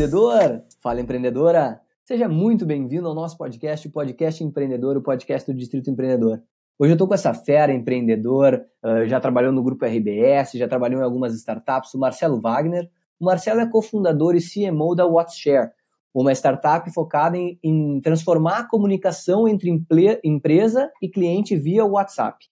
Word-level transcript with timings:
empreendedor! 0.00 0.62
Fala 0.82 0.98
empreendedora! 0.98 1.78
Seja 2.06 2.26
muito 2.26 2.64
bem-vindo 2.64 3.06
ao 3.06 3.14
nosso 3.14 3.36
podcast, 3.36 3.86
o 3.86 3.92
Podcast 3.92 4.42
Empreendedor, 4.42 4.96
o 4.96 5.02
podcast 5.02 5.52
do 5.52 5.54
Distrito 5.54 5.90
Empreendedor. 5.90 6.42
Hoje 6.78 6.92
eu 6.92 6.94
estou 6.94 7.06
com 7.06 7.12
essa 7.12 7.34
fera 7.34 7.70
empreendedor, 7.70 8.64
uh, 8.82 9.06
já 9.06 9.20
trabalhou 9.20 9.52
no 9.52 9.62
grupo 9.62 9.84
RBS, 9.84 10.52
já 10.52 10.66
trabalhou 10.66 11.02
em 11.02 11.04
algumas 11.04 11.34
startups, 11.34 11.92
o 11.92 11.98
Marcelo 11.98 12.40
Wagner. 12.40 12.88
O 13.20 13.26
Marcelo 13.26 13.60
é 13.60 13.66
cofundador 13.66 14.34
e 14.34 14.40
CMO 14.40 14.94
da 14.94 15.04
WhatsShare, 15.04 15.70
uma 16.14 16.32
startup 16.32 16.90
focada 16.94 17.36
em, 17.36 17.58
em 17.62 18.00
transformar 18.00 18.60
a 18.60 18.64
comunicação 18.66 19.46
entre 19.46 19.68
empresa 20.24 20.90
e 21.02 21.10
cliente 21.10 21.54
via 21.56 21.84
WhatsApp. 21.84 22.46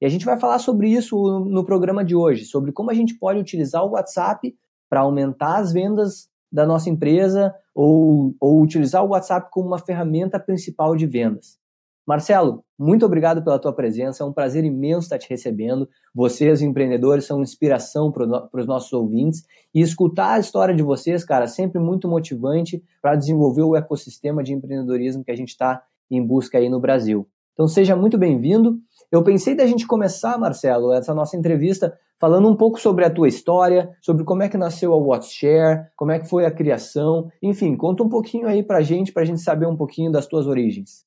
E 0.00 0.06
a 0.06 0.08
gente 0.08 0.24
vai 0.24 0.40
falar 0.40 0.58
sobre 0.58 0.88
isso 0.88 1.40
no 1.40 1.66
programa 1.66 2.02
de 2.02 2.16
hoje, 2.16 2.46
sobre 2.46 2.72
como 2.72 2.90
a 2.90 2.94
gente 2.94 3.12
pode 3.18 3.38
utilizar 3.38 3.84
o 3.84 3.90
WhatsApp 3.90 4.56
para 4.88 5.00
aumentar 5.00 5.58
as 5.58 5.70
vendas 5.70 6.32
da 6.54 6.64
nossa 6.64 6.88
empresa 6.88 7.52
ou, 7.74 8.32
ou 8.40 8.62
utilizar 8.62 9.04
o 9.04 9.08
WhatsApp 9.08 9.48
como 9.50 9.66
uma 9.66 9.78
ferramenta 9.78 10.38
principal 10.38 10.94
de 10.94 11.04
vendas. 11.04 11.58
Marcelo, 12.06 12.62
muito 12.78 13.04
obrigado 13.04 13.42
pela 13.42 13.58
tua 13.58 13.72
presença, 13.72 14.22
é 14.22 14.26
um 14.26 14.32
prazer 14.32 14.62
imenso 14.62 15.06
estar 15.06 15.18
te 15.18 15.28
recebendo. 15.28 15.88
Vocês, 16.14 16.62
empreendedores, 16.62 17.24
são 17.24 17.42
inspiração 17.42 18.12
para 18.12 18.48
os 18.52 18.66
nossos 18.66 18.92
ouvintes 18.92 19.42
e 19.74 19.80
escutar 19.80 20.34
a 20.34 20.38
história 20.38 20.74
de 20.74 20.82
vocês, 20.82 21.24
cara, 21.24 21.48
sempre 21.48 21.80
muito 21.80 22.06
motivante 22.06 22.80
para 23.02 23.16
desenvolver 23.16 23.62
o 23.62 23.74
ecossistema 23.74 24.44
de 24.44 24.52
empreendedorismo 24.52 25.24
que 25.24 25.32
a 25.32 25.36
gente 25.36 25.48
está 25.48 25.82
em 26.08 26.24
busca 26.24 26.58
aí 26.58 26.68
no 26.68 26.78
Brasil. 26.78 27.26
Então 27.54 27.66
seja 27.66 27.96
muito 27.96 28.16
bem-vindo. 28.16 28.78
Eu 29.10 29.24
pensei 29.24 29.56
da 29.56 29.66
gente 29.66 29.86
começar, 29.86 30.38
Marcelo, 30.38 30.92
essa 30.92 31.14
nossa 31.14 31.36
entrevista 31.36 31.98
falando 32.24 32.48
um 32.48 32.56
pouco 32.56 32.80
sobre 32.80 33.04
a 33.04 33.10
tua 33.10 33.28
história, 33.28 33.94
sobre 34.00 34.24
como 34.24 34.42
é 34.42 34.48
que 34.48 34.56
nasceu 34.56 34.94
a 34.94 34.96
WhatsShare, 34.96 35.88
como 35.94 36.10
é 36.10 36.18
que 36.18 36.26
foi 36.26 36.46
a 36.46 36.50
criação, 36.50 37.30
enfim, 37.42 37.76
conta 37.76 38.02
um 38.02 38.08
pouquinho 38.08 38.48
aí 38.48 38.62
pra 38.62 38.80
gente, 38.80 39.12
pra 39.12 39.26
gente 39.26 39.42
saber 39.42 39.66
um 39.66 39.76
pouquinho 39.76 40.10
das 40.10 40.26
tuas 40.26 40.46
origens. 40.46 41.04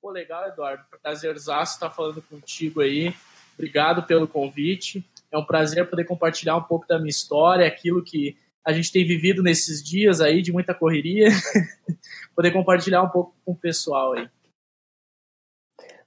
Pô, 0.00 0.10
legal, 0.10 0.48
Eduardo. 0.48 0.84
Prazerzaço 1.02 1.74
estar 1.74 1.90
falando 1.90 2.22
contigo 2.22 2.80
aí. 2.80 3.14
Obrigado 3.52 4.04
pelo 4.04 4.26
convite. 4.26 5.04
É 5.30 5.36
um 5.36 5.44
prazer 5.44 5.90
poder 5.90 6.04
compartilhar 6.04 6.56
um 6.56 6.62
pouco 6.62 6.88
da 6.88 6.96
minha 6.96 7.10
história, 7.10 7.66
aquilo 7.66 8.02
que 8.02 8.38
a 8.64 8.72
gente 8.72 8.90
tem 8.90 9.06
vivido 9.06 9.42
nesses 9.42 9.84
dias 9.84 10.22
aí 10.22 10.40
de 10.40 10.50
muita 10.50 10.72
correria, 10.72 11.28
poder 12.34 12.52
compartilhar 12.52 13.02
um 13.02 13.10
pouco 13.10 13.34
com 13.44 13.52
o 13.52 13.56
pessoal 13.56 14.14
aí. 14.14 14.26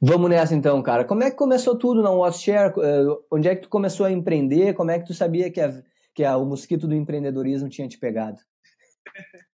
Vamos 0.05 0.29
nessa 0.29 0.53
então, 0.53 0.83
cara. 0.83 1.05
Como 1.05 1.23
é 1.23 1.31
que 1.31 1.37
começou 1.37 1.77
tudo 1.77 2.03
na 2.03 2.09
WhatsApp? 2.09 2.77
Eh, 2.77 3.05
onde 3.31 3.47
é 3.47 3.55
que 3.55 3.61
tu 3.61 3.69
começou 3.69 4.05
a 4.05 4.11
empreender? 4.11 4.73
Como 4.73 4.91
é 4.91 4.99
que 4.99 5.05
tu 5.05 5.13
sabia 5.13 5.49
que, 5.49 5.61
a, 5.61 5.81
que 6.13 6.25
a, 6.25 6.35
o 6.35 6.45
mosquito 6.45 6.85
do 6.89 6.93
empreendedorismo 6.93 7.69
tinha 7.69 7.87
te 7.87 7.97
pegado? 7.97 8.37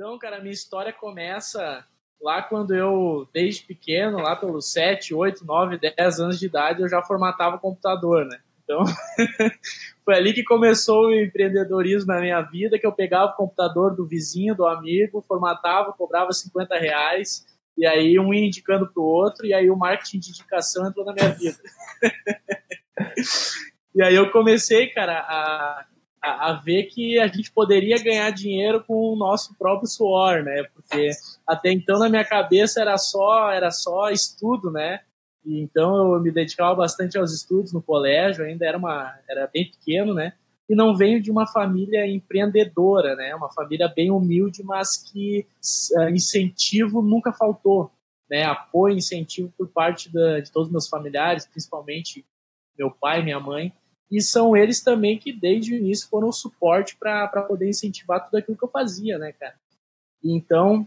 Então, 0.00 0.16
cara, 0.16 0.38
minha 0.38 0.52
história 0.52 0.92
começa 0.92 1.84
lá 2.22 2.40
quando 2.40 2.72
eu, 2.72 3.28
desde 3.34 3.64
pequeno, 3.64 4.18
lá 4.18 4.36
pelos 4.36 4.70
7, 4.70 5.12
8, 5.12 5.44
9, 5.44 5.76
10 5.76 6.20
anos 6.20 6.38
de 6.38 6.46
idade, 6.46 6.82
eu 6.82 6.88
já 6.88 7.02
formatava 7.02 7.56
o 7.56 7.58
computador, 7.58 8.24
né? 8.24 8.38
Então, 8.62 8.84
foi 10.04 10.14
ali 10.14 10.32
que 10.32 10.44
começou 10.44 11.06
o 11.06 11.12
empreendedorismo 11.12 12.14
na 12.14 12.20
minha 12.20 12.40
vida, 12.42 12.78
que 12.78 12.86
eu 12.86 12.92
pegava 12.92 13.32
o 13.32 13.34
computador 13.34 13.96
do 13.96 14.06
vizinho, 14.06 14.54
do 14.54 14.68
amigo, 14.68 15.20
formatava, 15.20 15.92
cobrava 15.92 16.32
50 16.32 16.78
reais 16.78 17.44
e 17.78 17.86
aí 17.86 18.18
um 18.18 18.34
ia 18.34 18.44
indicando 18.44 18.92
para 18.92 19.00
o 19.00 19.06
outro, 19.06 19.46
e 19.46 19.54
aí 19.54 19.70
o 19.70 19.76
marketing 19.76 20.18
de 20.18 20.30
indicação 20.30 20.88
entrou 20.88 21.06
na 21.06 21.12
minha 21.12 21.28
vida. 21.28 21.58
e 23.94 24.02
aí 24.02 24.16
eu 24.16 24.32
comecei, 24.32 24.88
cara, 24.88 25.20
a, 25.20 25.86
a, 26.20 26.50
a, 26.50 26.52
ver 26.54 26.86
que 26.86 27.20
a 27.20 27.28
gente 27.28 27.52
poderia 27.52 28.02
ganhar 28.02 28.28
dinheiro 28.30 28.82
com 28.82 28.94
o 28.94 29.16
nosso 29.16 29.56
próprio 29.56 29.86
suor, 29.86 30.42
né? 30.42 30.64
Porque 30.74 31.10
até 31.46 31.70
então 31.70 32.00
na 32.00 32.08
minha 32.08 32.24
cabeça 32.24 32.80
era 32.80 32.98
só 32.98 33.52
era 33.52 33.70
só 33.70 34.10
estudo, 34.10 34.72
né? 34.72 34.98
E 35.46 35.60
então 35.60 36.14
eu 36.14 36.20
me 36.20 36.32
dedicava 36.32 36.74
bastante 36.74 37.16
aos 37.16 37.32
estudos 37.32 37.72
no 37.72 37.80
colégio, 37.80 38.44
ainda 38.44 38.66
era 38.66 38.76
uma 38.76 39.16
era 39.30 39.46
bem 39.46 39.70
pequeno, 39.70 40.12
né? 40.12 40.32
E 40.68 40.74
não 40.74 40.94
venho 40.94 41.20
de 41.20 41.30
uma 41.30 41.46
família 41.46 42.06
empreendedora, 42.06 43.16
né? 43.16 43.34
Uma 43.34 43.50
família 43.50 43.88
bem 43.88 44.10
humilde, 44.10 44.62
mas 44.62 44.96
que 44.96 45.46
uh, 45.96 46.10
incentivo 46.10 47.00
nunca 47.00 47.32
faltou, 47.32 47.90
né? 48.30 48.44
Apoio, 48.44 48.96
incentivo 48.96 49.52
por 49.56 49.68
parte 49.68 50.12
da, 50.12 50.40
de 50.40 50.52
todos 50.52 50.68
os 50.68 50.72
meus 50.72 50.88
familiares, 50.88 51.46
principalmente 51.46 52.24
meu 52.78 52.90
pai, 52.90 53.22
minha 53.22 53.40
mãe, 53.40 53.72
e 54.10 54.20
são 54.20 54.56
eles 54.56 54.82
também 54.82 55.18
que 55.18 55.32
desde 55.32 55.74
o 55.74 55.76
início 55.76 56.08
foram 56.08 56.28
o 56.28 56.32
suporte 56.32 56.96
para 56.96 57.26
poder 57.42 57.68
incentivar 57.68 58.24
tudo 58.24 58.36
aquilo 58.36 58.56
que 58.56 58.64
eu 58.64 58.70
fazia, 58.70 59.18
né, 59.18 59.32
cara? 59.32 59.54
Então, 60.22 60.86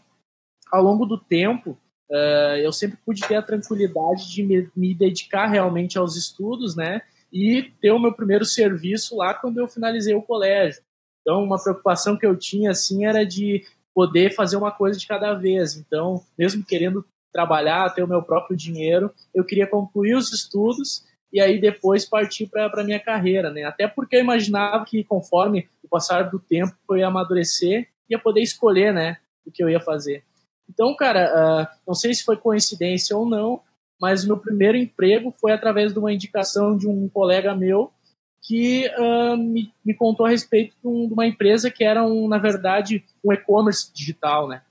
ao 0.72 0.84
longo 0.84 1.06
do 1.06 1.18
tempo, 1.18 1.72
uh, 2.09 2.58
eu 2.62 2.72
sempre 2.72 2.98
pude 3.06 3.22
ter 3.28 3.36
a 3.36 3.42
tranquilidade 3.42 4.31
de 4.31 4.44
me, 4.44 4.69
me 4.75 4.94
dedicar 4.94 5.48
realmente 5.48 5.98
aos 5.98 6.16
estudos, 6.16 6.75
né? 6.75 7.02
E 7.31 7.72
ter 7.81 7.92
o 7.92 8.00
meu 8.00 8.14
primeiro 8.14 8.46
serviço 8.46 9.16
lá 9.16 9.34
quando 9.34 9.59
eu 9.59 9.68
finalizei 9.68 10.14
o 10.14 10.22
colégio. 10.22 10.81
Então, 11.22 11.44
uma 11.44 11.62
preocupação 11.62 12.18
que 12.18 12.25
eu 12.25 12.36
tinha 12.36 12.72
assim 12.72 13.06
era 13.06 13.25
de 13.25 13.64
poder 13.94 14.34
fazer 14.34 14.58
uma 14.58 14.72
coisa 14.72 14.97
de 14.97 15.08
cada 15.08 15.34
vez. 15.34 15.75
Então, 15.75 16.24
mesmo 16.38 16.66
querendo 16.66 17.06
trabalhar, 17.31 17.90
ter 17.92 18.03
o 18.03 18.08
meu 18.08 18.22
próprio 18.22 18.58
dinheiro, 18.58 19.12
eu 19.34 19.44
queria 19.44 19.68
concluir 19.68 20.16
os 20.16 20.34
estudos 20.34 21.06
e 21.31 21.40
aí 21.40 21.59
depois 21.59 22.06
partir 22.06 22.47
para 22.47 22.69
a 22.81 22.84
minha 22.84 23.00
carreira, 23.00 23.50
né? 23.50 23.63
Até 23.63 23.88
porque 23.88 24.18
eu 24.18 24.19
imaginava 24.19 24.84
que 24.84 25.03
conforme 25.03 25.69
o 25.81 25.88
passar 25.88 26.24
do 26.30 26.40
tempo 26.40 26.75
eu 26.90 26.98
ia 26.98 27.08
amadurecer, 27.08 27.88
ia 28.09 28.19
poder 28.19 28.42
escolher, 28.42 28.94
né, 28.94 29.18
o 29.46 29.52
que 29.52 29.63
eu 29.63 29.69
ia 29.69 29.80
fazer. 29.80 30.24
Então, 30.69 30.94
cara, 30.96 31.31
uh, 31.34 31.80
não 31.88 31.94
sei 31.94 32.13
se 32.13 32.24
foi 32.24 32.36
coincidência 32.36 33.16
ou 33.16 33.25
não, 33.25 33.62
mas 34.01 34.25
meu 34.25 34.38
primeiro 34.38 34.75
emprego 34.75 35.31
foi 35.31 35.51
através 35.51 35.94
de 35.94 36.00
uma 36.00 36.12
indicação 36.12 36.75
de 36.75 36.88
um 36.88 37.07
colega 37.07 37.56
meu 37.56 37.94
que 38.41 38.89
uh, 38.97 39.38
me, 39.38 39.72
me, 39.85 39.94
contou 39.94 40.25
a 40.25 40.29
respeito 40.29 40.75
de, 40.81 40.88
um, 40.88 41.07
de, 41.07 41.13
uma 41.13 41.28
empresa 41.28 41.69
que 41.69 41.84
era, 41.84 42.03
um, 42.03 42.28
na 42.28 42.39
verdade, 42.39 43.06
um 43.23 43.31
e-commerce 43.31 43.94
digital, 43.94 44.47
né? 44.47 44.63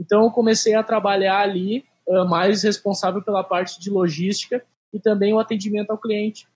Então 0.00 0.24
eu 0.24 0.30
comecei 0.30 0.74
a 0.74 0.82
trabalhar 0.82 1.40
ali, 1.40 1.84
uh, 2.08 2.26
mais 2.26 2.62
responsável 2.62 3.20
pela 3.20 3.44
parte 3.44 3.78
de 3.78 3.90
logística 3.90 4.64
e 4.90 4.98
também 4.98 5.34
o 5.34 5.38
atendimento 5.38 5.90
ao 5.90 5.98
cliente. 5.98 6.48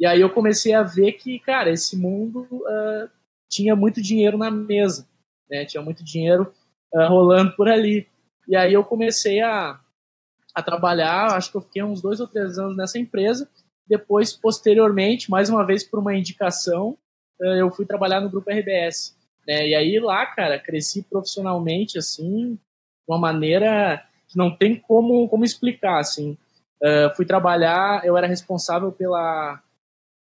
E 0.00 0.04
aí 0.04 0.20
eu 0.20 0.30
comecei 0.30 0.74
a 0.74 0.82
ver 0.82 1.12
que, 1.12 1.38
cara, 1.38 1.70
esse 1.70 1.96
mundo 1.96 2.48
uh, 2.50 3.08
tinha 3.48 3.76
muito 3.76 4.02
dinheiro 4.02 4.36
na 4.36 4.50
mesa, 4.50 5.06
né? 5.48 5.64
Tinha 5.64 5.82
muito 5.82 6.02
dinheiro 6.02 6.52
rolando 6.92 7.54
por 7.54 7.68
ali. 7.68 8.08
E 8.48 8.56
aí 8.56 8.72
eu 8.72 8.82
comecei 8.82 9.40
a, 9.42 9.78
a 10.54 10.62
trabalhar, 10.62 11.36
acho 11.36 11.50
que 11.50 11.56
eu 11.56 11.62
fiquei 11.62 11.82
uns 11.82 12.00
dois 12.00 12.20
ou 12.20 12.26
três 12.26 12.58
anos 12.58 12.76
nessa 12.76 12.98
empresa. 12.98 13.48
Depois, 13.86 14.32
posteriormente, 14.32 15.30
mais 15.30 15.48
uma 15.48 15.64
vez 15.64 15.84
por 15.84 15.98
uma 15.98 16.14
indicação, 16.14 16.96
eh, 17.40 17.60
eu 17.60 17.70
fui 17.70 17.86
trabalhar 17.86 18.20
no 18.20 18.30
grupo 18.30 18.50
RBS. 18.50 19.16
Né? 19.46 19.68
E 19.68 19.74
aí 19.74 19.98
lá, 19.98 20.26
cara, 20.26 20.58
cresci 20.58 21.02
profissionalmente, 21.02 21.98
assim, 21.98 22.54
de 22.54 22.60
uma 23.08 23.18
maneira 23.18 24.04
que 24.28 24.36
não 24.36 24.54
tem 24.54 24.76
como, 24.76 25.26
como 25.28 25.44
explicar, 25.44 25.98
assim. 25.98 26.36
Uh, 26.82 27.12
fui 27.16 27.24
trabalhar, 27.24 28.04
eu 28.04 28.16
era 28.16 28.26
responsável 28.26 28.92
pela, 28.92 29.60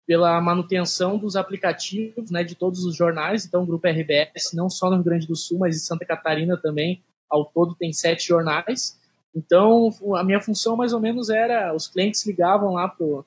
pela 0.05 0.39
manutenção 0.41 1.17
dos 1.17 1.35
aplicativos, 1.35 2.29
né, 2.29 2.43
de 2.43 2.55
todos 2.55 2.83
os 2.83 2.95
jornais, 2.95 3.45
então 3.45 3.63
o 3.63 3.65
grupo 3.65 3.87
RBS, 3.87 4.53
não 4.53 4.69
só 4.69 4.89
no 4.89 4.97
Rio 4.97 5.05
Grande 5.05 5.25
do 5.25 5.35
Sul, 5.35 5.57
mas 5.57 5.75
em 5.75 5.79
Santa 5.79 6.05
Catarina 6.05 6.55
também, 6.57 7.01
ao 7.29 7.45
todo 7.45 7.73
tem 7.73 7.91
sete 7.91 8.27
jornais, 8.27 8.99
então, 9.35 9.89
a 10.15 10.23
minha 10.23 10.39
função 10.39 10.77
mais 10.77 10.93
ou 10.93 10.99
menos 10.99 11.29
era: 11.29 11.75
os 11.75 11.87
clientes 11.87 12.25
ligavam 12.25 12.73
lá 12.73 12.87
pro, 12.87 13.25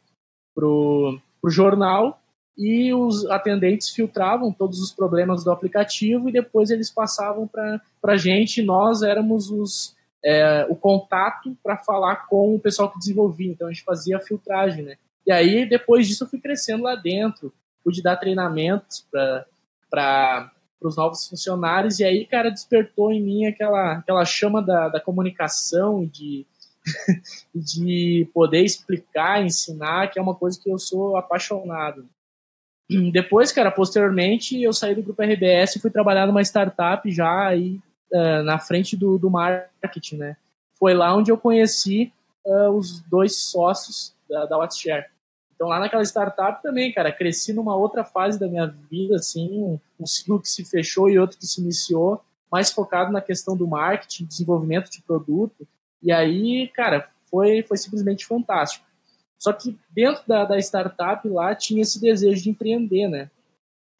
pro, 0.54 1.20
pro 1.40 1.50
jornal 1.50 2.18
e 2.56 2.92
os 2.94 3.26
atendentes 3.26 3.90
filtravam 3.90 4.52
todos 4.52 4.80
os 4.80 4.90
problemas 4.90 5.44
do 5.44 5.50
aplicativo 5.50 6.28
e 6.28 6.32
depois 6.32 6.70
eles 6.70 6.90
passavam 6.90 7.46
para 7.46 7.80
a 8.04 8.16
gente. 8.16 8.62
Nós 8.62 9.02
éramos 9.02 9.50
os, 9.50 9.94
é, 10.24 10.66
o 10.68 10.74
contato 10.74 11.56
para 11.62 11.76
falar 11.76 12.26
com 12.26 12.54
o 12.54 12.58
pessoal 12.58 12.90
que 12.90 12.98
desenvolvia. 12.98 13.52
Então, 13.52 13.68
a 13.68 13.72
gente 13.72 13.84
fazia 13.84 14.16
a 14.16 14.20
filtragem, 14.20 14.82
né? 14.82 14.96
E 15.26 15.30
aí, 15.30 15.68
depois 15.68 16.08
disso, 16.08 16.24
eu 16.24 16.28
fui 16.28 16.40
crescendo 16.40 16.84
lá 16.84 16.96
dentro. 16.96 17.52
Pude 17.84 18.02
dar 18.02 18.16
treinamentos 18.16 19.06
para 19.90 20.50
para 20.78 20.88
os 20.88 20.96
novos 20.96 21.26
funcionários, 21.26 21.98
e 21.98 22.04
aí, 22.04 22.24
cara, 22.24 22.50
despertou 22.50 23.10
em 23.12 23.22
mim 23.22 23.46
aquela, 23.46 23.94
aquela 23.94 24.24
chama 24.24 24.62
da, 24.62 24.88
da 24.88 25.00
comunicação 25.00 26.02
e 26.02 26.06
de, 26.06 26.46
de 27.54 28.28
poder 28.32 28.62
explicar, 28.62 29.44
ensinar, 29.44 30.08
que 30.08 30.18
é 30.18 30.22
uma 30.22 30.34
coisa 30.34 30.58
que 30.60 30.70
eu 30.70 30.78
sou 30.78 31.16
apaixonado. 31.16 32.08
Depois, 33.12 33.52
cara, 33.52 33.70
posteriormente, 33.70 34.62
eu 34.62 34.72
saí 34.72 34.94
do 34.94 35.02
grupo 35.02 35.22
RBS 35.22 35.76
e 35.76 35.80
fui 35.80 35.90
trabalhar 35.90 36.26
numa 36.26 36.40
startup 36.40 37.10
já 37.10 37.46
aí 37.46 37.78
uh, 38.12 38.42
na 38.44 38.58
frente 38.58 38.96
do, 38.96 39.18
do 39.18 39.28
marketing, 39.28 40.16
né? 40.16 40.36
Foi 40.78 40.94
lá 40.94 41.14
onde 41.14 41.30
eu 41.30 41.36
conheci 41.36 42.10
uh, 42.46 42.70
os 42.70 43.00
dois 43.02 43.36
sócios 43.36 44.14
da, 44.28 44.46
da 44.46 44.56
WhatsApp. 44.56 45.06
Então, 45.58 45.66
lá 45.66 45.80
naquela 45.80 46.04
startup 46.04 46.62
também, 46.62 46.92
cara, 46.92 47.10
cresci 47.10 47.52
numa 47.52 47.74
outra 47.74 48.04
fase 48.04 48.38
da 48.38 48.46
minha 48.46 48.68
vida, 48.88 49.16
assim, 49.16 49.76
um, 49.98 50.06
ciclo 50.06 50.40
que 50.40 50.48
se 50.48 50.64
fechou 50.64 51.10
e 51.10 51.18
outro 51.18 51.36
que 51.36 51.48
se 51.48 51.60
iniciou, 51.60 52.22
mais 52.48 52.70
focado 52.70 53.10
na 53.10 53.20
questão 53.20 53.56
do 53.56 53.66
marketing, 53.66 54.24
desenvolvimento 54.24 54.88
de 54.88 55.02
produto. 55.02 55.66
E 56.00 56.12
aí, 56.12 56.68
cara, 56.68 57.08
foi, 57.28 57.64
foi 57.64 57.76
simplesmente 57.76 58.24
fantástico. 58.24 58.86
Só 59.36 59.52
que 59.52 59.76
dentro 59.90 60.22
da, 60.28 60.44
da 60.44 60.58
startup 60.58 61.28
lá 61.28 61.56
tinha 61.56 61.82
esse 61.82 62.00
desejo 62.00 62.40
de 62.40 62.50
empreender, 62.50 63.08
né? 63.08 63.28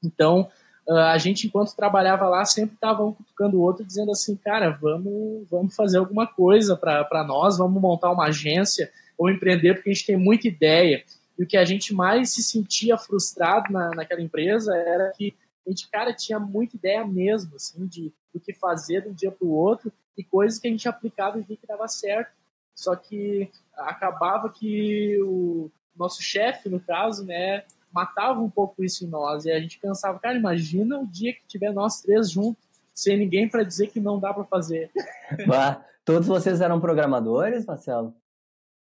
Então, 0.01 0.49
a 0.89 1.19
gente, 1.19 1.49
enquanto 1.49 1.75
trabalhava 1.75 2.29
lá, 2.29 2.45
sempre 2.45 2.77
estava 2.77 3.05
um 3.05 3.13
cutucando 3.13 3.57
o 3.57 3.63
outro, 3.63 3.85
dizendo 3.85 4.13
assim, 4.13 4.37
cara, 4.37 4.71
vamos, 4.71 5.45
vamos 5.51 5.75
fazer 5.75 5.99
alguma 5.99 6.25
coisa 6.25 6.77
para 6.77 7.25
nós, 7.27 7.59
vamos 7.59 7.83
montar 7.83 8.13
uma 8.13 8.27
agência 8.27 8.93
ou 9.19 9.29
empreender, 9.29 9.75
porque 9.75 9.91
a 9.91 9.93
gente 9.93 10.07
tem 10.07 10.17
muita 10.17 10.47
ideia. 10.47 11.03
E 11.39 11.45
o 11.45 11.47
que 11.47 11.57
a 11.57 11.65
gente 11.65 11.95
mais 11.95 12.35
se 12.35 12.43
sentia 12.43 12.99
frustrado 12.99 13.73
na, 13.73 13.91
naquela 13.91 14.21
empresa 14.21 14.77
era 14.77 15.13
que 15.13 15.37
a 15.67 15.71
gente, 15.71 15.89
cara, 15.89 16.13
tinha 16.15 16.41
muita 16.41 16.77
ideia 16.77 17.07
mesmo, 17.07 17.55
assim, 17.55 17.87
de 17.87 18.13
do 18.33 18.41
que 18.41 18.53
fazer 18.53 19.03
de 19.03 19.09
um 19.09 19.13
dia 19.13 19.31
para 19.31 19.47
o 19.47 19.53
outro 19.53 19.93
e 20.17 20.25
coisas 20.25 20.59
que 20.59 20.67
a 20.67 20.71
gente 20.71 20.89
aplicava 20.89 21.39
e 21.39 21.43
via 21.43 21.57
que 21.57 21.67
dava 21.67 21.87
certo. 21.89 22.33
Só 22.75 22.95
que 22.95 23.51
acabava 23.75 24.51
que 24.51 25.19
o 25.23 25.71
nosso 25.97 26.23
chefe, 26.23 26.69
no 26.69 26.81
caso, 26.81 27.25
né, 27.25 27.65
matava 27.93 28.41
um 28.41 28.51
pouco 28.51 28.85
isso 28.85 29.05
em 29.05 29.09
nós. 29.09 29.45
E 29.45 29.51
a 29.51 29.61
gente 29.61 29.79
pensava, 29.79 30.19
cara, 30.19 30.37
imagina 30.37 30.99
o 30.99 31.07
dia 31.07 31.33
que 31.33 31.47
tiver 31.47 31.73
nós 31.73 32.01
três 32.01 32.31
juntos, 32.31 32.63
sem 32.95 33.17
ninguém 33.17 33.49
para 33.49 33.63
dizer 33.63 33.89
que 33.89 34.01
não 34.01 34.19
dá 34.19 34.33
para 34.33 34.45
fazer. 34.45 34.91
Bah, 35.47 35.85
todos 36.05 36.27
vocês 36.27 36.61
eram 36.61 36.81
programadores, 36.81 37.67
Marcelo? 37.67 38.15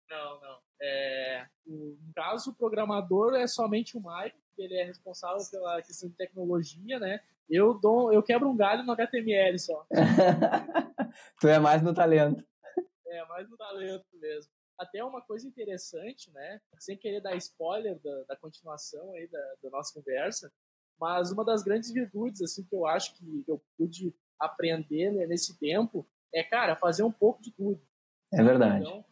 Não, 0.09 0.41
não. 0.41 0.59
É, 0.81 1.47
no 1.69 2.13
caso, 2.15 2.51
o 2.51 2.55
programador 2.55 3.35
é 3.35 3.47
somente 3.47 3.97
o 3.97 4.01
Mike, 4.01 4.37
ele 4.57 4.75
é 4.75 4.85
responsável 4.85 5.45
pela 5.51 5.83
questão 5.83 6.09
de 6.09 6.17
tecnologia, 6.17 6.99
né? 6.99 7.21
Eu 7.49 7.79
dou, 7.79 8.13
eu 8.13 8.23
quebro 8.23 8.49
um 8.49 8.57
galho 8.57 8.83
no 8.83 8.93
HTML 8.93 9.59
só. 9.59 9.87
tu 11.41 11.49
é 11.49 11.59
mais 11.59 11.83
no 11.83 11.95
talento. 11.95 12.45
É, 13.07 13.25
mais 13.27 13.49
no 13.49 13.57
talento 13.57 14.07
mesmo. 14.15 14.51
Até 14.79 15.03
uma 15.05 15.21
coisa 15.21 15.47
interessante, 15.47 16.31
né? 16.33 16.61
Sem 16.79 16.97
querer 16.97 17.21
dar 17.21 17.37
spoiler 17.37 17.99
da, 18.01 18.25
da 18.25 18.37
continuação 18.37 19.13
aí 19.13 19.27
da, 19.29 19.55
da, 19.63 19.71
nossa 19.71 19.93
conversa, 19.93 20.53
mas 20.99 21.31
uma 21.33 21.45
das 21.45 21.63
grandes 21.63 21.93
virtudes, 21.93 22.43
assim, 22.43 22.65
que 22.65 22.75
eu 22.75 22.87
acho 22.87 23.15
que 23.15 23.45
eu 23.47 23.63
pude 23.77 24.15
aprender 24.39 25.11
né, 25.11 25.27
nesse 25.27 25.59
tempo 25.59 26.07
é, 26.33 26.43
cara, 26.43 26.77
fazer 26.77 27.03
um 27.03 27.13
pouco 27.13 27.43
de 27.43 27.51
tudo. 27.51 27.81
É 28.33 28.43
verdade. 28.43 28.85
Então, 28.85 29.05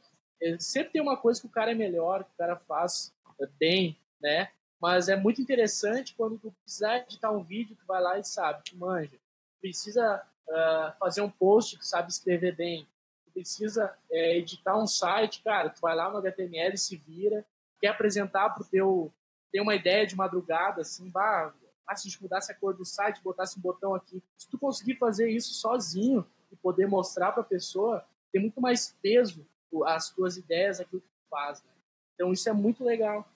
sempre 0.58 0.92
tem 0.92 1.02
uma 1.02 1.16
coisa 1.16 1.40
que 1.40 1.46
o 1.46 1.50
cara 1.50 1.72
é 1.72 1.74
melhor, 1.74 2.24
que 2.24 2.30
o 2.30 2.36
cara 2.36 2.56
faz 2.56 3.12
bem, 3.58 3.98
né? 4.20 4.50
Mas 4.80 5.08
é 5.08 5.16
muito 5.16 5.40
interessante 5.40 6.14
quando 6.14 6.38
tu 6.38 6.52
precisar 6.62 6.98
editar 6.98 7.30
um 7.30 7.42
vídeo, 7.42 7.76
tu 7.76 7.86
vai 7.86 8.00
lá 8.00 8.18
e 8.18 8.24
sabe, 8.24 8.62
tu 8.64 8.76
manja. 8.76 9.18
Precisa 9.60 10.22
uh, 10.48 10.98
fazer 10.98 11.22
um 11.22 11.30
post, 11.30 11.78
tu 11.78 11.84
sabe 11.84 12.10
escrever 12.10 12.54
bem. 12.54 12.86
Tu 13.24 13.32
precisa 13.32 13.96
é, 14.10 14.36
editar 14.36 14.76
um 14.76 14.86
site, 14.86 15.42
cara, 15.42 15.70
tu 15.70 15.80
vai 15.80 15.94
lá 15.94 16.10
no 16.10 16.18
HTML 16.18 16.74
e 16.74 16.78
se 16.78 16.96
vira. 16.96 17.44
Quer 17.80 17.88
apresentar 17.88 18.50
pro 18.50 18.64
teu... 18.64 19.12
Tem 19.50 19.62
uma 19.62 19.74
ideia 19.74 20.06
de 20.06 20.14
madrugada, 20.14 20.82
assim, 20.82 21.08
bah, 21.08 21.54
ah, 21.86 21.96
se 21.96 22.08
a 22.08 22.10
gente 22.10 22.20
mudasse 22.20 22.50
a 22.50 22.54
cor 22.54 22.74
do 22.74 22.84
site, 22.84 23.22
botasse 23.22 23.58
um 23.58 23.62
botão 23.62 23.94
aqui. 23.94 24.22
Se 24.36 24.48
tu 24.48 24.58
conseguir 24.58 24.96
fazer 24.96 25.30
isso 25.30 25.54
sozinho 25.54 26.26
e 26.50 26.56
poder 26.56 26.86
mostrar 26.86 27.32
para 27.32 27.42
a 27.42 27.46
pessoa, 27.46 28.04
tem 28.32 28.42
muito 28.42 28.60
mais 28.60 28.94
peso 29.00 29.46
as 29.84 30.10
tuas 30.10 30.36
ideias, 30.36 30.80
aquilo 30.80 31.00
que 31.00 31.08
tu 31.08 31.28
faz. 31.30 31.62
Né? 31.62 31.70
Então 32.14 32.32
isso 32.32 32.48
é 32.48 32.52
muito 32.52 32.84
legal. 32.84 33.28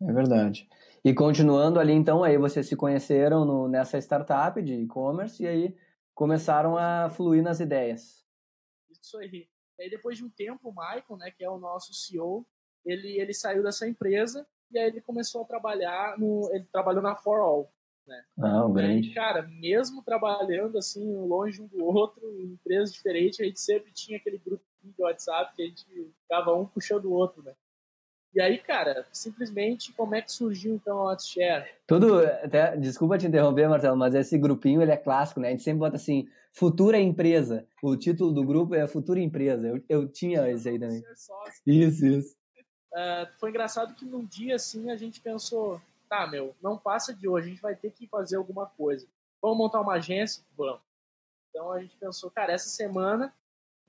É 0.00 0.12
verdade. 0.12 0.68
E 1.04 1.14
continuando 1.14 1.78
ali, 1.78 1.92
então, 1.92 2.24
aí 2.24 2.36
vocês 2.36 2.66
se 2.66 2.76
conheceram 2.76 3.44
no, 3.44 3.68
nessa 3.68 3.98
startup 3.98 4.60
de 4.60 4.74
e-commerce 4.74 5.42
e 5.42 5.46
aí 5.46 5.76
começaram 6.14 6.76
a 6.76 7.08
fluir 7.10 7.42
nas 7.42 7.60
ideias. 7.60 8.24
Isso 8.90 9.16
aí. 9.18 9.48
E 9.78 9.82
aí 9.82 9.90
depois 9.90 10.16
de 10.16 10.24
um 10.24 10.30
tempo, 10.30 10.68
o 10.68 10.72
Michael, 10.72 11.16
né, 11.18 11.30
que 11.30 11.44
é 11.44 11.50
o 11.50 11.58
nosso 11.58 11.94
CEO, 11.94 12.46
ele, 12.84 13.18
ele 13.18 13.32
saiu 13.32 13.62
dessa 13.62 13.86
empresa 13.88 14.46
e 14.70 14.78
aí 14.78 14.88
ele 14.88 15.00
começou 15.00 15.42
a 15.42 15.46
trabalhar 15.46 16.18
no, 16.18 16.48
ele 16.52 16.64
trabalhou 16.72 17.02
na 17.02 17.14
For 17.14 17.40
All, 17.40 17.72
né? 18.06 18.24
Ah, 18.38 18.66
um 18.66 18.72
grande. 18.72 19.10
E, 19.10 19.14
cara, 19.14 19.42
mesmo 19.42 20.02
trabalhando 20.02 20.78
assim 20.78 21.14
longe 21.26 21.60
um 21.60 21.66
do 21.66 21.84
outro, 21.84 22.22
em 22.40 22.52
empresas 22.52 22.92
diferentes, 22.92 23.40
a 23.40 23.44
gente 23.44 23.60
sempre 23.60 23.92
tinha 23.92 24.18
aquele 24.18 24.38
grupo 24.38 24.64
de 24.90 25.02
WhatsApp 25.02 25.54
que 25.54 25.62
a 25.62 25.66
gente 25.66 25.84
ficava 26.22 26.54
um 26.54 26.66
puxando 26.66 27.06
o 27.06 27.12
outro, 27.12 27.42
né? 27.42 27.52
E 28.34 28.40
aí, 28.40 28.56
cara, 28.58 29.06
simplesmente 29.12 29.92
como 29.92 30.14
é 30.14 30.22
que 30.22 30.32
surgiu 30.32 30.74
então 30.74 31.00
a 31.00 31.04
WhatsApp? 31.04 31.70
Tudo, 31.86 32.24
até, 32.24 32.74
desculpa 32.78 33.18
te 33.18 33.26
interromper, 33.26 33.68
Marcelo, 33.68 33.96
mas 33.96 34.14
esse 34.14 34.38
grupinho 34.38 34.80
ele 34.80 34.90
é 34.90 34.96
clássico, 34.96 35.38
né? 35.38 35.48
A 35.48 35.50
gente 35.50 35.62
sempre 35.62 35.80
bota 35.80 35.96
assim, 35.96 36.26
futura 36.50 36.98
empresa. 36.98 37.66
O 37.82 37.94
título 37.94 38.32
do 38.32 38.42
grupo 38.42 38.74
é 38.74 38.86
futura 38.86 39.20
empresa. 39.20 39.68
Eu, 39.68 39.84
eu 39.86 40.08
tinha 40.08 40.48
esse 40.50 40.66
aí 40.66 40.78
também. 40.78 41.04
Isso, 41.66 42.06
isso. 42.06 42.36
Uh, 42.92 43.26
foi 43.38 43.50
engraçado 43.50 43.94
que 43.94 44.04
num 44.04 44.24
dia 44.24 44.56
assim 44.56 44.90
a 44.90 44.96
gente 44.96 45.20
pensou, 45.20 45.80
tá, 46.08 46.26
meu, 46.26 46.54
não 46.62 46.78
passa 46.78 47.14
de 47.14 47.28
hoje, 47.28 47.48
a 47.48 47.50
gente 47.50 47.62
vai 47.62 47.76
ter 47.76 47.90
que 47.90 48.06
fazer 48.06 48.36
alguma 48.36 48.66
coisa. 48.66 49.06
Vamos 49.42 49.58
montar 49.58 49.80
uma 49.80 49.94
agência? 49.94 50.42
Vamos. 50.56 50.80
Então 51.50 51.70
a 51.70 51.80
gente 51.80 51.96
pensou, 51.96 52.30
cara, 52.30 52.52
essa 52.52 52.70
semana 52.70 53.34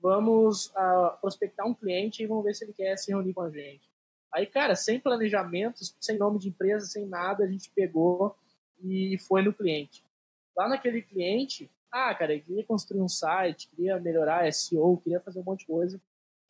vamos 0.04 0.66
uh, 0.66 1.18
prospectar 1.18 1.66
um 1.66 1.72
cliente 1.72 2.22
e 2.22 2.26
vamos 2.26 2.44
ver 2.44 2.54
se 2.54 2.62
ele 2.62 2.74
quer 2.74 2.94
se 2.98 3.10
reunir 3.10 3.32
com 3.32 3.40
a 3.40 3.48
gente. 3.48 3.90
Aí, 4.30 4.44
cara, 4.44 4.76
sem 4.76 5.00
planejamento, 5.00 5.80
sem 5.98 6.18
nome 6.18 6.38
de 6.38 6.50
empresa, 6.50 6.84
sem 6.84 7.06
nada, 7.06 7.42
a 7.42 7.46
gente 7.46 7.70
pegou 7.70 8.36
e 8.82 9.16
foi 9.26 9.40
no 9.40 9.54
cliente. 9.54 10.04
Lá 10.54 10.68
naquele 10.68 11.00
cliente, 11.00 11.70
ah, 11.90 12.14
cara, 12.14 12.38
queria 12.38 12.62
construir 12.64 13.00
um 13.00 13.08
site, 13.08 13.70
queria 13.70 13.98
melhorar 13.98 14.52
SEO, 14.52 15.00
queria 15.02 15.20
fazer 15.20 15.40
um 15.40 15.44
monte 15.44 15.60
de 15.60 15.66
coisa. 15.68 15.98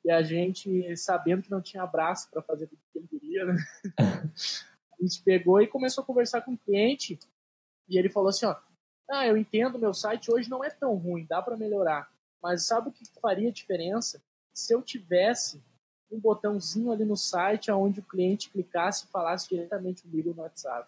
E 0.04 0.10
a 0.10 0.20
gente, 0.20 0.96
sabendo 0.96 1.44
que 1.44 1.50
não 1.50 1.62
tinha 1.62 1.84
abraço 1.84 2.28
para 2.32 2.42
fazer 2.42 2.66
tudo 2.66 2.80
que 2.92 2.98
ele 2.98 3.06
queria, 3.06 3.44
né? 3.44 3.54
a 4.98 5.02
gente 5.02 5.22
pegou 5.22 5.62
e 5.62 5.68
começou 5.68 6.02
a 6.02 6.06
conversar 6.06 6.40
com 6.40 6.54
o 6.54 6.58
cliente. 6.58 7.20
E 7.88 7.98
ele 7.98 8.08
falou 8.08 8.30
assim: 8.30 8.46
ó, 8.46 8.56
ah, 9.08 9.26
eu 9.28 9.36
entendo, 9.36 9.78
meu 9.78 9.94
site 9.94 10.32
hoje 10.32 10.50
não 10.50 10.64
é 10.64 10.70
tão 10.70 10.96
ruim, 10.96 11.24
dá 11.24 11.40
para 11.40 11.56
melhorar. 11.56 12.12
Mas 12.44 12.66
sabe 12.66 12.90
o 12.90 12.92
que 12.92 13.06
faria 13.22 13.50
diferença? 13.50 14.22
Se 14.52 14.74
eu 14.74 14.82
tivesse 14.82 15.64
um 16.12 16.20
botãozinho 16.20 16.92
ali 16.92 17.02
no 17.02 17.16
site 17.16 17.70
onde 17.70 18.00
o 18.00 18.04
cliente 18.04 18.50
clicasse 18.50 19.06
e 19.06 19.08
falasse 19.08 19.48
diretamente 19.48 20.02
comigo 20.02 20.34
no 20.34 20.42
WhatsApp. 20.42 20.86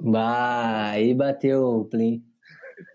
Bah, 0.00 0.92
aí 0.92 1.12
bateu 1.12 1.80
o 1.80 1.84
plim. 1.84 2.24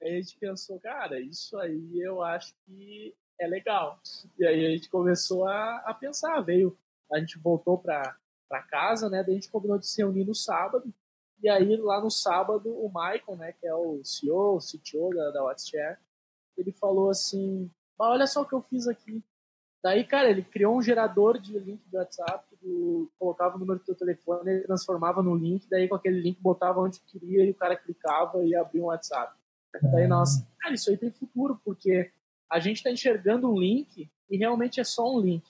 aí 0.00 0.16
a 0.16 0.20
gente 0.20 0.36
pensou, 0.38 0.78
cara, 0.78 1.18
isso 1.18 1.58
aí 1.58 2.00
eu 2.00 2.22
acho 2.22 2.54
que 2.64 3.12
é 3.40 3.48
legal. 3.48 3.98
E 4.38 4.46
aí 4.46 4.66
a 4.66 4.70
gente 4.70 4.88
começou 4.88 5.44
a, 5.44 5.78
a 5.78 5.92
pensar, 5.92 6.40
veio, 6.40 6.78
a 7.12 7.18
gente 7.18 7.36
voltou 7.36 7.76
para 7.76 8.16
casa, 8.70 9.10
né? 9.10 9.24
Daí 9.24 9.32
a 9.32 9.38
gente 9.40 9.50
combinou 9.50 9.76
de 9.76 9.88
se 9.88 10.00
reunir 10.00 10.24
no 10.24 10.36
sábado. 10.36 10.94
E 11.42 11.48
aí 11.48 11.76
lá 11.78 12.00
no 12.00 12.12
sábado 12.12 12.70
o 12.72 12.86
Michael, 12.86 13.36
né, 13.36 13.52
que 13.52 13.66
é 13.66 13.74
o 13.74 14.04
CEO, 14.04 14.54
o 14.54 14.60
CTO 14.60 15.10
da, 15.12 15.32
da 15.32 15.42
WhatsApp, 15.42 16.00
ele 16.56 16.72
falou 16.72 17.10
assim: 17.10 17.70
olha 17.98 18.26
só 18.26 18.42
o 18.42 18.46
que 18.46 18.54
eu 18.54 18.62
fiz 18.62 18.86
aqui. 18.86 19.22
Daí, 19.82 20.02
cara, 20.02 20.30
ele 20.30 20.42
criou 20.42 20.78
um 20.78 20.82
gerador 20.82 21.38
de 21.38 21.58
link 21.58 21.82
do 21.90 21.98
WhatsApp, 21.98 22.42
do, 22.62 23.10
colocava 23.18 23.56
o 23.56 23.58
número 23.58 23.78
do 23.78 23.84
teu 23.84 23.94
telefone, 23.94 24.50
ele 24.50 24.62
transformava 24.62 25.22
no 25.22 25.34
link, 25.34 25.68
daí 25.68 25.86
com 25.86 25.94
aquele 25.94 26.20
link 26.20 26.40
botava 26.40 26.80
onde 26.80 27.00
queria 27.00 27.44
e 27.44 27.50
o 27.50 27.54
cara 27.54 27.76
clicava 27.76 28.42
e 28.42 28.56
abria 28.56 28.82
um 28.82 28.86
WhatsApp. 28.86 29.36
Daí, 29.92 30.06
nossa, 30.06 30.46
cara, 30.58 30.74
isso 30.74 30.88
aí 30.88 30.96
tem 30.96 31.10
futuro, 31.10 31.60
porque 31.62 32.10
a 32.50 32.58
gente 32.58 32.76
está 32.76 32.90
enxergando 32.90 33.50
um 33.50 33.58
link 33.58 34.10
e 34.30 34.36
realmente 34.36 34.80
é 34.80 34.84
só 34.84 35.12
um 35.12 35.20
link. 35.20 35.44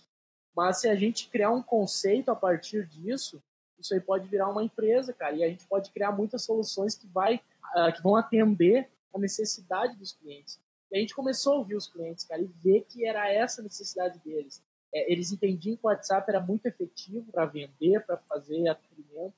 Mas 0.57 0.81
se 0.81 0.89
a 0.89 0.95
gente 0.95 1.29
criar 1.29 1.51
um 1.51 1.63
conceito 1.63 2.31
a 2.31 2.37
partir 2.37 2.87
disso, 2.87 3.43
isso 3.79 3.93
aí 3.95 4.01
pode 4.01 4.27
virar 4.29 4.49
uma 4.49 4.65
empresa, 4.65 5.13
cara, 5.13 5.35
e 5.35 5.45
a 5.45 5.49
gente 5.49 5.67
pode 5.67 5.91
criar 5.91 6.13
muitas 6.13 6.43
soluções 6.43 6.95
que, 6.95 7.07
vai, 7.07 7.37
uh, 7.77 7.93
que 7.95 8.03
vão 8.03 8.17
atender 8.17 8.89
a 9.15 9.19
necessidade 9.19 9.97
dos 9.97 10.13
clientes. 10.13 10.59
E 10.91 10.97
a 10.97 11.01
gente 11.01 11.15
começou 11.15 11.55
a 11.55 11.59
ouvir 11.59 11.75
os 11.75 11.87
clientes, 11.87 12.25
cara, 12.25 12.41
e 12.41 12.47
ver 12.47 12.83
que 12.83 13.07
era 13.07 13.31
essa 13.33 13.61
a 13.61 13.65
necessidade 13.65 14.19
deles. 14.21 14.63
É, 14.95 15.11
eles 15.13 15.33
entendiam 15.33 15.77
que 15.77 15.85
o 15.85 15.89
WhatsApp 15.89 16.25
era 16.29 16.41
muito 16.41 16.67
efetivo 16.67 17.31
para 17.33 17.47
vender, 17.47 18.05
para 18.07 18.17
fazer 18.17 18.69
atendimento. 18.69 19.35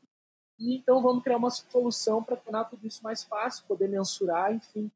E 0.58 0.76
então 0.76 1.02
vamos 1.02 1.22
criar 1.22 1.38
uma 1.38 1.50
solução 1.50 2.22
para 2.22 2.36
tornar 2.36 2.64
tudo 2.64 2.86
isso 2.86 3.02
mais 3.02 3.24
fácil, 3.24 3.66
poder 3.66 3.88
mensurar, 3.88 4.52
enfim. 4.52 4.90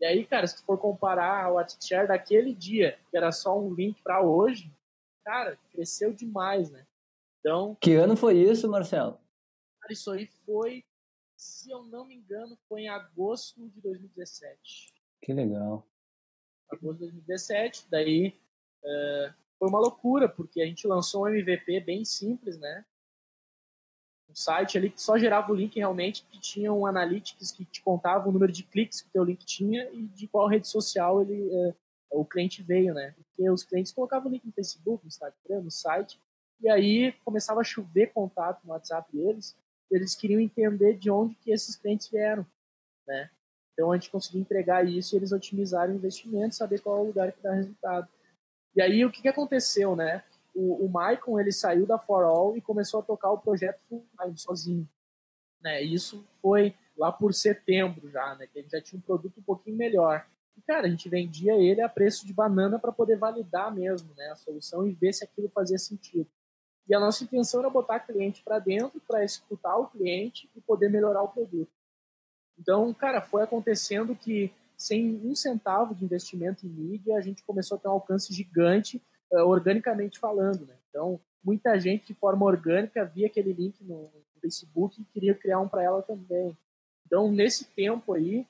E 0.00 0.04
aí, 0.04 0.26
cara, 0.26 0.46
se 0.46 0.56
tu 0.56 0.62
for 0.64 0.78
comparar 0.78 1.50
o 1.50 1.54
WhatsApp 1.54 2.08
daquele 2.08 2.54
dia, 2.54 2.98
que 3.10 3.16
era 3.16 3.32
só 3.32 3.58
um 3.58 3.72
link 3.72 4.02
para 4.02 4.22
hoje, 4.22 4.70
cara, 5.24 5.58
cresceu 5.70 6.12
demais, 6.12 6.70
né? 6.70 6.86
Então. 7.40 7.76
Que 7.80 7.94
ano 7.94 8.16
foi 8.16 8.38
isso, 8.38 8.68
Marcelo? 8.68 9.18
Cara, 9.80 9.92
isso 9.92 10.10
aí 10.10 10.26
foi, 10.44 10.84
se 11.36 11.70
eu 11.70 11.82
não 11.84 12.06
me 12.06 12.14
engano, 12.14 12.58
foi 12.68 12.82
em 12.82 12.88
agosto 12.88 13.68
de 13.68 13.80
2017. 13.80 14.92
Que 15.22 15.32
legal 15.32 15.86
agosto 16.70 16.94
de 16.94 17.06
2017. 17.06 17.86
Daí 17.90 18.34
é, 18.84 19.34
foi 19.58 19.68
uma 19.68 19.80
loucura, 19.80 20.28
porque 20.28 20.60
a 20.60 20.66
gente 20.66 20.86
lançou 20.86 21.24
um 21.24 21.28
MVP 21.28 21.80
bem 21.80 22.04
simples, 22.04 22.58
né? 22.58 22.84
site 24.36 24.76
ali 24.76 24.90
que 24.90 25.00
só 25.00 25.16
gerava 25.16 25.50
o 25.50 25.54
link 25.54 25.74
realmente, 25.76 26.22
que 26.30 26.38
tinha 26.38 26.70
um 26.70 26.84
analytics 26.84 27.50
que 27.52 27.64
te 27.64 27.80
contava 27.80 28.28
o 28.28 28.32
número 28.32 28.52
de 28.52 28.62
cliques 28.62 29.00
que 29.00 29.08
o 29.08 29.12
teu 29.12 29.24
link 29.24 29.44
tinha 29.46 29.88
e 29.92 30.02
de 30.08 30.28
qual 30.28 30.46
rede 30.46 30.68
social 30.68 31.22
ele, 31.22 31.48
é, 31.50 31.74
o 32.10 32.24
cliente 32.24 32.62
veio, 32.62 32.92
né? 32.92 33.14
Porque 33.16 33.48
os 33.50 33.64
clientes 33.64 33.92
colocavam 33.92 34.28
o 34.28 34.32
link 34.32 34.44
no 34.44 34.52
Facebook, 34.52 35.02
no 35.02 35.08
Instagram, 35.08 35.62
no 35.62 35.70
site, 35.70 36.20
e 36.60 36.68
aí 36.68 37.12
começava 37.24 37.60
a 37.60 37.64
chover 37.64 38.12
contato 38.12 38.62
no 38.64 38.72
WhatsApp 38.72 39.10
deles, 39.10 39.56
eles 39.90 40.14
queriam 40.14 40.40
entender 40.40 40.98
de 40.98 41.10
onde 41.10 41.34
que 41.36 41.50
esses 41.50 41.74
clientes 41.74 42.08
vieram, 42.08 42.46
né? 43.06 43.30
Então 43.76 43.92
a 43.92 43.94
gente 43.94 44.10
conseguia 44.10 44.40
entregar 44.40 44.88
isso 44.88 45.14
e 45.14 45.18
eles 45.18 45.32
otimizaram 45.32 45.92
o 45.92 45.96
investimento, 45.96 46.54
saber 46.54 46.80
qual 46.80 46.96
é 46.96 47.00
o 47.00 47.04
lugar 47.04 47.30
que 47.30 47.42
dá 47.42 47.52
resultado. 47.52 48.08
E 48.74 48.80
aí 48.80 49.04
o 49.04 49.12
que, 49.12 49.20
que 49.20 49.28
aconteceu, 49.28 49.94
né? 49.94 50.24
O, 50.54 50.86
o 50.86 50.88
Maicon 50.88 51.38
ele 51.38 51.52
saiu 51.52 51.86
da 51.86 51.98
For 51.98 52.24
All 52.24 52.56
e 52.56 52.62
começou 52.62 53.00
a 53.00 53.02
tocar 53.02 53.30
o 53.30 53.38
projeto 53.38 53.78
full 53.86 54.06
time 54.18 54.38
sozinho, 54.38 54.88
né? 55.60 55.84
E 55.84 55.92
isso 55.92 56.26
foi 56.40 56.74
lá 56.96 57.12
por 57.12 57.34
setembro 57.34 58.10
já, 58.10 58.34
né? 58.36 58.46
Que 58.46 58.62
gente 58.62 58.70
já 58.70 58.80
tinha 58.80 58.98
um 58.98 59.02
produto 59.02 59.38
um 59.38 59.42
pouquinho 59.42 59.76
melhor. 59.76 60.26
E 60.56 60.62
cara, 60.62 60.86
a 60.86 60.90
gente 60.90 61.06
vendia 61.10 61.54
ele 61.54 61.82
a 61.82 61.88
preço 61.88 62.26
de 62.26 62.32
banana 62.32 62.78
para 62.78 62.90
poder 62.90 63.18
validar 63.18 63.74
mesmo, 63.74 64.08
né? 64.16 64.30
A 64.30 64.36
solução 64.36 64.86
e 64.86 64.92
ver 64.92 65.12
se 65.12 65.22
aquilo 65.22 65.50
fazia 65.50 65.76
sentido. 65.76 66.26
E 66.88 66.94
a 66.94 67.00
nossa 67.00 67.24
intenção 67.24 67.60
era 67.60 67.68
botar 67.68 68.00
cliente 68.00 68.42
para 68.42 68.58
dentro 68.58 68.98
para 69.06 69.22
escutar 69.22 69.76
o 69.76 69.88
cliente 69.88 70.48
e 70.56 70.60
poder 70.62 70.88
melhorar 70.88 71.22
o 71.22 71.28
produto. 71.28 71.75
Então, 72.58 72.92
cara, 72.94 73.20
foi 73.20 73.42
acontecendo 73.42 74.14
que 74.14 74.52
sem 74.76 75.20
um 75.24 75.34
centavo 75.34 75.94
de 75.94 76.04
investimento 76.04 76.66
em 76.66 76.68
mídia, 76.68 77.16
a 77.16 77.20
gente 77.20 77.42
começou 77.44 77.76
a 77.76 77.80
ter 77.80 77.88
um 77.88 77.92
alcance 77.92 78.32
gigante, 78.32 79.02
uh, 79.32 79.40
organicamente 79.40 80.18
falando. 80.18 80.66
Né? 80.66 80.74
Então, 80.90 81.18
muita 81.42 81.78
gente 81.78 82.06
de 82.06 82.14
forma 82.14 82.44
orgânica 82.44 83.04
via 83.04 83.26
aquele 83.26 83.52
link 83.52 83.82
no, 83.82 84.02
no 84.02 84.40
Facebook 84.40 85.00
e 85.00 85.04
queria 85.04 85.34
criar 85.34 85.60
um 85.60 85.68
para 85.68 85.82
ela 85.82 86.02
também. 86.02 86.56
Então, 87.06 87.30
nesse 87.30 87.64
tempo 87.64 88.12
aí, 88.12 88.46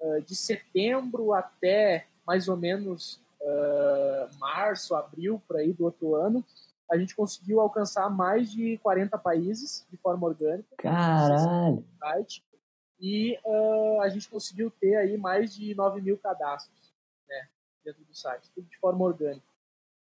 uh, 0.00 0.20
de 0.22 0.34
setembro 0.36 1.32
até 1.32 2.06
mais 2.26 2.48
ou 2.48 2.56
menos 2.56 3.20
uh, 3.40 4.38
março, 4.38 4.94
abril, 4.94 5.42
por 5.46 5.56
aí 5.56 5.72
do 5.72 5.84
outro 5.84 6.14
ano, 6.14 6.44
a 6.90 6.98
gente 6.98 7.16
conseguiu 7.16 7.60
alcançar 7.60 8.10
mais 8.10 8.50
de 8.50 8.76
40 8.78 9.16
países 9.16 9.86
de 9.90 9.96
forma 9.96 10.26
orgânica. 10.26 10.68
Caralho! 11.98 12.51
E 13.02 13.36
uh, 13.44 14.00
a 14.00 14.08
gente 14.08 14.28
conseguiu 14.28 14.70
ter 14.70 14.94
aí 14.94 15.18
mais 15.18 15.52
de 15.52 15.74
9 15.74 16.00
mil 16.00 16.16
cadastros 16.16 16.94
né, 17.28 17.48
dentro 17.84 18.04
do 18.04 18.14
site, 18.14 18.48
tudo 18.54 18.68
de 18.68 18.78
forma 18.78 19.04
orgânica. 19.04 19.44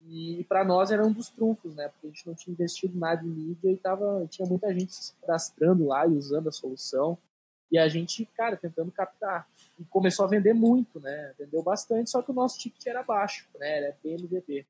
E 0.06 0.44
para 0.44 0.64
nós 0.64 0.92
era 0.92 1.04
um 1.04 1.12
dos 1.12 1.28
trunfos, 1.28 1.74
né? 1.74 1.88
Porque 1.88 2.06
a 2.06 2.10
gente 2.10 2.26
não 2.26 2.34
tinha 2.34 2.52
investido 2.52 2.96
nada 2.96 3.24
em 3.24 3.28
mídia 3.28 3.72
e 3.72 3.76
tava, 3.76 4.26
tinha 4.30 4.46
muita 4.46 4.72
gente 4.72 4.94
se 4.94 5.12
cadastrando 5.20 5.86
lá 5.86 6.06
e 6.06 6.12
usando 6.12 6.48
a 6.48 6.52
solução. 6.52 7.18
E 7.72 7.78
a 7.78 7.88
gente, 7.88 8.24
cara, 8.36 8.56
tentando 8.56 8.92
captar. 8.92 9.48
E 9.78 9.84
começou 9.86 10.26
a 10.26 10.28
vender 10.28 10.52
muito, 10.52 11.00
né? 11.00 11.34
Vendeu 11.38 11.62
bastante, 11.62 12.10
só 12.10 12.22
que 12.22 12.30
o 12.30 12.34
nosso 12.34 12.58
ticket 12.58 12.86
era 12.86 13.02
baixo, 13.02 13.48
né? 13.58 13.78
Era 13.78 13.96
PMDB. 14.02 14.66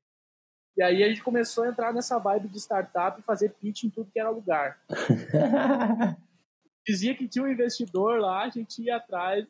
E 0.77 0.81
aí 0.81 1.03
a 1.03 1.09
gente 1.09 1.21
começou 1.21 1.65
a 1.65 1.69
entrar 1.69 1.93
nessa 1.93 2.17
vibe 2.17 2.47
de 2.47 2.57
startup 2.57 3.19
e 3.19 3.23
fazer 3.23 3.49
pitch 3.49 3.83
em 3.83 3.89
tudo 3.89 4.09
que 4.11 4.19
era 4.19 4.29
lugar. 4.29 4.79
Dizia 6.85 7.15
que 7.15 7.27
tinha 7.27 7.43
um 7.43 7.51
investidor 7.51 8.19
lá, 8.19 8.43
a 8.43 8.49
gente 8.49 8.81
ia 8.81 8.97
atrás 8.97 9.45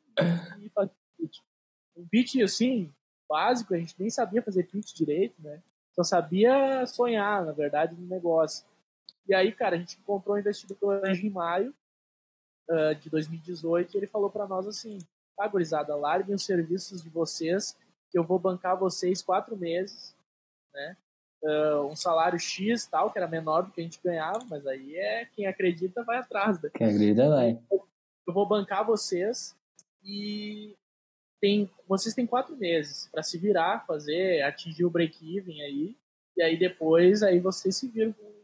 e 0.59 0.69
fazia 0.69 0.95
pitch. 1.17 1.39
Um 1.95 2.07
pitch, 2.07 2.35
assim, 2.41 2.93
básico, 3.27 3.73
a 3.73 3.77
gente 3.77 3.95
nem 3.99 4.09
sabia 4.09 4.41
fazer 4.41 4.63
pitch 4.63 4.93
direito, 4.93 5.41
né? 5.41 5.61
Só 5.93 6.03
sabia 6.03 6.85
sonhar, 6.85 7.45
na 7.45 7.51
verdade, 7.51 7.95
no 7.95 8.07
negócio. 8.07 8.65
E 9.27 9.33
aí, 9.33 9.51
cara, 9.51 9.75
a 9.75 9.79
gente 9.79 9.97
encontrou 9.97 10.35
um 10.35 10.39
investidor 10.39 11.05
em 11.07 11.29
maio 11.29 11.73
uh, 12.69 12.95
de 12.95 13.09
2018 13.09 13.93
e 13.93 13.97
ele 13.97 14.07
falou 14.07 14.29
para 14.29 14.47
nós 14.47 14.67
assim, 14.67 14.99
tá, 15.35 15.47
gurizada, 15.47 15.95
larguem 15.95 16.35
os 16.35 16.45
serviços 16.45 17.01
de 17.01 17.09
vocês 17.09 17.77
que 18.11 18.19
eu 18.19 18.23
vou 18.23 18.39
bancar 18.39 18.77
vocês 18.77 19.21
quatro 19.21 19.57
meses, 19.57 20.15
né? 20.73 20.97
Uh, 21.45 21.85
um 21.85 21.95
salário 21.95 22.39
X 22.39 22.87
tal, 22.87 23.11
que 23.11 23.17
era 23.17 23.27
menor 23.27 23.63
do 23.63 23.71
que 23.71 23.79
a 23.79 23.83
gente 23.83 23.99
ganhava, 24.03 24.43
mas 24.49 24.65
aí 24.65 24.95
é 24.95 25.25
quem 25.35 25.45
acredita 25.45 26.03
vai 26.03 26.17
atrás. 26.17 26.61
Né? 26.61 26.69
Quem 26.73 26.87
acredita 26.87 27.29
vai. 27.29 27.59
Eu 27.71 28.33
vou 28.33 28.47
bancar 28.47 28.85
vocês 28.85 29.55
e 30.03 30.75
tem, 31.39 31.69
vocês 31.87 32.15
têm 32.15 32.25
quatro 32.25 32.55
meses 32.55 33.07
para 33.11 33.21
se 33.21 33.37
virar, 33.37 33.85
fazer, 33.85 34.41
atingir 34.41 34.85
o 34.85 34.89
break-even 34.89 35.61
aí, 35.61 35.95
e 36.35 36.41
aí 36.41 36.57
depois 36.57 37.21
aí 37.21 37.39
vocês 37.39 37.77
se 37.77 37.87
viram 37.87 38.13
com 38.13 38.25
o 38.25 38.41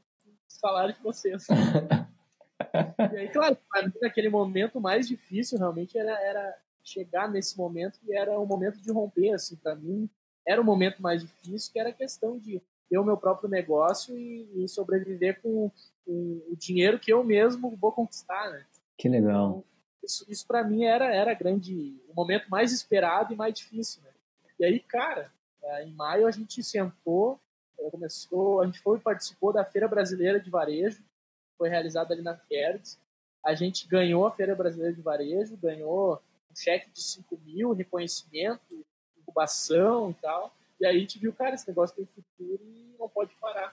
salário 0.47 0.93
de 0.93 1.01
vocês. 1.01 1.47
e 3.11 3.17
aí, 3.17 3.29
claro, 3.29 3.57
para 3.69 3.87
mim, 3.87 3.93
naquele 4.01 4.29
momento 4.29 4.79
mais 4.79 5.07
difícil 5.07 5.57
realmente 5.57 5.97
era, 5.97 6.11
era 6.21 6.57
chegar 6.83 7.27
nesse 7.29 7.57
momento 7.57 7.99
que 7.99 8.15
era 8.15 8.37
o 8.39 8.45
momento 8.45 8.79
de 8.79 8.91
romper, 8.91 9.33
assim, 9.33 9.55
para 9.55 9.75
mim 9.75 10.09
era 10.45 10.61
o 10.61 10.63
momento 10.63 11.01
mais 11.01 11.21
difícil, 11.21 11.71
que 11.71 11.79
era 11.79 11.89
a 11.89 11.93
questão 11.93 12.37
de 12.37 12.61
ter 12.91 12.97
o 12.97 13.05
meu 13.05 13.15
próprio 13.15 13.49
negócio 13.49 14.17
e, 14.17 14.65
e 14.65 14.67
sobreviver 14.67 15.41
com, 15.41 15.71
com, 16.05 16.41
o 16.51 16.55
dinheiro 16.57 16.99
que 16.99 17.11
eu 17.11 17.23
mesmo 17.23 17.73
vou 17.77 17.93
conquistar, 17.93 18.51
né? 18.51 18.65
Que 18.97 19.07
legal. 19.07 19.49
Então, 19.49 19.63
isso, 20.03 20.25
isso 20.27 20.45
para 20.45 20.61
mim 20.61 20.83
era, 20.83 21.15
era 21.15 21.33
grande, 21.33 21.95
o 22.09 22.13
momento 22.13 22.49
mais 22.49 22.73
esperado 22.73 23.33
e 23.33 23.37
mais 23.37 23.53
difícil, 23.53 24.01
né? 24.03 24.09
E 24.59 24.65
aí, 24.65 24.79
cara, 24.81 25.31
é, 25.63 25.85
em 25.85 25.93
maio 25.93 26.27
a 26.27 26.31
gente 26.31 26.61
sentou, 26.61 27.39
começou, 27.89 28.61
a 28.61 28.65
gente 28.65 28.79
foi 28.79 28.99
participou 28.99 29.53
da 29.53 29.63
Feira 29.63 29.87
Brasileira 29.87 30.37
de 30.37 30.49
Varejo, 30.49 31.01
foi 31.57 31.69
realizada 31.69 32.13
ali 32.13 32.21
na 32.21 32.35
Ferds. 32.35 32.99
A 33.43 33.55
gente 33.55 33.87
ganhou 33.87 34.27
a 34.27 34.31
Feira 34.31 34.53
Brasileira 34.53 34.93
de 34.93 35.01
Varejo, 35.01 35.55
ganhou 35.55 36.21
um 36.51 36.55
cheque 36.55 36.91
de 36.91 37.01
5 37.01 37.39
mil, 37.45 37.71
reconhecimento, 37.71 38.85
incubação 39.17 40.11
e 40.11 40.13
tal. 40.15 40.53
E 40.81 40.85
aí 40.87 40.97
a 40.97 40.99
gente 40.99 41.19
viu, 41.19 41.31
cara, 41.31 41.53
esse 41.53 41.67
negócio 41.67 41.95
tem 41.95 42.07
futuro 42.07 42.59
e 42.63 42.95
não 42.97 43.07
pode 43.07 43.35
parar. 43.35 43.71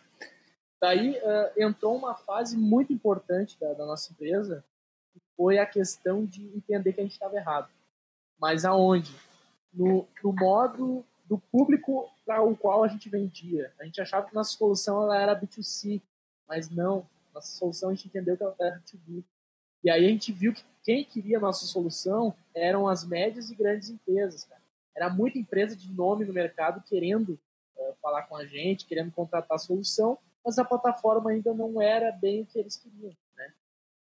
Daí 0.79 1.17
uh, 1.17 1.63
entrou 1.63 1.97
uma 1.97 2.15
fase 2.15 2.55
muito 2.55 2.93
importante 2.93 3.59
da, 3.59 3.73
da 3.73 3.87
nossa 3.87 4.13
empresa, 4.13 4.63
que 5.11 5.21
foi 5.35 5.59
a 5.59 5.65
questão 5.65 6.27
de 6.27 6.45
entender 6.55 6.93
que 6.93 7.01
a 7.01 7.03
gente 7.03 7.15
estava 7.15 7.35
errado. 7.35 7.71
Mas 8.39 8.67
aonde? 8.67 9.11
No, 9.73 10.07
no 10.23 10.35
modo 10.35 11.03
do 11.25 11.39
público 11.39 12.11
para 12.27 12.43
o 12.43 12.55
qual 12.55 12.85
a 12.85 12.89
gente 12.89 13.09
vendia. 13.09 13.73
A 13.81 13.87
gente 13.87 14.03
achava 14.03 14.27
que 14.27 14.35
nossa 14.35 14.55
solução 14.55 15.03
ela 15.03 15.19
era 15.19 15.41
B2C, 15.41 16.03
mas 16.47 16.69
não. 16.69 17.09
Nossa 17.35 17.57
solução 17.57 17.89
a 17.89 17.95
gente 17.95 18.09
entendeu 18.09 18.37
que 18.37 18.43
ela 18.43 18.55
era 18.61 18.81
B2B. 18.81 19.25
E 19.83 19.91
aí 19.91 20.05
a 20.05 20.09
gente 20.09 20.31
viu 20.31 20.53
que 20.53 20.63
quem 20.83 21.03
queria 21.07 21.39
a 21.39 21.41
nossa 21.41 21.65
solução 21.65 22.35
eram 22.55 22.87
as 22.87 23.03
médias 23.03 23.51
e 23.51 23.55
grandes 23.55 23.89
empresas, 23.89 24.45
cara 24.45 24.58
era 24.99 25.09
muita 25.09 25.39
empresa 25.39 25.77
de 25.77 25.93
nome 25.93 26.25
no 26.25 26.33
mercado 26.33 26.83
querendo 26.85 27.39
uh, 27.77 27.95
falar 28.03 28.23
com 28.25 28.37
a 28.37 28.45
gente, 28.45 28.85
querendo 28.85 29.13
contratar 29.13 29.55
a 29.55 29.59
solução, 29.59 30.19
mas 30.45 30.59
a 30.59 30.65
plataforma 30.65 31.31
ainda 31.31 31.55
não 31.55 31.81
era 31.81 32.11
bem 32.11 32.43
o 32.43 32.47
que 32.47 32.59
eles 32.59 32.77
queriam. 32.77 33.13
Né? 33.37 33.53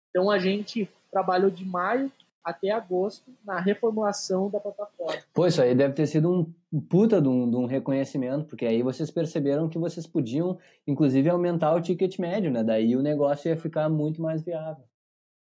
Então 0.09 0.31
a 0.31 0.39
gente 0.39 0.89
trabalhou 1.11 1.51
de 1.51 1.65
maio 1.65 2.09
até 2.41 2.69
agosto 2.69 3.29
na 3.43 3.59
reformulação 3.59 4.49
da 4.49 4.59
plataforma. 4.59 5.21
Pô, 5.33 5.45
isso 5.47 5.61
aí 5.61 5.75
deve 5.75 5.95
ter 5.95 6.07
sido 6.07 6.31
um 6.31 6.81
puta 6.81 7.21
de 7.21 7.27
um, 7.27 7.49
de 7.49 7.57
um, 7.57 7.65
reconhecimento, 7.65 8.45
porque 8.45 8.65
aí 8.65 8.81
vocês 8.81 9.11
perceberam 9.11 9.67
que 9.67 9.79
vocês 9.79 10.05
podiam, 10.05 10.57
inclusive, 10.87 11.27
aumentar 11.27 11.73
o 11.73 11.81
ticket 11.81 12.19
médio, 12.19 12.51
né? 12.51 12.63
Daí 12.63 12.95
o 12.95 13.01
negócio 13.01 13.49
ia 13.49 13.57
ficar 13.57 13.89
muito 13.89 14.21
mais 14.21 14.43
viável. 14.43 14.85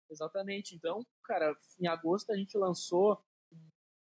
Exatamente. 0.10 0.76
Então, 0.76 1.06
cara, 1.26 1.54
em 1.80 1.88
agosto 1.88 2.32
a 2.32 2.38
gente 2.38 2.58
lançou 2.58 3.20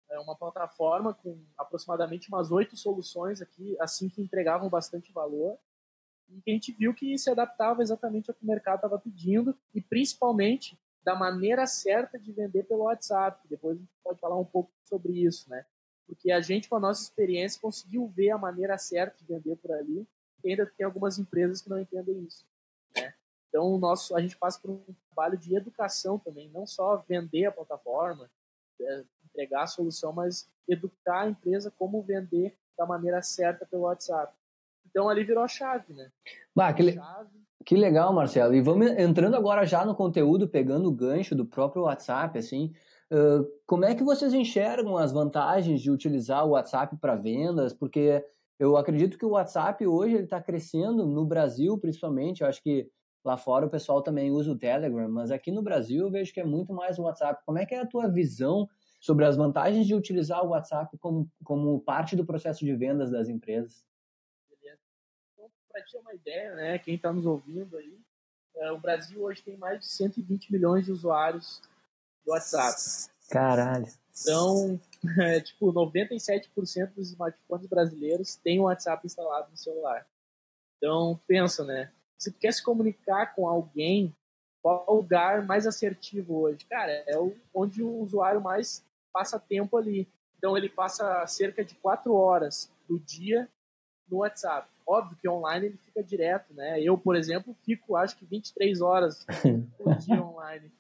é 0.10 0.20
uma 0.20 0.36
plataforma 0.36 1.14
com 1.14 1.44
aproximadamente 1.58 2.30
umas 2.30 2.52
oito 2.52 2.78
soluções 2.78 3.42
aqui, 3.42 3.76
assim 3.80 4.10
que 4.10 4.22
entregavam 4.22 4.70
bastante 4.70 5.12
valor 5.12 5.58
e 6.30 6.52
a 6.52 6.54
gente 6.54 6.72
viu 6.72 6.94
que 6.94 7.18
se 7.18 7.30
adaptava 7.30 7.82
exatamente 7.82 8.30
ao 8.30 8.36
que 8.36 8.44
o 8.44 8.48
mercado 8.48 8.78
estava 8.78 9.00
pedindo 9.00 9.58
e 9.74 9.82
principalmente 9.82 10.80
da 11.04 11.16
maneira 11.16 11.66
certa 11.68 12.18
de 12.18 12.32
vender 12.32 12.64
pelo 12.64 12.84
WhatsApp. 12.84 13.46
Depois 13.48 13.78
a 13.78 13.80
gente 13.80 13.92
pode 14.04 14.20
falar 14.20 14.40
um 14.40 14.46
pouco 14.46 14.72
sobre 14.84 15.14
isso, 15.14 15.50
né? 15.50 15.66
Porque 16.08 16.32
a 16.32 16.42
gente, 16.42 16.70
com 16.70 16.76
a 16.76 16.80
nossa 16.80 17.04
experiência, 17.04 17.62
conseguiu 17.62 18.08
ver 18.08 18.32
a 18.32 18.38
maneira 18.38 18.78
certa 18.78 19.18
de 19.18 19.26
vender 19.26 19.56
por 19.58 19.72
ali 19.72 20.08
e 20.44 20.50
ainda 20.50 20.66
tem 20.66 20.86
algumas 20.86 21.18
empresas 21.20 21.62
que 21.62 21.70
não 21.70 21.80
entendem 21.80 22.24
isso, 22.24 22.46
né? 22.96 23.14
Então, 23.50 23.78
nosso, 23.78 24.16
a 24.16 24.22
gente 24.22 24.38
passa 24.38 24.60
por 24.60 24.72
um 24.72 24.84
trabalho 25.08 25.38
de 25.38 25.56
educação 25.56 26.18
também, 26.18 26.50
não 26.50 26.66
só 26.66 26.98
vender 27.08 27.46
a 27.46 27.52
plataforma, 27.52 28.30
é, 28.86 29.04
entregar 29.30 29.64
a 29.64 29.68
solução, 29.68 30.14
mas 30.14 30.50
educar 30.68 31.22
a 31.22 31.30
empresa 31.30 31.72
como 31.78 32.02
vender 32.02 32.56
da 32.78 32.86
maneira 32.86 33.22
certa 33.22 33.66
pelo 33.66 33.84
WhatsApp. 33.84 34.34
Então 34.90 35.10
ali 35.10 35.24
virou 35.24 35.44
a 35.44 35.48
chave, 35.48 35.94
né? 35.94 36.12
Bah, 36.56 36.74
que, 36.74 36.84
le... 36.84 37.00
que 37.66 37.76
legal, 37.76 38.14
Marcelo. 38.14 38.54
E 38.54 38.62
vamos 38.62 38.88
entrando 38.92 39.36
agora 39.36 39.66
já 39.66 39.86
no 39.86 39.96
conteúdo, 39.96 40.48
pegando 40.48 40.88
o 40.88 40.92
gancho 40.94 41.36
do 41.36 41.46
próprio 41.46 41.84
WhatsApp, 41.84 42.38
assim, 42.38 42.74
uh, 43.12 43.46
como 43.66 43.86
é 43.86 43.96
que 43.96 44.04
vocês 44.04 44.34
enxergam 44.34 44.98
as 44.98 45.12
vantagens 45.12 45.82
de 45.82 45.90
utilizar 45.90 46.46
o 46.46 46.52
WhatsApp 46.52 46.96
para 46.98 47.16
vendas? 47.16 47.74
Porque 47.74 48.24
eu 48.60 48.78
acredito 48.78 49.18
que 49.18 49.26
o 49.26 49.32
WhatsApp 49.32 49.86
hoje 49.86 50.16
ele 50.16 50.24
está 50.26 50.42
crescendo 50.42 51.06
no 51.06 51.26
Brasil, 51.26 51.78
principalmente. 51.78 52.42
Eu 52.42 52.48
acho 52.48 52.62
que 52.62 52.90
lá 53.24 53.38
fora 53.38 53.66
o 53.66 53.70
pessoal 53.70 54.02
também 54.02 54.32
usa 54.32 54.52
o 54.52 54.58
Telegram, 54.58 55.08
mas 55.10 55.32
aqui 55.32 55.52
no 55.52 55.62
Brasil 55.62 56.04
eu 56.04 56.12
vejo 56.12 56.34
que 56.34 56.40
é 56.40 56.46
muito 56.46 56.74
mais 56.74 57.00
o 57.00 57.04
WhatsApp. 57.04 57.44
Como 57.46 57.58
é 57.58 57.66
que 57.66 57.74
é 57.74 57.80
a 57.80 57.88
tua 57.88 58.08
visão 58.08 58.68
sobre 59.00 59.26
as 59.26 59.36
vantagens 59.36 59.88
de 59.88 59.96
utilizar 59.96 60.44
o 60.44 60.50
WhatsApp 60.50 60.98
como, 60.98 61.30
como 61.44 61.80
parte 61.82 62.16
do 62.16 62.26
processo 62.26 62.66
de 62.66 62.76
vendas 62.76 63.12
das 63.12 63.30
empresas? 63.30 63.86
Então, 65.34 65.50
para 65.72 65.84
ter 65.84 65.98
uma 65.98 66.14
ideia, 66.14 66.56
né, 66.56 66.80
quem 66.80 66.96
está 66.96 67.12
nos 67.12 67.26
ouvindo 67.26 67.78
aí, 67.78 68.00
é, 68.56 68.72
o 68.72 68.80
Brasil 68.80 69.22
hoje 69.22 69.42
tem 69.42 69.58
mais 69.58 69.80
de 69.80 69.88
120 69.88 70.52
milhões 70.52 70.86
de 70.86 70.92
usuários 70.92 71.62
do 72.26 72.32
WhatsApp. 72.32 73.12
Caralho. 73.30 73.88
Então, 74.22 74.80
é, 75.20 75.40
tipo, 75.40 75.74
97% 75.74 76.94
dos 76.94 77.10
smartphones 77.10 77.66
brasileiros 77.68 78.36
têm 78.36 78.60
o 78.60 78.64
WhatsApp 78.64 79.06
instalado 79.06 79.50
no 79.50 79.58
celular. 79.58 80.08
Então, 80.78 81.20
pensa, 81.28 81.64
né? 81.64 81.92
Se 82.24 82.32
tu 82.32 82.40
quer 82.40 82.54
se 82.54 82.64
comunicar 82.64 83.36
com 83.36 83.50
alguém, 83.50 84.16
qual 84.62 84.86
é 84.88 84.92
o 84.92 84.96
lugar 84.96 85.46
mais 85.46 85.68
assertivo 85.68 86.40
hoje? 86.40 86.66
Cara, 86.70 87.04
é 87.06 87.18
o, 87.18 87.36
onde 87.54 87.84
o 87.84 88.00
usuário 88.00 88.40
mais 88.40 88.82
passa 89.12 89.38
tempo 89.38 89.76
ali. 89.76 90.08
Então, 90.38 90.58
ele 90.58 90.70
passa 90.70 91.28
cerca 91.28 91.66
de 91.66 91.76
4 91.76 92.14
horas 92.14 92.72
do 92.88 92.98
dia 92.98 93.50
no 94.10 94.20
WhatsApp. 94.20 94.70
Óbvio 94.88 95.18
que 95.18 95.28
online 95.28 95.66
ele 95.66 95.78
fica 95.86 96.02
direto, 96.02 96.54
né? 96.54 96.82
Eu, 96.82 96.98
por 96.98 97.18
exemplo, 97.18 97.54
fico 97.66 97.98
acho 97.98 98.16
que 98.16 98.26
23 98.26 98.80
horas 98.80 99.26
por 99.78 99.94
dia 99.96 100.24
online. 100.24 100.72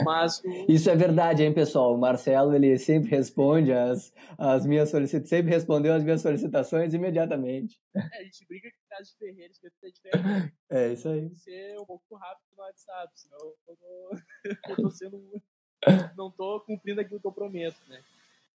Mas 0.00 0.40
o... 0.44 0.72
Isso 0.72 0.88
é 0.88 0.96
verdade, 0.96 1.42
hein, 1.42 1.52
pessoal? 1.52 1.94
O 1.94 1.98
Marcelo, 1.98 2.54
ele 2.54 2.78
sempre 2.78 3.10
responde 3.10 3.72
as, 3.72 4.12
as 4.38 4.64
minhas 4.64 4.88
solicitações, 4.88 5.28
sempre 5.28 5.52
respondeu 5.52 5.92
as 5.92 6.02
minhas 6.02 6.22
solicitações 6.22 6.94
imediatamente. 6.94 7.78
É, 7.94 8.00
a 8.00 8.22
gente 8.24 8.46
briga 8.46 8.70
que 8.70 8.76
caso 8.88 9.10
de 9.10 9.18
Ferreira, 9.18 9.52
isso 9.52 9.66
é 9.66 9.90
diferente. 9.90 10.54
É, 10.70 10.92
isso 10.92 11.08
aí. 11.08 11.34
Ser 11.34 11.78
um 11.78 11.84
pouco 11.84 12.14
rápido 12.16 12.46
no 12.56 12.62
WhatsApp, 12.62 13.12
senão 13.14 13.38
eu 13.38 13.76
tô, 13.76 14.10
eu 14.70 14.76
tô 14.76 14.90
sendo... 14.90 15.42
não 16.16 16.30
tô 16.30 16.60
cumprindo 16.60 17.00
aquilo 17.00 17.20
que 17.20 17.26
eu 17.26 17.32
prometo, 17.32 17.78
né? 17.88 18.02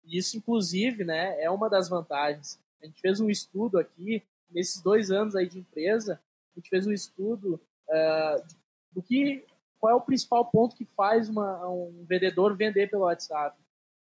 E 0.03 0.17
isso, 0.17 0.37
inclusive, 0.37 1.03
né, 1.03 1.39
é 1.41 1.49
uma 1.49 1.69
das 1.69 1.89
vantagens. 1.89 2.59
A 2.81 2.85
gente 2.85 3.01
fez 3.01 3.19
um 3.19 3.29
estudo 3.29 3.77
aqui, 3.77 4.23
nesses 4.49 4.81
dois 4.81 5.11
anos 5.11 5.35
aí 5.35 5.47
de 5.47 5.59
empresa, 5.59 6.19
a 6.55 6.59
gente 6.59 6.69
fez 6.69 6.87
um 6.87 6.93
estudo 6.93 7.59
uh, 7.89 8.47
do 8.91 9.01
que 9.01 9.45
qual 9.79 9.93
é 9.93 9.95
o 9.95 10.01
principal 10.01 10.45
ponto 10.45 10.75
que 10.75 10.85
faz 10.85 11.29
uma, 11.29 11.67
um 11.69 12.05
vendedor 12.07 12.55
vender 12.55 12.89
pelo 12.89 13.03
WhatsApp. 13.03 13.57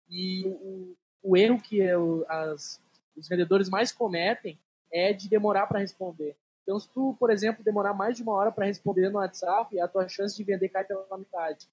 E 0.09 0.45
o, 0.47 0.95
o 1.23 1.37
erro 1.37 1.61
que 1.61 1.81
as, 2.27 2.81
os 3.15 3.27
vendedores 3.27 3.69
mais 3.69 3.91
cometem 3.91 4.59
é 4.91 5.11
de 5.13 5.27
demorar 5.27 5.67
para 5.67 5.79
responder. 5.79 6.35
Então, 6.63 6.79
se 6.79 6.89
tu, 6.89 7.15
por 7.19 7.29
exemplo, 7.29 7.63
demorar 7.63 7.93
mais 7.93 8.17
de 8.17 8.23
uma 8.23 8.33
hora 8.33 8.51
para 8.51 8.65
responder 8.65 9.09
no 9.09 9.19
WhatsApp, 9.19 9.79
a 9.79 9.87
tua 9.87 10.07
chance 10.07 10.35
de 10.35 10.43
vender 10.43 10.69
cai 10.69 10.83
pela 10.83 11.17
metade. 11.17 11.67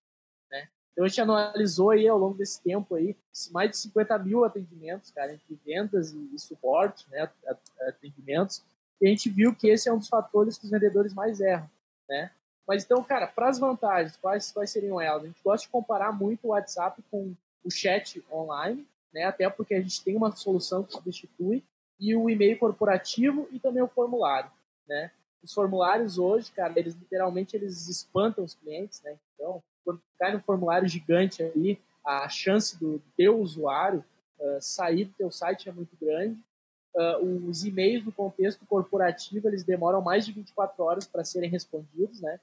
Né? 0.51 0.69
Então, 0.93 1.05
a 1.05 1.09
gente 1.09 1.21
analisou 1.21 1.91
aí 1.91 2.07
ao 2.07 2.19
longo 2.19 2.37
desse 2.37 2.63
tempo 2.63 2.95
aí 2.95 3.17
mais 3.51 3.71
de 3.71 3.79
50 3.79 4.19
mil 4.19 4.45
atendimentos, 4.45 5.11
cara, 5.11 5.33
entre 5.33 5.59
vendas 5.65 6.13
e, 6.13 6.31
e 6.35 6.39
suporte, 6.39 7.09
né, 7.11 7.31
atendimentos, 7.89 8.63
e 9.01 9.07
a 9.07 9.09
gente 9.09 9.31
viu 9.31 9.55
que 9.55 9.69
esse 9.69 9.89
é 9.89 9.93
um 9.93 9.99
dos 9.99 10.09
fatores 10.09 10.59
que 10.59 10.67
os 10.67 10.71
vendedores 10.71 11.15
mais 11.15 11.41
erram, 11.41 11.69
né? 12.09 12.31
Mas 12.67 12.85
então, 12.85 13.03
cara, 13.03 13.27
para 13.27 13.49
as 13.49 13.59
vantagens, 13.59 14.17
quais, 14.17 14.53
quais 14.53 14.71
seriam 14.71 15.01
elas? 15.01 15.25
A 15.25 15.27
gente 15.27 15.43
gosta 15.43 15.67
de 15.67 15.73
comparar 15.73 16.13
muito 16.13 16.47
o 16.47 16.51
WhatsApp 16.51 17.03
com 17.11 17.35
o 17.65 17.71
chat 17.71 18.25
online, 18.31 18.87
né? 19.13 19.25
Até 19.25 19.49
porque 19.51 19.75
a 19.75 19.81
gente 19.81 20.03
tem 20.03 20.17
uma 20.17 20.35
solução 20.35 20.83
que 20.83 20.93
substitui 20.93 21.63
e 21.99 22.17
o 22.17 22.29
e-mail 22.29 22.59
corporativo 22.59 23.49
e 23.53 23.59
também 23.59 23.83
o 23.83 23.89
formulário, 23.89 24.51
né? 24.89 25.11
Os 25.43 25.53
formulários 25.53 26.19
hoje, 26.19 26.53
cara, 26.53 26.73
eles 26.77 26.95
literalmente 26.95 27.57
eles 27.57 27.89
espantam 27.89 28.45
os 28.45 28.55
clientes, 28.55 29.03
né? 29.03 29.17
Então, 29.35 29.63
quando 29.85 30.01
cai 30.19 30.33
no 30.33 30.41
formulário 30.41 30.89
gigante 30.89 31.43
ali, 31.43 31.81
a 32.05 32.29
chance 32.29 32.79
do 32.79 33.01
teu 33.17 33.41
usuário 33.41 34.05
uh, 34.39 34.61
sair 34.61 35.07
do 35.07 35.15
teu 35.15 35.31
site 35.31 35.69
é 35.69 35.73
muito 35.73 35.97
grande. 36.01 36.39
Uh, 36.95 37.49
os 37.49 37.65
e-mails 37.65 38.05
no 38.05 38.13
contexto 38.13 38.67
corporativo 38.67 39.49
eles 39.49 39.65
demoram 39.65 40.03
mais 40.03 40.27
de 40.27 40.33
24 40.33 40.85
horas 40.85 41.07
para 41.07 41.25
serem 41.25 41.51
respondidos, 41.51 42.21
né? 42.21 42.39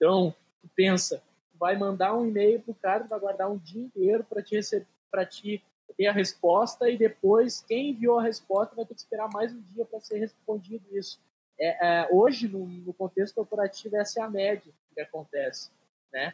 Então, 0.00 0.34
pensa, 0.74 1.22
vai 1.58 1.76
mandar 1.76 2.16
um 2.16 2.26
e-mail 2.26 2.58
pro 2.62 2.72
cara, 2.72 3.04
vai 3.04 3.20
guardar 3.20 3.50
um 3.50 3.58
dia 3.58 3.82
inteiro 3.82 4.24
para 4.24 4.42
te 4.42 4.56
receber, 4.56 4.86
para 5.10 5.26
te 5.26 5.62
ter 5.94 6.06
a 6.06 6.12
resposta 6.12 6.88
e 6.88 6.96
depois 6.96 7.62
quem 7.68 7.90
enviou 7.90 8.18
a 8.18 8.22
resposta 8.22 8.74
vai 8.74 8.86
ter 8.86 8.94
que 8.94 9.00
esperar 9.00 9.28
mais 9.28 9.52
um 9.52 9.60
dia 9.60 9.84
para 9.84 10.00
ser 10.00 10.18
respondido 10.18 10.82
isso. 10.96 11.20
É, 11.58 11.86
é, 11.86 12.08
hoje, 12.10 12.48
no, 12.48 12.66
no, 12.66 12.94
contexto 12.94 13.34
corporativo, 13.34 13.94
essa 13.98 14.20
é 14.20 14.22
a 14.22 14.30
média 14.30 14.72
que 14.94 15.00
acontece, 15.02 15.70
né? 16.10 16.32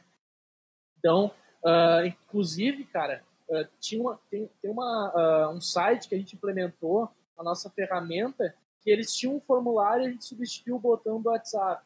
Então, 0.96 1.32
uh, 1.64 2.06
inclusive, 2.06 2.84
cara, 2.84 3.24
uh, 3.48 3.66
tinha 3.80 4.00
uma, 4.00 4.20
tem, 4.30 4.48
tem 4.62 4.70
uma, 4.70 5.48
uh, 5.48 5.56
um 5.56 5.60
site 5.60 6.08
que 6.08 6.14
a 6.14 6.18
gente 6.18 6.36
implementou, 6.36 7.10
a 7.36 7.42
nossa 7.42 7.68
ferramenta, 7.68 8.54
que 8.80 8.90
eles 8.90 9.12
tinham 9.12 9.34
um 9.34 9.40
formulário 9.40 10.04
e 10.04 10.06
a 10.06 10.10
gente 10.12 10.24
substituiu 10.24 10.76
o 10.76 10.80
botão 10.80 11.20
do 11.20 11.28
WhatsApp. 11.28 11.84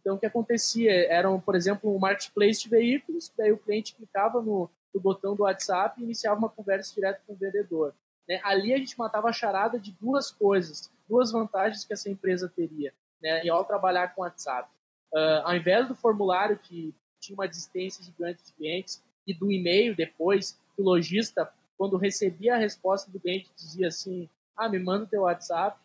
Então, 0.00 0.16
o 0.16 0.18
que 0.18 0.26
acontecia? 0.26 0.92
Eram, 1.08 1.40
por 1.40 1.54
exemplo, 1.54 1.94
um 1.94 1.98
marketplace 1.98 2.62
de 2.62 2.68
veículos, 2.68 3.32
daí 3.36 3.52
o 3.52 3.58
cliente 3.58 3.94
clicava 3.94 4.40
no, 4.40 4.70
no 4.94 5.00
botão 5.00 5.34
do 5.34 5.42
WhatsApp 5.42 6.00
e 6.00 6.04
iniciava 6.04 6.38
uma 6.38 6.48
conversa 6.48 6.94
direto 6.94 7.20
com 7.26 7.32
o 7.32 7.36
vendedor. 7.36 7.94
Né? 8.28 8.40
Ali 8.42 8.72
a 8.72 8.78
gente 8.78 8.98
matava 8.98 9.28
a 9.28 9.32
charada 9.32 9.78
de 9.78 9.92
duas 9.92 10.30
coisas, 10.30 10.90
duas 11.08 11.32
vantagens 11.32 11.84
que 11.84 11.92
essa 11.92 12.10
empresa 12.10 12.52
teria 12.54 12.92
né, 13.22 13.48
ao 13.48 13.64
trabalhar 13.64 14.14
com 14.14 14.22
o 14.22 14.24
WhatsApp. 14.24 14.68
Uh, 15.12 15.42
ao 15.44 15.56
invés 15.56 15.86
do 15.88 15.94
formulário 15.94 16.58
que 16.58 16.94
tinha 17.20 17.34
uma 17.34 17.48
desistência 17.48 18.04
gigante 18.04 18.44
de 18.44 18.52
clientes 18.52 19.02
e 19.26 19.32
do 19.32 19.50
e-mail 19.50 19.94
depois, 19.94 20.58
o 20.76 20.82
lojista, 20.82 21.50
quando 21.76 21.96
recebia 21.96 22.54
a 22.54 22.58
resposta 22.58 23.10
do 23.10 23.20
cliente, 23.20 23.50
dizia 23.56 23.88
assim, 23.88 24.28
ah, 24.56 24.68
me 24.68 24.78
manda 24.78 25.04
o 25.04 25.08
teu 25.08 25.22
WhatsApp, 25.22 25.78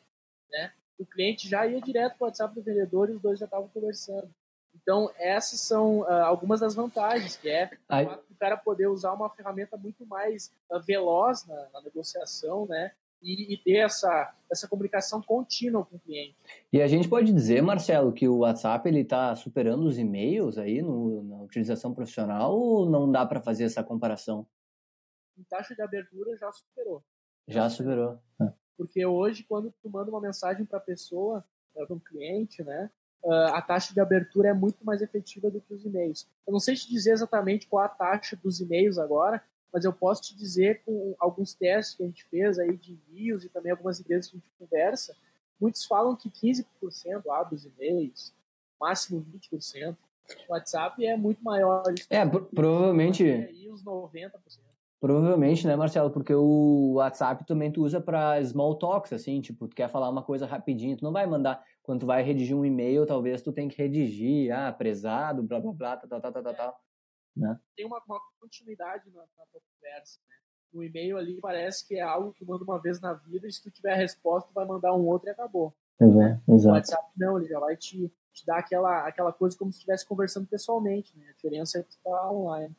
né? 0.52 0.74
O 1.02 1.06
cliente 1.06 1.50
já 1.50 1.66
ia 1.66 1.82
direto 1.82 2.18
para 2.18 2.26
o 2.26 2.28
WhatsApp 2.28 2.54
do 2.54 2.62
vendedor 2.62 3.10
e 3.10 3.14
os 3.14 3.22
dois 3.22 3.40
já 3.40 3.46
estavam 3.46 3.68
conversando. 3.70 4.30
Então, 4.74 5.12
essas 5.18 5.60
são 5.60 6.00
uh, 6.02 6.24
algumas 6.26 6.60
das 6.60 6.76
vantagens, 6.76 7.36
que 7.36 7.50
é 7.50 7.70
o 7.90 8.06
fato 8.06 8.28
do 8.30 8.36
cara 8.36 8.56
poder 8.56 8.88
usar 8.88 9.14
uma 9.14 9.30
ferramenta 9.30 9.76
muito 9.78 10.06
mais 10.06 10.52
uh, 10.70 10.80
veloz 10.80 11.46
na, 11.46 11.70
na, 11.74 11.82
negociação, 11.82 12.66
né? 12.68 12.92
E, 13.22 13.54
e, 13.54 13.58
ter 13.58 13.78
essa, 13.78 14.34
essa 14.52 14.68
comunicação 14.68 15.22
contínua 15.22 15.86
com 15.86 15.96
o 15.96 16.00
cliente. 16.00 16.36
E 16.74 16.82
a 16.82 16.88
gente 16.88 17.08
pode 17.08 17.32
dizer, 17.32 17.62
Marcelo, 17.62 18.12
que 18.12 18.28
o 18.28 18.40
WhatsApp 18.40 18.88
ele 18.90 19.02
está 19.02 19.36
superando 19.36 19.84
os 19.86 20.00
e-mails 20.00 20.58
aí 20.58 20.82
no, 20.82 21.22
na 21.24 21.42
utilização 21.44 21.94
profissional 21.94 22.58
ou 22.58 22.90
não 22.90 23.12
dá 23.12 23.24
para 23.24 23.40
fazer 23.40 23.66
essa 23.66 23.84
comparação? 23.84 24.48
Em 25.38 25.44
taxa 25.44 25.76
de 25.76 25.84
abertura 25.84 26.36
já 26.36 26.52
superou. 26.52 27.04
Já 27.48 27.70
superou. 27.70 28.20
Ah. 28.40 28.54
Porque 28.82 29.06
hoje, 29.06 29.44
quando 29.44 29.72
tu 29.80 29.88
manda 29.92 30.10
uma 30.10 30.20
mensagem 30.20 30.66
para 30.66 30.80
a 30.80 30.82
pessoa, 30.82 31.46
para 31.72 31.94
um 31.94 32.00
cliente, 32.00 32.64
né, 32.64 32.90
ah, 33.24 33.60
a 33.60 33.62
taxa 33.62 33.94
de 33.94 34.00
abertura 34.00 34.50
é 34.50 34.54
muito 34.54 34.84
mais 34.84 35.04
efetiva 35.04 35.52
do 35.52 35.62
que 35.62 35.72
os 35.72 35.86
e-mails. 35.86 36.28
Eu 36.48 36.52
não 36.52 36.60
sei 36.60 36.74
te 36.74 36.90
dizer 36.90 37.12
exatamente 37.12 37.68
qual 37.68 37.86
a 37.86 37.88
taxa 37.88 38.36
dos 38.36 38.60
e-mails 38.60 38.98
agora, 38.98 39.40
mas 39.72 39.86
eu 39.86 39.94
posso 39.94 40.24
te 40.24 40.36
dizer 40.36 40.82
com 40.84 41.16
alguns 41.20 41.54
testes 41.54 41.94
que 41.96 42.02
a 42.02 42.08
gente 42.08 42.26
fez 42.26 42.58
aí 42.58 42.76
de 42.76 42.94
envios 42.94 43.46
e 43.46 43.50
também 43.50 43.72
algumas 43.72 44.00
empresas 44.00 44.32
que 44.32 44.38
a 44.38 44.40
gente 44.40 44.52
conversa, 44.58 45.16
muitos 45.60 45.86
falam 45.86 46.16
que 46.16 46.32
15% 46.32 46.66
abre 47.30 47.54
os 47.54 47.66
e-mails, 47.66 48.34
máximo 48.80 49.24
20%. 49.32 49.96
O 50.50 50.54
WhatsApp 50.54 51.06
é 51.06 51.16
muito 51.16 51.44
maior. 51.44 51.84
É, 52.10 52.26
provavelmente. 52.26 53.24
Aí 53.24 53.70
os 53.70 53.84
90%. 53.84 54.71
Provavelmente, 55.02 55.66
né, 55.66 55.76
Marcelo? 55.76 56.12
Porque 56.12 56.32
o 56.32 56.94
WhatsApp 56.94 57.44
também 57.48 57.72
tu 57.72 57.82
usa 57.82 58.00
para 58.00 58.40
small 58.46 58.76
talks, 58.76 59.12
assim, 59.12 59.42
tipo, 59.42 59.68
tu 59.68 59.76
quer 59.76 59.90
falar 59.90 60.08
uma 60.08 60.22
coisa 60.22 60.46
rapidinho, 60.46 60.96
tu 60.96 61.04
não 61.04 61.12
vai 61.12 61.26
mandar, 61.26 61.66
quando 61.82 62.02
tu 62.02 62.06
vai 62.06 62.22
redigir 62.22 62.56
um 62.56 62.64
e-mail, 62.64 63.04
talvez 63.08 63.42
tu 63.42 63.52
tem 63.52 63.68
que 63.68 63.76
redigir, 63.82 64.56
ah, 64.56 64.72
prezado, 64.72 65.42
blá, 65.42 65.60
blá, 65.60 65.74
blá, 65.74 65.98
tal, 65.98 66.08
tal, 66.08 66.32
tal, 66.32 66.44
tal, 66.44 66.54
tal, 66.54 66.80
né? 67.36 67.60
Tem 67.76 67.84
uma, 67.84 68.00
uma 68.08 68.20
continuidade 68.40 69.10
na, 69.10 69.22
na 69.22 69.46
tua 69.52 69.60
conversa, 69.74 70.20
né? 70.30 70.36
No 70.72 70.84
e-mail 70.84 71.18
ali 71.18 71.42
parece 71.42 71.88
que 71.88 71.96
é 71.96 72.02
algo 72.02 72.32
que 72.32 72.46
manda 72.46 72.64
uma 72.64 72.80
vez 72.80 73.02
na 73.02 73.14
vida 73.14 73.48
e 73.48 73.52
se 73.52 73.64
tu 73.64 73.72
tiver 73.72 73.94
a 73.94 73.98
resposta, 73.98 74.50
tu 74.50 74.54
vai 74.54 74.66
mandar 74.66 74.94
um 74.94 75.08
outro 75.08 75.28
e 75.28 75.32
acabou. 75.32 75.74
É, 76.00 76.06
exato. 76.54 76.70
O 76.70 76.78
WhatsApp 76.78 77.10
não, 77.18 77.40
ele 77.40 77.48
já 77.48 77.60
vai 77.60 77.76
te, 77.76 78.08
te 78.32 78.46
dar 78.46 78.60
aquela, 78.60 79.08
aquela 79.08 79.34
coisa 79.34 79.58
como 79.58 79.72
se 79.72 79.80
estivesse 79.80 80.06
conversando 80.06 80.48
pessoalmente, 80.48 81.18
né? 81.18 81.26
A 81.30 81.34
diferença 81.34 81.80
é 81.80 81.84
que 81.84 81.90
tu 81.90 81.98
tá 82.04 82.32
online. 82.32 82.76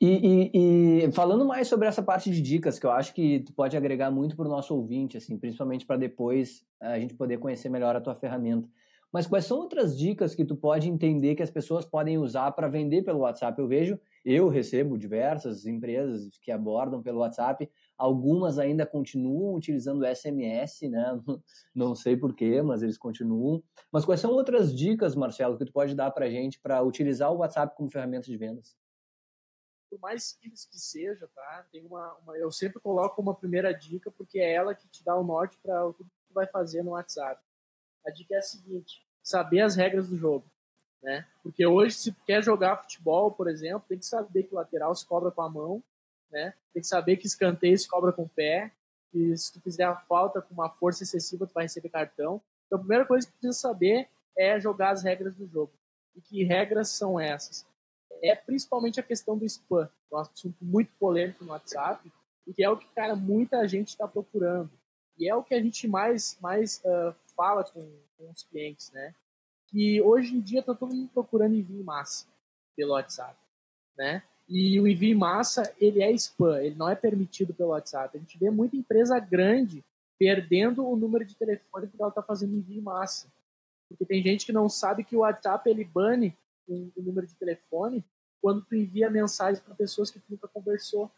E, 0.00 0.06
e, 0.54 1.04
e, 1.06 1.12
falando 1.12 1.44
mais 1.44 1.66
sobre 1.66 1.88
essa 1.88 2.02
parte 2.02 2.30
de 2.30 2.40
dicas, 2.40 2.78
que 2.78 2.86
eu 2.86 2.90
acho 2.92 3.12
que 3.12 3.40
tu 3.40 3.52
pode 3.52 3.76
agregar 3.76 4.12
muito 4.12 4.36
para 4.36 4.46
o 4.46 4.50
nosso 4.50 4.72
ouvinte, 4.74 5.16
assim, 5.16 5.36
principalmente 5.36 5.84
para 5.84 5.96
depois 5.96 6.64
a 6.80 7.00
gente 7.00 7.14
poder 7.14 7.38
conhecer 7.38 7.68
melhor 7.68 7.96
a 7.96 8.00
tua 8.00 8.14
ferramenta. 8.14 8.68
Mas 9.12 9.26
quais 9.26 9.46
são 9.46 9.58
outras 9.58 9.98
dicas 9.98 10.34
que 10.34 10.44
tu 10.44 10.54
pode 10.54 10.88
entender 10.88 11.34
que 11.34 11.42
as 11.42 11.50
pessoas 11.50 11.84
podem 11.84 12.18
usar 12.18 12.52
para 12.52 12.68
vender 12.68 13.02
pelo 13.02 13.20
WhatsApp? 13.20 13.58
Eu 13.58 13.66
vejo, 13.66 13.98
eu 14.24 14.48
recebo 14.48 14.98
diversas 14.98 15.66
empresas 15.66 16.28
que 16.42 16.52
abordam 16.52 17.02
pelo 17.02 17.20
WhatsApp 17.20 17.68
algumas 17.96 18.58
ainda 18.58 18.86
continuam 18.86 19.54
utilizando 19.54 20.04
SMS, 20.06 20.88
né? 20.88 21.18
Não 21.74 21.94
sei 21.94 22.16
porquê, 22.16 22.62
mas 22.62 22.82
eles 22.82 22.98
continuam. 22.98 23.62
Mas 23.90 24.04
quais 24.04 24.20
são 24.20 24.30
outras 24.30 24.72
dicas, 24.76 25.16
Marcelo, 25.16 25.56
que 25.56 25.64
tu 25.64 25.72
pode 25.72 25.94
dar 25.94 26.10
para 26.10 26.26
a 26.26 26.30
gente 26.30 26.60
para 26.60 26.82
utilizar 26.82 27.32
o 27.32 27.38
WhatsApp 27.38 27.74
como 27.74 27.90
ferramenta 27.90 28.26
de 28.26 28.36
vendas? 28.36 28.76
Por 29.90 29.98
mais 30.00 30.24
simples 30.24 30.64
que 30.66 30.78
seja, 30.78 31.28
tá? 31.34 31.66
Tem 31.72 31.84
uma, 31.86 32.14
uma, 32.16 32.36
eu 32.36 32.50
sempre 32.50 32.80
coloco 32.80 33.20
uma 33.20 33.34
primeira 33.34 33.72
dica 33.72 34.10
porque 34.10 34.38
é 34.38 34.52
ela 34.52 34.74
que 34.74 34.86
te 34.88 35.02
dá 35.02 35.16
o 35.16 35.24
norte 35.24 35.56
para 35.62 35.80
tudo 35.92 36.04
que 36.04 36.28
tu 36.28 36.34
vai 36.34 36.46
fazer 36.46 36.82
no 36.82 36.90
WhatsApp. 36.90 37.40
A 38.06 38.10
dica 38.10 38.34
é 38.34 38.38
a 38.38 38.42
seguinte: 38.42 39.06
saber 39.22 39.60
as 39.60 39.76
regras 39.76 40.08
do 40.08 40.16
jogo. 40.16 40.44
Né? 41.02 41.26
Porque 41.42 41.64
hoje, 41.64 41.94
se 41.94 42.12
quer 42.26 42.42
jogar 42.42 42.82
futebol, 42.82 43.30
por 43.30 43.48
exemplo, 43.48 43.84
tem 43.88 43.98
que 43.98 44.06
saber 44.06 44.42
que 44.44 44.54
lateral 44.54 44.94
se 44.94 45.06
cobra 45.06 45.30
com 45.30 45.42
a 45.42 45.48
mão, 45.48 45.82
né? 46.30 46.54
tem 46.72 46.82
que 46.82 46.88
saber 46.88 47.16
que 47.16 47.26
escanteio 47.26 47.78
se 47.78 47.88
cobra 47.88 48.12
com 48.12 48.24
o 48.24 48.28
pé, 48.28 48.72
e 49.12 49.36
se 49.36 49.52
tu 49.52 49.60
fizer 49.60 49.84
a 49.84 49.96
falta 49.96 50.42
com 50.42 50.52
uma 50.52 50.68
força 50.68 51.02
excessiva, 51.02 51.46
tu 51.46 51.54
vai 51.54 51.64
receber 51.64 51.88
cartão. 51.88 52.42
Então, 52.66 52.76
a 52.76 52.80
primeira 52.80 53.06
coisa 53.06 53.26
que 53.26 53.32
tu 53.32 53.38
precisa 53.38 53.58
saber 53.58 54.08
é 54.36 54.60
jogar 54.60 54.90
as 54.90 55.02
regras 55.02 55.34
do 55.34 55.46
jogo. 55.46 55.72
E 56.14 56.20
que 56.20 56.44
regras 56.44 56.90
são 56.90 57.18
essas? 57.18 57.66
É 58.22 58.34
principalmente 58.34 58.98
a 58.98 59.02
questão 59.02 59.36
do 59.36 59.44
spam, 59.44 59.88
é 60.10 60.14
um 60.14 60.18
assunto 60.18 60.56
muito 60.60 60.90
polêmico 60.98 61.44
no 61.44 61.52
WhatsApp, 61.52 62.10
e 62.46 62.52
que 62.52 62.64
é 62.64 62.70
o 62.70 62.76
que, 62.76 62.86
cara, 62.94 63.14
muita 63.14 63.66
gente 63.68 63.88
está 63.88 64.08
procurando. 64.08 64.70
E 65.18 65.28
é 65.28 65.34
o 65.34 65.42
que 65.42 65.54
a 65.54 65.62
gente 65.62 65.86
mais, 65.86 66.38
mais 66.40 66.82
uh, 66.84 67.14
fala 67.36 67.64
com, 67.64 67.80
com 68.16 68.30
os 68.30 68.42
clientes, 68.44 68.90
né? 68.92 69.14
que 69.68 70.00
hoje 70.02 70.34
em 70.34 70.40
dia 70.40 70.60
está 70.60 70.74
todo 70.74 70.94
mundo 70.94 71.10
procurando 71.12 71.54
envio 71.54 71.80
em 71.80 71.84
massa 71.84 72.26
pelo 72.76 72.92
WhatsApp, 72.92 73.36
né? 73.96 74.22
E 74.48 74.80
o 74.80 74.88
envio 74.88 75.10
em 75.10 75.18
massa, 75.18 75.74
ele 75.78 76.02
é 76.02 76.10
spam, 76.12 76.58
ele 76.62 76.74
não 76.74 76.88
é 76.88 76.94
permitido 76.94 77.52
pelo 77.52 77.70
WhatsApp. 77.70 78.16
A 78.16 78.20
gente 78.20 78.38
vê 78.38 78.50
muita 78.50 78.76
empresa 78.76 79.18
grande 79.18 79.84
perdendo 80.18 80.86
o 80.86 80.96
número 80.96 81.24
de 81.24 81.36
telefone 81.36 81.86
porque 81.86 82.00
ela 82.02 82.08
está 82.08 82.22
fazendo 82.22 82.56
envio 82.56 82.78
em 82.78 82.82
massa. 82.82 83.28
Porque 83.88 84.06
tem 84.06 84.22
gente 84.22 84.46
que 84.46 84.52
não 84.52 84.68
sabe 84.68 85.04
que 85.04 85.14
o 85.14 85.20
WhatsApp 85.20 85.68
ele 85.68 85.84
bane 85.84 86.34
o, 86.68 87.02
número 87.02 87.26
de 87.26 87.34
telefone 87.34 88.04
quando 88.40 88.62
tu 88.62 88.74
envia 88.74 89.10
mensagem 89.10 89.62
para 89.62 89.74
pessoas 89.74 90.10
que 90.10 90.18
tu 90.18 90.26
nunca 90.30 90.46
conversou, 90.46 91.10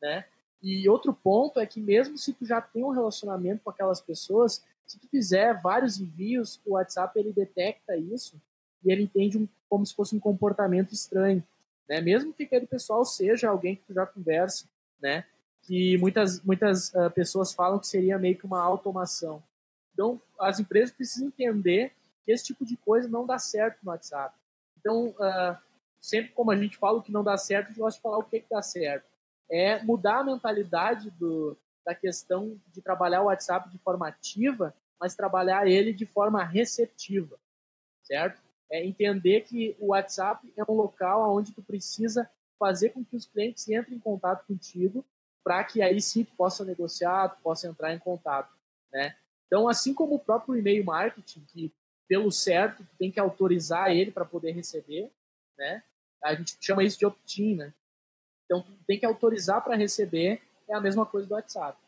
né? 0.00 0.24
E 0.62 0.88
outro 0.88 1.12
ponto 1.12 1.60
é 1.60 1.66
que 1.66 1.80
mesmo 1.80 2.18
se 2.18 2.32
tu 2.32 2.44
já 2.44 2.60
tem 2.60 2.84
um 2.84 2.90
relacionamento 2.90 3.62
com 3.62 3.70
aquelas 3.70 4.00
pessoas, 4.00 4.64
se 4.86 4.98
tu 4.98 5.08
fizer 5.08 5.60
vários 5.60 6.00
envios, 6.00 6.60
o 6.64 6.72
WhatsApp 6.72 7.18
ele 7.18 7.32
detecta 7.32 7.96
isso 7.96 8.40
e 8.84 8.90
ele 8.90 9.02
entende 9.02 9.38
um, 9.38 9.48
como 9.68 9.84
se 9.84 9.94
fosse 9.94 10.16
um 10.16 10.20
comportamento 10.20 10.92
estranho, 10.92 11.42
né? 11.88 12.00
Mesmo 12.00 12.32
que 12.32 12.44
aquele 12.44 12.66
pessoal 12.66 13.04
seja 13.04 13.48
alguém 13.48 13.76
que 13.76 13.82
tu 13.82 13.94
já 13.94 14.06
conversa, 14.06 14.66
né? 15.00 15.24
Que 15.62 15.98
muitas 15.98 16.40
muitas 16.42 16.92
uh, 16.94 17.10
pessoas 17.14 17.52
falam 17.52 17.78
que 17.78 17.86
seria 17.86 18.18
meio 18.18 18.36
que 18.36 18.46
uma 18.46 18.60
automação. 18.60 19.42
Então, 19.92 20.20
as 20.38 20.60
empresas 20.60 20.94
precisam 20.94 21.26
entender 21.26 21.92
que 22.24 22.30
esse 22.30 22.44
tipo 22.44 22.64
de 22.64 22.76
coisa 22.76 23.08
não 23.08 23.26
dá 23.26 23.38
certo 23.38 23.78
no 23.82 23.90
WhatsApp. 23.90 24.37
Então, 24.88 25.08
uh, 25.08 25.58
sempre 26.00 26.32
como 26.32 26.50
a 26.50 26.56
gente 26.56 26.78
fala 26.78 26.96
o 26.98 27.02
que 27.02 27.12
não 27.12 27.22
dá 27.22 27.36
certo, 27.36 27.66
a 27.66 27.68
gente 27.68 27.78
gosta 27.78 27.98
de 27.98 28.02
falar 28.02 28.16
o 28.16 28.24
que, 28.24 28.40
que 28.40 28.48
dá 28.48 28.62
certo. 28.62 29.06
É 29.50 29.82
mudar 29.82 30.20
a 30.20 30.24
mentalidade 30.24 31.10
do, 31.10 31.54
da 31.84 31.94
questão 31.94 32.58
de 32.68 32.80
trabalhar 32.80 33.20
o 33.20 33.26
WhatsApp 33.26 33.68
de 33.68 33.76
forma 33.78 34.08
ativa, 34.08 34.74
mas 34.98 35.14
trabalhar 35.14 35.66
ele 35.66 35.92
de 35.92 36.06
forma 36.06 36.42
receptiva, 36.42 37.38
certo? 38.02 38.40
É 38.72 38.82
entender 38.82 39.42
que 39.42 39.76
o 39.78 39.88
WhatsApp 39.88 40.50
é 40.56 40.62
um 40.66 40.74
local 40.74 41.36
onde 41.36 41.52
tu 41.52 41.62
precisa 41.62 42.28
fazer 42.58 42.90
com 42.90 43.04
que 43.04 43.14
os 43.14 43.26
clientes 43.26 43.68
entrem 43.68 43.98
em 43.98 44.00
contato 44.00 44.46
contigo 44.46 45.04
para 45.44 45.62
que 45.64 45.82
aí 45.82 46.00
sim 46.00 46.24
tu 46.24 46.34
possa 46.34 46.64
negociar, 46.64 47.28
tu 47.28 47.42
possa 47.42 47.68
entrar 47.68 47.92
em 47.92 47.98
contato, 47.98 48.54
né? 48.90 49.14
Então, 49.46 49.68
assim 49.68 49.92
como 49.92 50.14
o 50.14 50.18
próprio 50.18 50.56
e-mail 50.56 50.84
marketing, 50.84 51.44
que 51.46 51.72
pelo 52.08 52.32
certo 52.32 52.82
tu 52.82 52.96
tem 52.98 53.10
que 53.10 53.20
autorizar 53.20 53.90
ele 53.90 54.10
para 54.10 54.24
poder 54.24 54.52
receber, 54.52 55.10
né? 55.56 55.82
A 56.24 56.34
gente 56.34 56.56
chama 56.60 56.82
isso 56.82 56.98
de 56.98 57.06
opt-in, 57.06 57.54
né? 57.54 57.72
Então, 58.44 58.62
tu 58.62 58.72
tem 58.86 58.98
que 58.98 59.06
autorizar 59.06 59.62
para 59.62 59.76
receber 59.76 60.40
é 60.68 60.74
a 60.74 60.80
mesma 60.80 61.06
coisa 61.06 61.26
do 61.26 61.34
WhatsApp. 61.34 61.78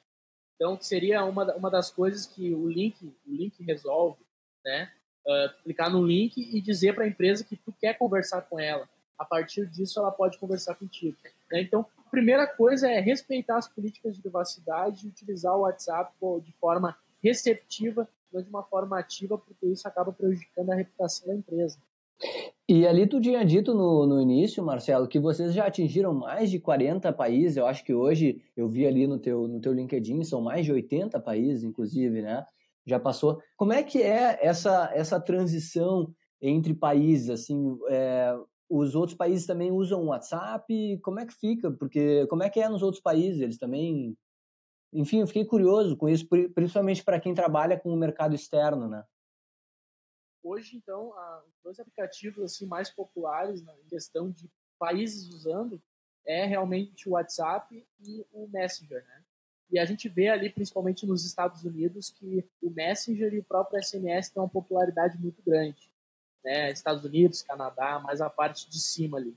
Então, 0.54 0.78
seria 0.80 1.24
uma, 1.24 1.54
uma 1.54 1.70
das 1.70 1.90
coisas 1.90 2.26
que 2.26 2.52
o 2.52 2.68
link, 2.68 3.02
o 3.26 3.30
link 3.30 3.62
resolve, 3.62 4.18
né? 4.64 4.92
Uh, 5.26 5.62
clicar 5.62 5.90
no 5.90 6.04
link 6.04 6.38
e 6.38 6.60
dizer 6.60 6.94
para 6.94 7.04
a 7.04 7.08
empresa 7.08 7.44
que 7.44 7.56
tu 7.56 7.72
quer 7.72 7.94
conversar 7.98 8.42
com 8.42 8.58
ela. 8.58 8.88
A 9.18 9.24
partir 9.24 9.66
disso, 9.66 9.98
ela 9.98 10.10
pode 10.10 10.38
conversar 10.38 10.74
contigo. 10.74 11.16
Né? 11.50 11.60
Então, 11.60 11.84
a 11.98 12.10
primeira 12.10 12.46
coisa 12.46 12.90
é 12.90 13.00
respeitar 13.00 13.58
as 13.58 13.68
políticas 13.68 14.16
de 14.16 14.22
privacidade 14.22 15.06
e 15.06 15.10
utilizar 15.10 15.54
o 15.54 15.60
WhatsApp 15.60 16.14
de 16.42 16.52
forma 16.52 16.96
receptiva, 17.22 18.08
não 18.32 18.42
de 18.42 18.48
uma 18.48 18.62
forma 18.62 18.98
ativa, 18.98 19.36
porque 19.38 19.66
isso 19.66 19.86
acaba 19.86 20.12
prejudicando 20.12 20.70
a 20.70 20.74
reputação 20.74 21.28
da 21.28 21.34
empresa. 21.34 21.78
E 22.68 22.86
ali 22.86 23.06
tu 23.06 23.20
tinha 23.20 23.44
dito 23.44 23.74
no, 23.74 24.06
no 24.06 24.20
início, 24.20 24.62
Marcelo, 24.62 25.08
que 25.08 25.18
vocês 25.18 25.52
já 25.52 25.66
atingiram 25.66 26.14
mais 26.14 26.50
de 26.50 26.60
40 26.60 27.12
países. 27.12 27.56
Eu 27.56 27.66
acho 27.66 27.84
que 27.84 27.92
hoje 27.92 28.42
eu 28.56 28.68
vi 28.68 28.86
ali 28.86 29.06
no 29.06 29.18
teu, 29.18 29.48
no 29.48 29.60
teu 29.60 29.72
LinkedIn, 29.72 30.22
são 30.22 30.40
mais 30.40 30.64
de 30.64 30.72
80 30.72 31.18
países, 31.20 31.64
inclusive, 31.64 32.22
né? 32.22 32.44
Já 32.86 33.00
passou. 33.00 33.40
Como 33.56 33.72
é 33.72 33.82
que 33.82 34.02
é 34.02 34.38
essa, 34.40 34.90
essa 34.94 35.18
transição 35.18 36.14
entre 36.40 36.72
países? 36.72 37.30
Assim, 37.30 37.76
é, 37.88 38.36
os 38.68 38.94
outros 38.94 39.16
países 39.16 39.46
também 39.46 39.72
usam 39.72 40.02
o 40.02 40.06
WhatsApp? 40.06 40.98
Como 41.02 41.18
é 41.18 41.26
que 41.26 41.34
fica? 41.34 41.72
Porque 41.72 42.24
como 42.28 42.44
é 42.44 42.48
que 42.48 42.60
é 42.60 42.68
nos 42.68 42.82
outros 42.82 43.02
países? 43.02 43.40
Eles 43.40 43.58
também. 43.58 44.16
Enfim, 44.92 45.20
eu 45.20 45.26
fiquei 45.26 45.44
curioso 45.44 45.96
com 45.96 46.08
isso, 46.08 46.26
principalmente 46.54 47.04
para 47.04 47.20
quem 47.20 47.34
trabalha 47.34 47.78
com 47.78 47.92
o 47.92 47.96
mercado 47.96 48.34
externo, 48.34 48.88
né? 48.88 49.04
Hoje, 50.42 50.76
então, 50.76 51.12
os 51.46 51.62
dois 51.62 51.78
aplicativos 51.78 52.42
assim 52.42 52.66
mais 52.66 52.90
populares 52.90 53.62
na 53.62 53.74
questão 53.88 54.30
de 54.30 54.50
países 54.78 55.28
usando 55.28 55.80
é 56.24 56.44
realmente 56.44 57.08
o 57.08 57.12
WhatsApp 57.12 57.86
e 58.00 58.26
o 58.32 58.48
Messenger, 58.48 59.04
né? 59.06 59.24
E 59.70 59.78
a 59.78 59.84
gente 59.84 60.08
vê 60.08 60.28
ali, 60.28 60.50
principalmente 60.50 61.06
nos 61.06 61.24
Estados 61.24 61.62
Unidos, 61.62 62.10
que 62.10 62.44
o 62.60 62.70
Messenger 62.70 63.32
e 63.32 63.38
o 63.38 63.44
próprio 63.44 63.80
SMS 63.80 64.28
têm 64.30 64.42
uma 64.42 64.48
popularidade 64.48 65.16
muito 65.16 65.40
grande. 65.42 65.88
Né? 66.44 66.72
Estados 66.72 67.04
Unidos, 67.04 67.42
Canadá, 67.42 68.00
mais 68.00 68.20
a 68.20 68.28
parte 68.28 68.68
de 68.68 68.80
cima 68.80 69.18
ali. 69.18 69.36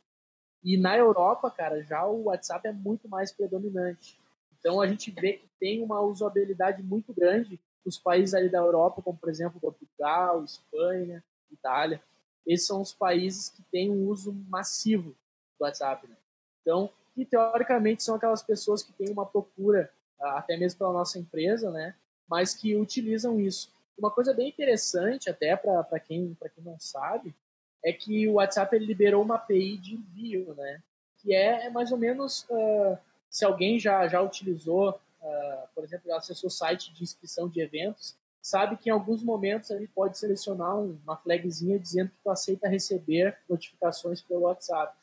E 0.64 0.76
na 0.76 0.98
Europa, 0.98 1.52
cara, 1.52 1.84
já 1.84 2.06
o 2.08 2.24
WhatsApp 2.24 2.68
é 2.68 2.72
muito 2.72 3.08
mais 3.08 3.32
predominante. 3.32 4.20
Então 4.64 4.80
a 4.80 4.88
gente 4.88 5.12
vê 5.12 5.34
que 5.34 5.50
tem 5.60 5.84
uma 5.84 6.00
usabilidade 6.00 6.82
muito 6.82 7.14
grande 7.14 7.60
os 7.86 8.00
países 8.00 8.34
ali 8.34 8.48
da 8.48 8.60
Europa, 8.60 9.02
como 9.02 9.18
por 9.18 9.28
exemplo 9.28 9.60
Portugal, 9.60 10.42
Espanha, 10.46 11.22
Itália, 11.52 12.02
esses 12.48 12.66
são 12.66 12.80
os 12.80 12.94
países 12.94 13.50
que 13.50 13.62
têm 13.64 13.92
um 13.92 14.08
uso 14.08 14.32
massivo 14.48 15.12
do 15.60 15.66
WhatsApp. 15.66 16.08
Né? 16.08 16.16
Então, 16.62 16.90
teoricamente 17.30 18.04
são 18.04 18.16
aquelas 18.16 18.42
pessoas 18.42 18.82
que 18.84 18.94
têm 18.94 19.10
uma 19.10 19.26
procura, 19.26 19.92
ah, 20.20 20.38
até 20.38 20.58
mesmo 20.58 20.80
pela 20.80 20.94
nossa 20.94 21.20
empresa, 21.20 21.72
né? 21.72 21.94
mas 22.28 22.54
que 22.54 22.74
utilizam 22.76 23.40
isso. 23.40 23.70
Uma 23.98 24.10
coisa 24.10 24.34
bem 24.34 24.48
interessante, 24.48 25.30
até 25.30 25.56
para 25.56 26.00
quem, 26.00 26.36
quem 26.56 26.64
não 26.64 26.80
sabe, 26.80 27.36
é 27.84 27.92
que 27.92 28.28
o 28.28 28.36
WhatsApp 28.36 28.76
ele 28.76 28.86
liberou 28.86 29.22
uma 29.22 29.36
API 29.36 29.78
de 29.78 29.96
envio, 29.96 30.54
né? 30.56 30.82
que 31.18 31.34
é, 31.34 31.66
é 31.66 31.70
mais 31.70 31.92
ou 31.92 31.98
menos, 31.98 32.46
uh, 32.50 32.98
se 33.34 33.44
alguém 33.44 33.80
já, 33.80 34.08
já 34.08 34.22
utilizou 34.22 34.92
uh, 34.92 35.68
por 35.74 35.84
exemplo, 35.84 36.14
acessou 36.14 36.48
o 36.48 36.52
site 36.52 36.94
de 36.94 37.02
inscrição 37.02 37.50
de 37.50 37.60
eventos, 37.60 38.16
sabe 38.42 38.78
que 38.78 38.90
em 38.90 38.92
alguns 38.92 39.24
momentos 39.24 39.72
ele 39.72 39.88
pode 39.88 40.18
selecionar 40.18 40.78
uma 40.78 41.18
flagzinha 41.18 41.80
dizendo 41.80 42.10
que 42.10 42.18
tu 42.24 42.30
aceita 42.30 42.68
receber 42.68 43.38
notificações 43.50 44.22
pelo 44.22 44.42
WhatsApp. 44.42 44.96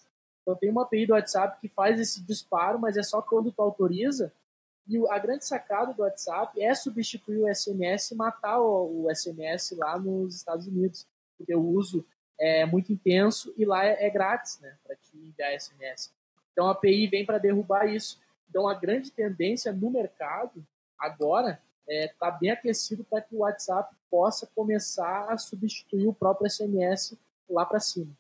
Então 0.43 0.55
tem 0.55 0.71
uma 0.71 0.83
API 0.83 1.07
do 1.07 1.15
WhatsApp 1.15 1.59
que 1.61 1.69
faz 1.69 1.99
esse 1.99 2.23
disparo, 2.23 2.79
mas 2.79 2.97
é 2.97 3.03
só 3.03 3.21
quando 3.21 3.51
tu 3.51 3.61
autoriza. 3.61 4.33
E 4.87 4.97
a 5.09 5.19
grande 5.19 5.45
sacada 5.45 5.93
do 5.93 6.03
WhatsApp 6.03 6.61
é 6.61 6.73
substituir 6.75 7.43
o 7.43 7.55
SMS 7.55 8.11
e 8.11 8.15
matar 8.15 8.61
o, 8.61 9.09
SMS 9.13 9.73
lá 9.77 9.99
nos 9.99 10.37
Estados 10.37 10.67
Unidos, 10.67 11.07
porque 11.37 11.55
o 11.55 11.63
uso 11.63 12.07
é 12.39 12.65
muito 12.65 12.93
intenso 12.93 13.53
e 13.57 13.65
lá 13.65 13.85
é, 13.85 14.07
é 14.07 14.11
grátis, 14.11 14.59
né, 14.61 14.77
para 14.85 14.97
te 14.97 15.17
enviar 15.17 15.59
SMS. 15.59 16.13
Então 16.61 16.69
a 16.69 16.73
API 16.73 17.07
vem 17.07 17.25
para 17.25 17.39
derrubar 17.39 17.87
isso. 17.87 18.19
Então, 18.51 18.69
a 18.69 18.75
grande 18.75 19.11
tendência 19.11 19.73
no 19.73 19.91
mercado 19.91 20.63
agora 20.99 21.59
está 21.89 22.29
é, 22.29 22.39
bem 22.39 22.51
aquecido 22.51 23.03
para 23.03 23.23
que 23.23 23.35
o 23.35 23.39
WhatsApp 23.39 23.97
possa 24.11 24.47
começar 24.55 25.33
a 25.33 25.39
substituir 25.39 26.07
o 26.07 26.13
próprio 26.13 26.51
SMS 26.51 27.17
lá 27.49 27.65
para 27.65 27.81
cima. 27.81 28.11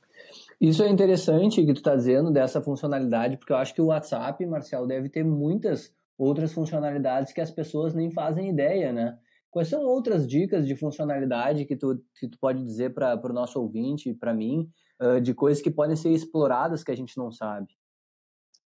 Isso 0.58 0.82
é 0.82 0.88
interessante 0.88 1.62
que 1.66 1.74
tu 1.74 1.78
está 1.78 1.94
dizendo 1.94 2.30
dessa 2.30 2.62
funcionalidade, 2.62 3.36
porque 3.36 3.52
eu 3.52 3.58
acho 3.58 3.74
que 3.74 3.82
o 3.82 3.86
WhatsApp, 3.86 4.44
Marcel, 4.46 4.86
deve 4.86 5.10
ter 5.10 5.22
muitas 5.22 5.92
outras 6.16 6.50
funcionalidades 6.50 7.34
que 7.34 7.42
as 7.42 7.50
pessoas 7.50 7.92
nem 7.92 8.10
fazem 8.10 8.48
ideia, 8.48 8.90
né? 8.90 9.18
Quais 9.50 9.68
são 9.68 9.82
outras 9.82 10.26
dicas 10.26 10.66
de 10.66 10.74
funcionalidade 10.74 11.66
que 11.66 11.76
tu, 11.76 12.02
que 12.18 12.26
tu 12.26 12.38
pode 12.38 12.64
dizer 12.64 12.94
para 12.94 13.20
o 13.22 13.34
nosso 13.34 13.60
ouvinte, 13.60 14.14
para 14.14 14.32
mim, 14.32 14.70
uh, 14.98 15.20
de 15.20 15.34
coisas 15.34 15.62
que 15.62 15.70
podem 15.70 15.96
ser 15.96 16.10
exploradas 16.10 16.82
que 16.82 16.90
a 16.90 16.96
gente 16.96 17.18
não 17.18 17.30
sabe? 17.30 17.68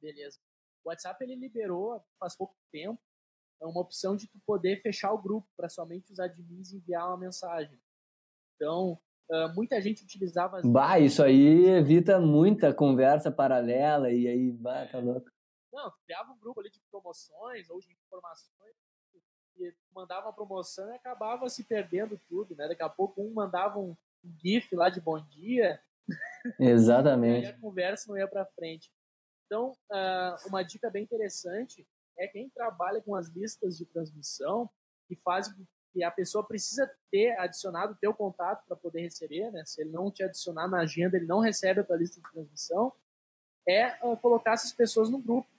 Beleza. 0.02 0.40
O 0.84 0.90
WhatsApp 0.90 1.24
ele 1.24 1.36
liberou 1.36 2.04
faz 2.20 2.36
pouco 2.36 2.56
tempo 2.72 3.00
uma 3.62 3.82
opção 3.82 4.16
de 4.16 4.28
tu 4.28 4.40
poder 4.46 4.82
fechar 4.82 5.12
o 5.12 5.22
grupo 5.22 5.48
para 5.58 5.68
somente 5.70 6.12
os 6.12 6.20
admins 6.20 6.72
enviar 6.72 7.08
uma 7.08 7.18
mensagem. 7.18 7.78
Então, 8.56 9.00
uh, 9.30 9.54
muita 9.54 9.82
gente 9.82 10.04
utilizava. 10.04 10.62
Bah, 10.64 11.00
isso 11.00 11.24
aí 11.24 11.66
evita 11.66 12.20
muita 12.20 12.74
conversa 12.74 13.32
paralela 13.32 14.12
e 14.12 14.28
aí, 14.28 14.52
bah, 14.52 14.88
tá 14.88 15.00
louco. 15.00 15.30
Não, 15.72 15.92
criava 16.06 16.32
um 16.32 16.40
grupo 16.40 16.62
ali 16.62 16.70
de 16.70 16.80
promoções 16.90 17.70
ou 17.70 17.80
de 17.80 17.92
informações 17.92 18.76
e 19.58 19.74
mandava 19.94 20.28
uma 20.28 20.34
promoção 20.34 20.90
e 20.90 20.96
acabava 20.96 21.48
se 21.50 21.66
perdendo 21.66 22.20
tudo, 22.28 22.56
né? 22.56 22.68
Daqui 22.68 22.82
a 22.82 22.90
pouco 22.90 23.22
um 23.22 23.34
mandava 23.34 23.78
um 23.78 23.96
GIF 24.42 24.74
lá 24.76 24.90
de 24.90 25.02
bom 25.02 25.20
dia. 25.28 25.80
Exatamente. 26.60 27.46
e 27.46 27.50
a 27.50 27.60
conversa 27.60 28.10
não 28.10 28.18
ia 28.18 28.28
para 28.28 28.46
frente. 28.46 28.90
Então, 29.50 29.76
uh, 29.90 30.48
uma 30.48 30.62
dica 30.62 30.92
bem 30.92 31.04
interessante 31.04 31.84
é 32.20 32.28
quem 32.28 32.48
trabalha 32.52 33.02
com 33.02 33.16
as 33.16 33.30
listas 33.30 33.76
de 33.76 33.84
transmissão 33.84 34.70
e 35.10 35.16
faz 35.16 35.52
que 35.92 36.04
a 36.04 36.12
pessoa 36.12 36.46
precisa 36.46 36.88
ter 37.10 37.32
adicionado 37.40 37.94
o 37.94 37.96
teu 37.96 38.14
contato 38.14 38.64
para 38.68 38.78
poder 38.78 39.02
receber, 39.02 39.50
né? 39.52 39.64
Se 39.66 39.82
ele 39.82 39.90
não 39.90 40.12
te 40.12 40.22
adicionar 40.22 40.68
na 40.68 40.82
agenda, 40.82 41.18
ele 41.18 41.26
não 41.26 41.40
recebe 41.40 41.80
a 41.80 41.84
tua 41.84 41.98
lista 41.98 42.22
de 42.22 42.32
transmissão. 42.32 42.94
É 43.68 43.98
uh, 44.06 44.16
colocar 44.18 44.54
essas 44.54 44.72
pessoas 44.72 45.10
no 45.10 45.18
grupo. 45.18 45.50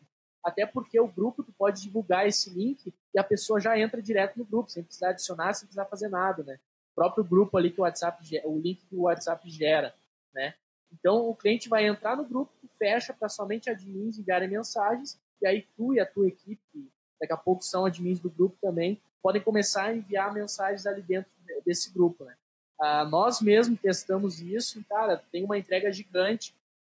Até 0.40 0.64
porque 0.64 1.00
o 1.00 1.09
grupo 1.09 1.42
tu 1.42 1.53
pode 1.53 1.83
divulgar 1.83 2.29
esse 2.29 2.48
link 2.48 2.94
e 3.12 3.18
a 3.18 3.24
pessoa 3.24 3.59
já 3.59 3.76
entra 3.76 4.00
direto 4.00 4.38
no 4.38 4.44
grupo, 4.44 4.70
sem 4.70 4.85
precisar 4.85 5.11
adicionar, 5.11 5.53
sem 5.53 5.66
precisar 5.66 5.87
fazer 5.87 6.09
nada, 6.09 6.44
né? 6.44 6.61
O 6.92 6.94
próprio 6.94 7.24
grupo 7.24 7.59
ali 7.59 7.72
que 7.72 7.81
o 7.81 7.83
WhatsApp, 7.83 8.40
o 8.44 8.57
link 8.57 8.87
que 8.87 8.94
o 8.94 9.03
WhatsApp 9.03 9.50
gera, 9.50 9.92
né? 10.33 10.55
Então 10.92 11.29
o 11.29 11.35
cliente 11.35 11.68
vai 11.68 11.87
entrar 11.87 12.16
no 12.16 12.24
grupo, 12.24 12.53
fecha 12.79 13.12
para 13.12 13.29
somente 13.29 13.70
admins 13.70 14.18
enviarem 14.18 14.48
mensagens 14.48 15.18
e 15.40 15.46
aí 15.46 15.66
tu 15.76 15.94
e 15.94 16.00
a 16.00 16.07
tua 16.07 16.29
equipe, 16.29 16.90
daqui 17.20 17.33
a 17.33 17.37
pouco 17.37 17.62
são 17.62 17.85
admins 17.85 18.18
do 18.18 18.31
grupo 18.31 18.57
também, 18.61 19.00
podem 19.22 19.42
começar 19.42 19.85
a 19.85 19.94
enviar 19.94 20.33
mensagens 20.33 20.87
ali 20.87 21.03
dentro 21.03 21.31
desse 21.64 21.92
grupo, 21.92 22.24
né? 22.24 22.35
Ah, 22.81 23.05
nós 23.05 23.40
mesmos 23.40 23.79
testamos 23.79 24.40
isso, 24.40 24.83
cara, 24.88 25.22
tem 25.31 25.44
uma 25.44 25.59
entrega 25.59 25.92
gigante 25.92 26.55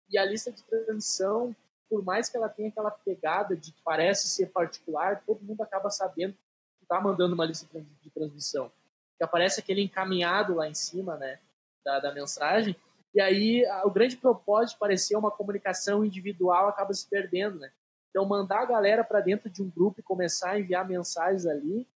e 0.09 0.17
a 0.17 0.25
lista 0.25 0.51
de 0.51 0.63
transmissão 0.63 1.55
por 1.89 2.03
mais 2.03 2.29
que 2.29 2.37
ela 2.37 2.49
tenha 2.49 2.69
aquela 2.69 2.91
pegada 2.91 3.55
de 3.55 3.71
que 3.71 3.81
parece 3.83 4.27
ser 4.27 4.47
particular, 4.47 5.23
todo 5.25 5.43
mundo 5.43 5.61
acaba 5.61 5.89
sabendo 5.89 6.33
que 6.77 6.83
está 6.83 6.99
mandando 6.99 7.35
uma 7.35 7.45
lista 7.45 7.67
de 8.01 8.09
transmissão. 8.09 8.71
Que 9.17 9.23
aparece 9.23 9.59
aquele 9.59 9.81
encaminhado 9.81 10.55
lá 10.55 10.67
em 10.67 10.73
cima, 10.73 11.15
né, 11.17 11.39
da, 11.83 11.99
da 11.99 12.13
mensagem, 12.13 12.75
e 13.15 13.21
aí 13.21 13.65
o 13.85 13.89
grande 13.89 14.17
propósito 14.17 14.73
de 14.73 14.79
parecer 14.79 15.15
uma 15.15 15.31
comunicação 15.31 16.03
individual 16.03 16.67
acaba 16.67 16.93
se 16.93 17.09
perdendo, 17.09 17.57
né? 17.59 17.71
Então, 18.09 18.25
mandar 18.25 18.61
a 18.61 18.65
galera 18.65 19.03
para 19.03 19.21
dentro 19.21 19.49
de 19.49 19.61
um 19.61 19.69
grupo 19.69 19.99
e 19.99 20.03
começar 20.03 20.51
a 20.51 20.59
enviar 20.59 20.87
mensagens 20.87 21.45
ali 21.45 21.87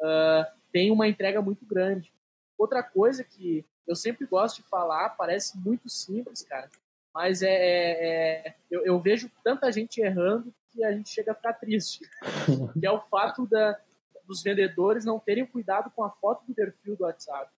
uh, 0.00 0.44
tem 0.70 0.90
uma 0.90 1.06
entrega 1.06 1.40
muito 1.40 1.64
grande. 1.64 2.12
Outra 2.58 2.82
coisa 2.82 3.22
que 3.22 3.64
eu 3.86 3.94
sempre 3.94 4.26
gosto 4.26 4.62
de 4.62 4.68
falar, 4.68 5.10
parece 5.10 5.56
muito 5.58 5.88
simples, 5.88 6.42
cara, 6.42 6.70
mas 7.14 7.42
é, 7.42 7.52
é, 7.52 8.48
é 8.48 8.54
eu, 8.70 8.84
eu, 8.84 9.00
vejo 9.00 9.30
tanta 9.44 9.70
gente 9.72 10.00
errando 10.00 10.52
que 10.70 10.84
a 10.84 10.92
gente 10.92 11.10
chega 11.10 11.32
a 11.32 11.34
ficar 11.34 11.54
triste. 11.54 12.00
que 12.78 12.86
é 12.86 12.90
o 12.90 13.00
fato 13.00 13.46
da, 13.46 13.78
dos 14.26 14.42
vendedores 14.42 15.04
não 15.04 15.18
terem 15.18 15.46
cuidado 15.46 15.90
com 15.90 16.04
a 16.04 16.10
foto 16.10 16.44
do 16.46 16.54
perfil 16.54 16.96
do 16.96 17.04
WhatsApp. 17.04 17.50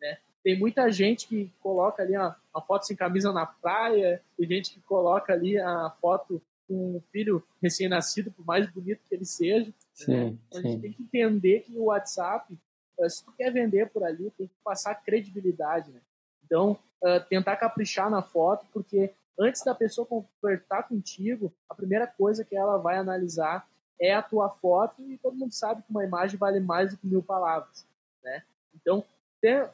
Né? 0.00 0.18
Tem 0.42 0.58
muita 0.58 0.90
gente 0.90 1.26
que 1.26 1.50
coloca 1.60 2.02
ali 2.02 2.14
a, 2.14 2.34
a 2.54 2.60
foto 2.60 2.86
sem 2.86 2.96
camisa 2.96 3.32
na 3.32 3.46
praia, 3.46 4.22
tem 4.36 4.48
gente 4.48 4.72
que 4.72 4.80
coloca 4.80 5.32
ali 5.32 5.58
a 5.58 5.90
foto 6.00 6.40
com 6.66 6.96
um 6.96 7.00
filho 7.10 7.42
recém-nascido, 7.62 8.30
por 8.30 8.44
mais 8.44 8.70
bonito 8.70 9.00
que 9.08 9.14
ele 9.14 9.24
seja. 9.24 9.72
Sim, 9.94 10.38
então. 10.48 10.60
A 10.60 10.62
gente 10.62 10.80
tem 10.80 10.92
que 10.92 11.02
entender 11.02 11.60
que 11.60 11.76
o 11.76 11.84
WhatsApp, 11.84 12.56
eh, 13.00 13.08
se 13.08 13.24
tu 13.24 13.32
quer 13.32 13.50
vender 13.50 13.88
por 13.88 14.04
ali, 14.04 14.30
tem 14.36 14.46
que 14.46 14.54
passar 14.62 14.94
credibilidade. 14.94 15.90
Né? 15.90 16.00
Então, 16.44 16.78
uh, 17.02 17.20
tentar 17.28 17.56
caprichar 17.56 18.10
na 18.10 18.22
foto, 18.22 18.66
porque 18.72 19.10
antes 19.38 19.62
da 19.64 19.74
pessoa 19.74 20.06
conversar 20.06 20.84
contigo, 20.84 21.52
a 21.68 21.74
primeira 21.74 22.06
coisa 22.06 22.44
que 22.44 22.56
ela 22.56 22.76
vai 22.76 22.96
analisar 22.96 23.66
é 24.00 24.14
a 24.14 24.22
tua 24.22 24.48
foto 24.48 25.02
e 25.10 25.18
todo 25.18 25.36
mundo 25.36 25.52
sabe 25.52 25.82
que 25.82 25.90
uma 25.90 26.04
imagem 26.04 26.38
vale 26.38 26.60
mais 26.60 26.92
do 26.92 26.98
que 26.98 27.06
mil 27.06 27.22
palavras, 27.22 27.84
né? 28.22 28.42
Então, 28.74 29.04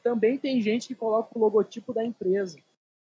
também 0.03 0.39
tem 0.39 0.61
gente 0.61 0.89
que 0.89 0.95
coloca 0.95 1.31
o 1.35 1.41
logotipo 1.41 1.93
da 1.93 2.05
empresa. 2.05 2.59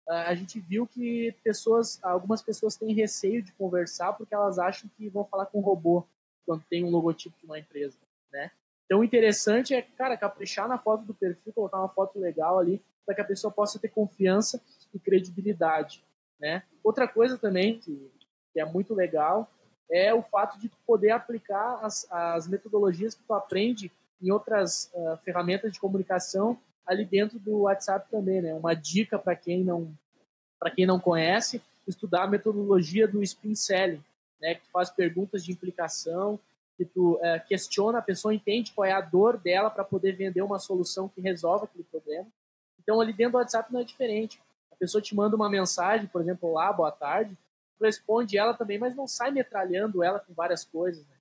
Uh, 0.06 0.12
a 0.26 0.34
gente 0.34 0.60
viu 0.60 0.86
que 0.86 1.34
pessoas, 1.42 1.98
algumas 2.02 2.42
pessoas 2.42 2.76
têm 2.76 2.94
receio 2.94 3.42
de 3.42 3.52
conversar 3.52 4.12
porque 4.12 4.34
elas 4.34 4.58
acham 4.58 4.88
que 4.96 5.08
vão 5.08 5.24
falar 5.24 5.46
com 5.46 5.58
um 5.58 5.62
robô 5.62 6.04
quando 6.44 6.62
tem 6.68 6.84
um 6.84 6.90
logotipo 6.90 7.36
de 7.38 7.46
uma 7.46 7.58
empresa, 7.58 7.98
né? 8.30 8.50
Então, 8.84 9.00
o 9.00 9.04
interessante 9.04 9.74
é, 9.74 9.80
cara, 9.80 10.16
caprichar 10.16 10.68
na 10.68 10.78
foto 10.78 11.04
do 11.04 11.14
perfil, 11.14 11.52
colocar 11.52 11.78
uma 11.78 11.88
foto 11.88 12.18
legal 12.18 12.58
ali, 12.58 12.82
para 13.04 13.14
que 13.14 13.20
a 13.20 13.24
pessoa 13.24 13.50
possa 13.50 13.78
ter 13.78 13.88
confiança 13.88 14.60
e 14.92 14.98
credibilidade. 14.98 16.04
Né? 16.38 16.62
Outra 16.82 17.08
coisa 17.08 17.38
também 17.38 17.78
que, 17.78 18.10
que 18.52 18.60
é 18.60 18.64
muito 18.64 18.94
legal 18.94 19.50
é 19.90 20.12
o 20.12 20.22
fato 20.22 20.58
de 20.58 20.70
poder 20.86 21.10
aplicar 21.10 21.78
as, 21.82 22.06
as 22.10 22.48
metodologias 22.48 23.14
que 23.14 23.22
tu 23.22 23.34
aprende 23.34 23.90
em 24.20 24.30
outras 24.30 24.90
uh, 24.94 25.16
ferramentas 25.24 25.72
de 25.72 25.80
comunicação 25.80 26.58
ali 26.86 27.04
dentro 27.04 27.38
do 27.38 27.60
WhatsApp 27.60 28.10
também, 28.10 28.42
né? 28.42 28.54
Uma 28.54 28.74
dica 28.74 29.18
para 29.18 29.34
quem 29.34 29.64
não 29.64 29.92
para 30.58 30.70
quem 30.70 30.86
não 30.86 30.98
conhece, 30.98 31.60
estudar 31.86 32.22
a 32.22 32.26
metodologia 32.26 33.06
do 33.06 33.22
spin 33.22 33.54
selling, 33.54 34.02
né? 34.40 34.54
Que 34.54 34.62
tu 34.62 34.70
faz 34.70 34.90
perguntas 34.90 35.44
de 35.44 35.52
implicação, 35.52 36.38
que 36.76 36.84
tu 36.84 37.14
uh, 37.14 37.46
questiona 37.46 37.98
a 37.98 38.02
pessoa, 38.02 38.34
entende 38.34 38.72
qual 38.72 38.86
é 38.86 38.92
a 38.92 39.00
dor 39.00 39.36
dela 39.36 39.70
para 39.70 39.84
poder 39.84 40.12
vender 40.12 40.42
uma 40.42 40.58
solução 40.58 41.08
que 41.08 41.20
resolve 41.20 41.64
aquele 41.64 41.84
problema. 41.84 42.26
Então, 42.82 43.00
ali 43.00 43.12
dentro 43.12 43.32
do 43.32 43.38
WhatsApp 43.38 43.72
não 43.72 43.80
é 43.80 43.84
diferente. 43.84 44.40
A 44.70 44.76
pessoa 44.76 45.00
te 45.00 45.14
manda 45.14 45.36
uma 45.36 45.48
mensagem, 45.48 46.06
por 46.06 46.20
exemplo, 46.20 46.52
lá, 46.52 46.72
boa 46.72 46.90
tarde, 46.90 47.36
responde 47.80 48.36
ela 48.36 48.54
também, 48.54 48.78
mas 48.78 48.94
não 48.94 49.06
sai 49.06 49.30
metralhando 49.30 50.02
ela 50.02 50.18
com 50.18 50.32
várias 50.32 50.64
coisas. 50.64 51.04
Né? 51.06 51.13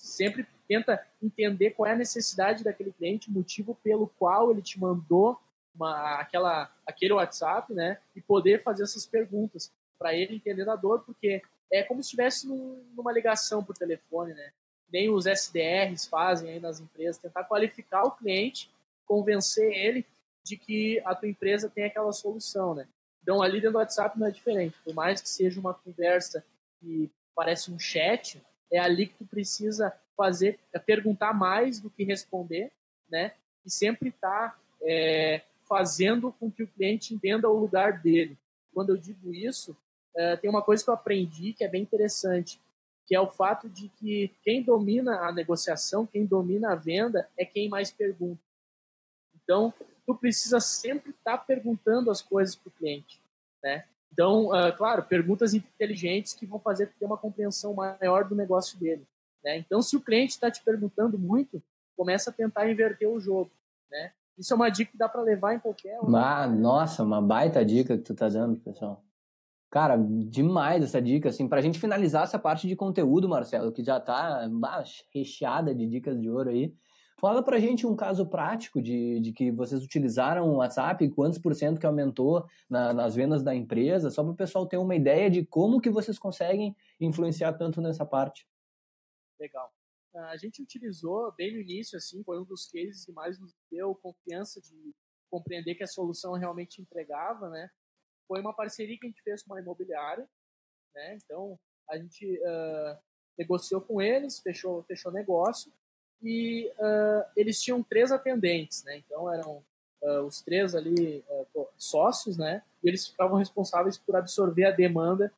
Sempre 0.00 0.46
tenta 0.66 1.04
entender 1.22 1.72
qual 1.72 1.86
é 1.86 1.92
a 1.92 1.96
necessidade 1.96 2.64
daquele 2.64 2.90
cliente, 2.90 3.28
o 3.28 3.32
motivo 3.32 3.76
pelo 3.82 4.06
qual 4.18 4.50
ele 4.50 4.62
te 4.62 4.80
mandou 4.80 5.38
uma, 5.74 6.14
aquela, 6.14 6.72
aquele 6.86 7.12
WhatsApp, 7.12 7.72
né? 7.74 7.98
E 8.16 8.20
poder 8.20 8.62
fazer 8.62 8.84
essas 8.84 9.04
perguntas 9.04 9.70
para 9.98 10.14
ele 10.14 10.36
entender 10.36 10.66
a 10.68 10.74
dor, 10.74 11.00
porque 11.04 11.42
é 11.70 11.82
como 11.82 12.02
se 12.02 12.06
estivesse 12.06 12.48
num, 12.48 12.82
numa 12.96 13.12
ligação 13.12 13.62
por 13.62 13.76
telefone, 13.76 14.32
né? 14.32 14.52
Nem 14.90 15.10
os 15.10 15.26
SDRs 15.26 16.06
fazem 16.06 16.50
aí 16.50 16.60
nas 16.60 16.80
empresas, 16.80 17.20
tentar 17.20 17.44
qualificar 17.44 18.04
o 18.04 18.12
cliente, 18.12 18.70
convencer 19.06 19.70
ele 19.70 20.06
de 20.42 20.56
que 20.56 21.00
a 21.04 21.14
tua 21.14 21.28
empresa 21.28 21.68
tem 21.68 21.84
aquela 21.84 22.12
solução, 22.12 22.74
né? 22.74 22.88
Então, 23.22 23.42
ali 23.42 23.60
dentro 23.60 23.72
do 23.72 23.78
WhatsApp 23.78 24.18
não 24.18 24.26
é 24.26 24.30
diferente. 24.30 24.76
Por 24.82 24.94
mais 24.94 25.20
que 25.20 25.28
seja 25.28 25.60
uma 25.60 25.74
conversa 25.74 26.42
que 26.80 27.10
parece 27.34 27.70
um 27.70 27.78
chat, 27.78 28.42
é 28.70 28.78
ali 28.78 29.06
que 29.06 29.14
tu 29.14 29.24
precisa 29.24 29.92
fazer, 30.16 30.58
é 30.72 30.78
perguntar 30.78 31.32
mais 31.32 31.80
do 31.80 31.90
que 31.90 32.04
responder, 32.04 32.70
né? 33.08 33.32
E 33.64 33.70
sempre 33.70 34.10
estar 34.10 34.50
tá, 34.50 34.58
é, 34.82 35.42
fazendo 35.68 36.32
com 36.32 36.50
que 36.50 36.62
o 36.62 36.68
cliente 36.68 37.14
entenda 37.14 37.48
o 37.48 37.58
lugar 37.58 38.00
dele. 38.00 38.36
Quando 38.72 38.90
eu 38.90 38.96
digo 38.96 39.32
isso, 39.32 39.76
é, 40.14 40.36
tem 40.36 40.50
uma 40.50 40.62
coisa 40.62 40.82
que 40.82 40.90
eu 40.90 40.94
aprendi 40.94 41.52
que 41.52 41.64
é 41.64 41.68
bem 41.68 41.82
interessante, 41.82 42.60
que 43.06 43.14
é 43.14 43.20
o 43.20 43.28
fato 43.28 43.68
de 43.68 43.88
que 43.88 44.30
quem 44.42 44.62
domina 44.62 45.20
a 45.20 45.32
negociação, 45.32 46.06
quem 46.06 46.24
domina 46.24 46.72
a 46.72 46.76
venda, 46.76 47.28
é 47.36 47.44
quem 47.44 47.68
mais 47.68 47.90
pergunta. 47.90 48.40
Então, 49.42 49.72
tu 50.06 50.14
precisa 50.14 50.60
sempre 50.60 51.10
estar 51.10 51.38
tá 51.38 51.44
perguntando 51.44 52.10
as 52.10 52.22
coisas 52.22 52.54
para 52.54 52.68
o 52.68 52.72
cliente, 52.72 53.20
né? 53.62 53.84
Então, 54.12 54.48
uh, 54.48 54.76
claro, 54.76 55.02
perguntas 55.02 55.54
inteligentes 55.54 56.34
que 56.34 56.46
vão 56.46 56.58
fazer 56.58 56.92
ter 56.98 57.04
uma 57.04 57.16
compreensão 57.16 57.74
maior 57.74 58.24
do 58.24 58.34
negócio 58.34 58.78
dele, 58.78 59.06
né? 59.42 59.58
Então, 59.58 59.80
se 59.80 59.96
o 59.96 60.00
cliente 60.00 60.32
está 60.32 60.50
te 60.50 60.62
perguntando 60.62 61.18
muito, 61.18 61.62
começa 61.96 62.30
a 62.30 62.32
tentar 62.32 62.70
inverter 62.70 63.08
o 63.08 63.20
jogo, 63.20 63.50
né? 63.90 64.12
Isso 64.36 64.52
é 64.52 64.56
uma 64.56 64.70
dica 64.70 64.90
que 64.90 64.98
dá 64.98 65.08
para 65.08 65.22
levar 65.22 65.54
em 65.54 65.58
qualquer. 65.58 65.98
Ah, 66.14 66.46
nossa, 66.46 67.02
uma 67.02 67.20
baita 67.20 67.64
dica 67.64 67.96
que 67.96 68.04
tu 68.04 68.14
tá 68.14 68.28
dando, 68.28 68.56
pessoal. 68.56 69.04
Cara, 69.70 69.96
demais 69.96 70.82
essa 70.82 71.00
dica, 71.00 71.28
assim, 71.28 71.46
pra 71.46 71.60
gente 71.60 71.78
finalizar 71.78 72.24
essa 72.24 72.38
parte 72.38 72.66
de 72.66 72.74
conteúdo, 72.74 73.28
Marcelo, 73.28 73.70
que 73.70 73.84
já 73.84 74.00
tá 74.00 74.48
bah, 74.50 74.82
recheada 75.14 75.74
de 75.74 75.86
dicas 75.86 76.20
de 76.20 76.28
ouro 76.28 76.50
aí. 76.50 76.74
Fala 77.20 77.42
pra 77.42 77.60
gente 77.60 77.86
um 77.86 77.94
caso 77.94 78.26
prático 78.26 78.80
de, 78.80 79.20
de 79.20 79.30
que 79.30 79.50
vocês 79.50 79.84
utilizaram 79.84 80.48
o 80.48 80.56
WhatsApp, 80.56 81.06
quantos 81.10 81.38
por 81.38 81.54
cento 81.54 81.78
que 81.78 81.84
aumentou 81.84 82.48
na, 82.66 82.94
nas 82.94 83.14
vendas 83.14 83.42
da 83.42 83.54
empresa, 83.54 84.10
só 84.10 84.22
para 84.22 84.32
o 84.32 84.36
pessoal 84.36 84.66
ter 84.66 84.78
uma 84.78 84.96
ideia 84.96 85.28
de 85.28 85.44
como 85.44 85.82
que 85.82 85.90
vocês 85.90 86.18
conseguem 86.18 86.74
influenciar 86.98 87.52
tanto 87.52 87.82
nessa 87.82 88.06
parte. 88.06 88.48
Legal. 89.38 89.70
A 90.14 90.36
gente 90.38 90.62
utilizou 90.62 91.30
bem 91.36 91.52
no 91.52 91.60
início, 91.60 91.98
assim, 91.98 92.24
foi 92.24 92.40
um 92.40 92.44
dos 92.44 92.66
cases 92.70 93.04
que 93.04 93.12
mais 93.12 93.38
nos 93.38 93.54
deu 93.70 93.94
confiança 93.96 94.58
de 94.58 94.94
compreender 95.30 95.74
que 95.74 95.84
a 95.84 95.86
solução 95.86 96.32
realmente 96.32 96.80
entregava, 96.80 97.50
né? 97.50 97.68
Foi 98.26 98.40
uma 98.40 98.56
parceria 98.56 98.96
que 98.98 99.06
a 99.06 99.10
gente 99.10 99.22
fez 99.22 99.42
com 99.42 99.52
uma 99.52 99.60
imobiliária, 99.60 100.26
né? 100.94 101.18
Então, 101.22 101.60
a 101.90 101.98
gente 101.98 102.24
uh, 102.38 102.98
negociou 103.36 103.82
com 103.82 104.00
eles, 104.00 104.40
fechou, 104.40 104.82
fechou 104.84 105.12
negócio, 105.12 105.70
e 106.22 106.70
uh, 106.78 107.24
eles 107.36 107.60
tinham 107.60 107.82
três 107.82 108.12
atendentes, 108.12 108.84
né? 108.84 108.98
Então 108.98 109.32
eram 109.32 109.62
uh, 110.02 110.22
os 110.26 110.42
três 110.42 110.74
ali 110.74 111.24
uh, 111.54 111.68
sócios, 111.76 112.36
né? 112.36 112.62
E 112.82 112.88
eles 112.88 113.06
ficavam 113.06 113.38
responsáveis 113.38 113.96
por 113.96 114.16
absorver 114.16 114.66
a 114.66 114.70
demanda 114.70 115.32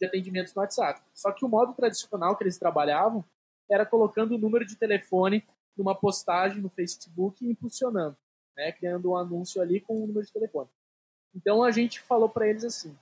de 0.00 0.06
atendimentos 0.06 0.54
no 0.54 0.62
WhatsApp. 0.62 1.02
Só 1.14 1.30
que 1.32 1.44
o 1.44 1.48
modo 1.48 1.74
tradicional 1.74 2.36
que 2.36 2.44
eles 2.44 2.58
trabalhavam 2.58 3.24
era 3.70 3.86
colocando 3.86 4.34
o 4.34 4.38
número 4.38 4.66
de 4.66 4.76
telefone 4.76 5.44
numa 5.76 5.94
postagem 5.94 6.60
no 6.60 6.68
Facebook 6.68 7.44
e 7.44 7.50
impulsionando, 7.50 8.16
né? 8.56 8.72
Criando 8.72 9.10
um 9.10 9.16
anúncio 9.16 9.60
ali 9.60 9.80
com 9.80 10.02
o 10.02 10.06
número 10.06 10.24
de 10.24 10.32
telefone. 10.32 10.68
Então 11.34 11.62
a 11.62 11.70
gente 11.70 12.00
falou 12.00 12.28
para 12.28 12.48
eles 12.48 12.64
assim: 12.64 12.96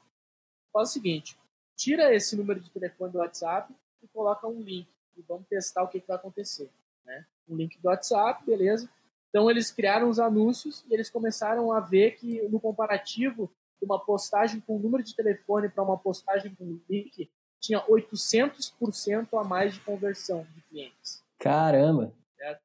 faz 0.72 0.90
o 0.90 0.92
seguinte, 0.92 1.38
tira 1.76 2.14
esse 2.14 2.36
número 2.36 2.60
de 2.60 2.70
telefone 2.70 3.12
do 3.12 3.18
WhatsApp 3.18 3.72
e 4.02 4.08
coloca 4.08 4.46
um 4.46 4.60
link 4.60 4.88
e 5.16 5.22
vamos 5.22 5.46
testar 5.48 5.82
o 5.82 5.88
que, 5.88 6.00
que 6.00 6.08
vai 6.08 6.16
acontecer. 6.16 6.70
Né? 7.10 7.26
Um 7.48 7.56
link 7.56 7.78
do 7.80 7.88
WhatsApp, 7.88 8.44
beleza? 8.46 8.88
Então 9.28 9.50
eles 9.50 9.70
criaram 9.70 10.08
os 10.08 10.18
anúncios 10.18 10.84
e 10.88 10.94
eles 10.94 11.10
começaram 11.10 11.72
a 11.72 11.80
ver 11.80 12.12
que 12.12 12.42
no 12.48 12.60
comparativo 12.60 13.50
de 13.80 13.84
uma 13.84 13.98
postagem 13.98 14.60
com 14.60 14.78
número 14.78 15.02
de 15.02 15.14
telefone 15.14 15.68
para 15.68 15.82
uma 15.82 15.98
postagem 15.98 16.54
com 16.54 16.78
link 16.88 17.30
tinha 17.60 17.84
800% 17.86 19.28
a 19.38 19.44
mais 19.44 19.74
de 19.74 19.80
conversão 19.80 20.46
de 20.54 20.62
clientes. 20.62 21.22
Caramba! 21.38 22.14
Certo? 22.36 22.62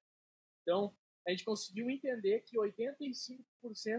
Então 0.62 0.94
a 1.28 1.32
gente 1.32 1.44
conseguiu 1.44 1.90
entender 1.90 2.42
que 2.42 2.58
85% 2.58 3.40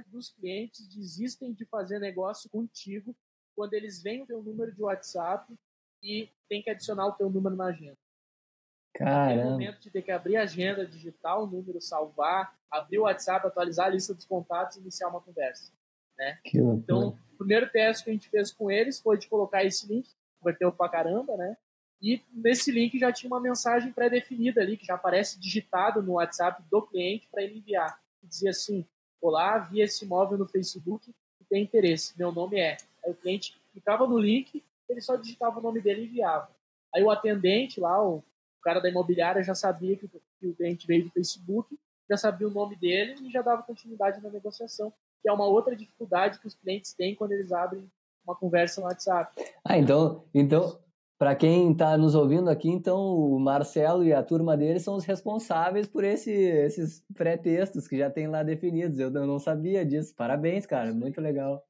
dos 0.07 0.31
clientes 0.31 0.87
desistem 0.89 1.53
de 1.53 1.65
fazer 1.65 1.99
negócio 1.99 2.49
contigo 2.49 3.17
quando 3.55 3.75
eles 3.75 4.01
veem 4.03 4.23
o 4.23 4.27
teu 4.27 4.43
número 4.43 4.73
de 4.73 4.83
WhatsApp 4.83 5.53
e 6.03 6.31
tem 6.49 6.63
que 6.63 6.71
adicionar 6.71 7.07
o 7.07 7.13
teu 7.13 7.29
número 7.29 7.57
na 7.57 7.67
agenda. 7.67 7.99
Caramba. 8.97 9.41
É 9.41 9.45
momento 9.45 9.81
de 9.81 9.91
ter 9.91 10.03
que 10.03 10.11
abrir 10.11 10.37
a 10.37 10.43
agenda, 10.43 10.87
digitar 10.87 11.41
o 11.41 11.47
número, 11.47 11.81
salvar, 11.81 12.57
abrir 12.71 12.99
o 12.99 13.03
WhatsApp, 13.03 13.47
atualizar 13.47 13.87
a 13.87 13.91
lista 13.91 14.15
dos 14.15 14.25
contatos 14.25 14.77
e 14.77 14.81
iniciar 14.81 15.09
uma 15.09 15.21
conversa. 15.21 15.73
Né? 16.19 16.39
então, 16.47 17.19
o 17.35 17.37
primeiro 17.37 17.69
teste 17.69 18.05
que 18.05 18.11
a 18.11 18.13
gente 18.13 18.31
fez 18.31 18.51
com 18.51 18.71
eles 18.71 18.99
foi 18.99 19.19
de 19.19 19.29
colocar 19.29 19.63
esse 19.65 19.87
link, 19.87 20.09
converteu 20.41 20.73
pra 20.73 20.89
caramba, 20.89 21.37
né? 21.37 21.57
E 22.01 22.23
nesse 22.33 22.71
link 22.71 22.99
já 22.99 23.13
tinha 23.13 23.29
uma 23.29 23.41
mensagem 23.41 23.93
pré-definida 23.93 24.61
ali, 24.61 24.77
que 24.77 24.87
já 24.87 24.95
aparece 24.95 25.39
digitado 25.39 26.03
no 26.03 26.15
WhatsApp 26.15 26.63
do 26.71 26.83
cliente 26.83 27.29
para 27.31 27.43
ele 27.43 27.59
enviar. 27.59 28.01
Que 28.21 28.27
dizia 28.27 28.51
assim: 28.51 28.87
Olá, 29.21 29.59
vi 29.59 29.81
esse 29.81 30.05
imóvel 30.05 30.39
no 30.39 30.47
Facebook 30.47 31.15
e 31.41 31.45
tem 31.45 31.63
interesse. 31.63 32.15
Meu 32.19 32.33
nome 32.33 32.59
é. 32.59 32.77
Aí 33.05 33.11
o 33.11 33.15
cliente 33.15 33.59
clicava 33.73 34.07
no 34.07 34.19
link, 34.19 34.63
ele 34.89 35.01
só 35.01 35.17
digitava 35.17 35.59
o 35.59 35.63
nome 35.63 35.81
dele 35.81 36.03
e 36.03 36.05
enviava. 36.05 36.51
Aí 36.95 37.03
o 37.03 37.11
atendente 37.11 37.81
lá, 37.81 38.03
o 38.03 38.23
cara 38.67 38.81
da 38.81 38.89
imobiliária, 38.89 39.45
já 39.45 39.55
sabia 39.55 39.97
que, 39.97 40.07
o 40.43 40.55
cliente 40.55 40.89
veio 40.89 41.05
do 41.05 41.11
Facebook, 41.11 41.79
já 42.11 42.17
sabia 42.17 42.49
o 42.49 42.51
nome 42.51 42.75
dele 42.75 43.15
e 43.23 43.31
já 43.31 43.41
dava 43.41 43.63
continuidade 43.63 44.21
na 44.21 44.29
negociação, 44.29 44.93
que 45.23 45.29
é 45.29 45.33
uma 45.33 45.47
outra 45.47 45.77
dificuldade 45.77 46.41
que 46.41 46.49
os 46.49 46.55
clientes 46.57 46.93
têm 46.93 47.15
quando 47.15 47.31
eles 47.31 47.53
abrem 47.53 47.89
uma 48.25 48.35
conversa 48.35 48.81
no 48.81 48.89
WhatsApp. 48.89 49.33
Ah, 49.65 49.79
então, 49.79 50.25
então 50.35 50.81
para 51.17 51.37
quem 51.37 51.71
está 51.71 51.97
nos 51.97 52.17
ouvindo 52.17 52.51
aqui, 52.51 52.69
então 52.69 52.99
o 52.99 53.39
Marcelo 53.39 54.03
e 54.03 54.13
a 54.13 54.23
turma 54.23 54.57
dele 54.57 54.81
são 54.81 54.97
os 54.97 55.05
responsáveis 55.05 55.87
por 55.87 56.03
esse, 56.03 56.33
esses 56.33 57.05
pré-textos 57.15 57.87
que 57.87 57.97
já 57.97 58.11
tem 58.11 58.27
lá 58.27 58.43
definidos. 58.43 58.99
Eu 58.99 59.11
não 59.11 59.39
sabia 59.39 59.87
disso. 59.87 60.13
Parabéns, 60.17 60.67
cara, 60.67 60.93
muito 60.93 61.21
legal. 61.21 61.65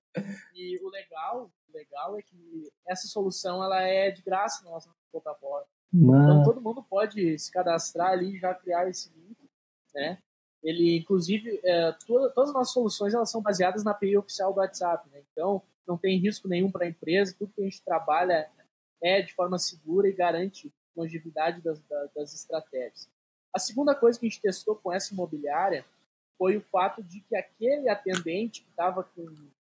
E 0.54 0.82
o 0.82 0.88
legal, 0.88 1.50
o 1.68 1.76
legal 1.76 2.18
é 2.18 2.22
que 2.22 2.72
essa 2.88 3.06
solução 3.06 3.62
ela 3.62 3.82
é 3.82 4.10
de 4.10 4.22
graça 4.22 4.64
na 4.64 4.70
nossa 4.70 4.90
plataforma. 5.12 5.66
Então 5.92 6.44
todo 6.44 6.60
mundo 6.60 6.82
pode 6.82 7.38
se 7.38 7.50
cadastrar 7.50 8.10
ali 8.10 8.36
e 8.36 8.38
já 8.38 8.54
criar 8.54 8.88
esse 8.88 9.10
link, 9.14 9.36
né? 9.94 10.18
Ele, 10.62 10.96
inclusive, 10.96 11.60
é, 11.62 11.92
toda, 12.06 12.30
todas 12.30 12.50
as 12.50 12.54
nossas 12.54 12.72
soluções 12.72 13.14
elas 13.14 13.30
são 13.30 13.40
baseadas 13.40 13.84
na 13.84 13.92
API 13.92 14.16
oficial 14.16 14.52
do 14.52 14.58
WhatsApp, 14.58 15.08
né? 15.10 15.22
Então 15.32 15.62
não 15.86 15.96
tem 15.96 16.18
risco 16.18 16.48
nenhum 16.48 16.70
para 16.70 16.84
a 16.84 16.88
empresa. 16.88 17.34
Tudo 17.38 17.52
que 17.52 17.60
a 17.60 17.64
gente 17.64 17.82
trabalha 17.82 18.50
é 19.02 19.22
de 19.22 19.32
forma 19.34 19.58
segura 19.58 20.08
e 20.08 20.12
garante 20.12 20.72
longevidade 20.96 21.60
das, 21.60 21.80
das 22.14 22.34
estratégias. 22.34 23.08
A 23.54 23.58
segunda 23.58 23.94
coisa 23.94 24.18
que 24.18 24.26
a 24.26 24.28
gente 24.28 24.40
testou 24.40 24.74
com 24.76 24.92
essa 24.92 25.14
imobiliária 25.14 25.84
foi 26.36 26.56
o 26.56 26.60
fato 26.60 27.02
de 27.02 27.20
que 27.20 27.36
aquele 27.36 27.88
atendente 27.88 28.62
que 28.62 28.70
estava 28.70 29.04
com 29.04 29.24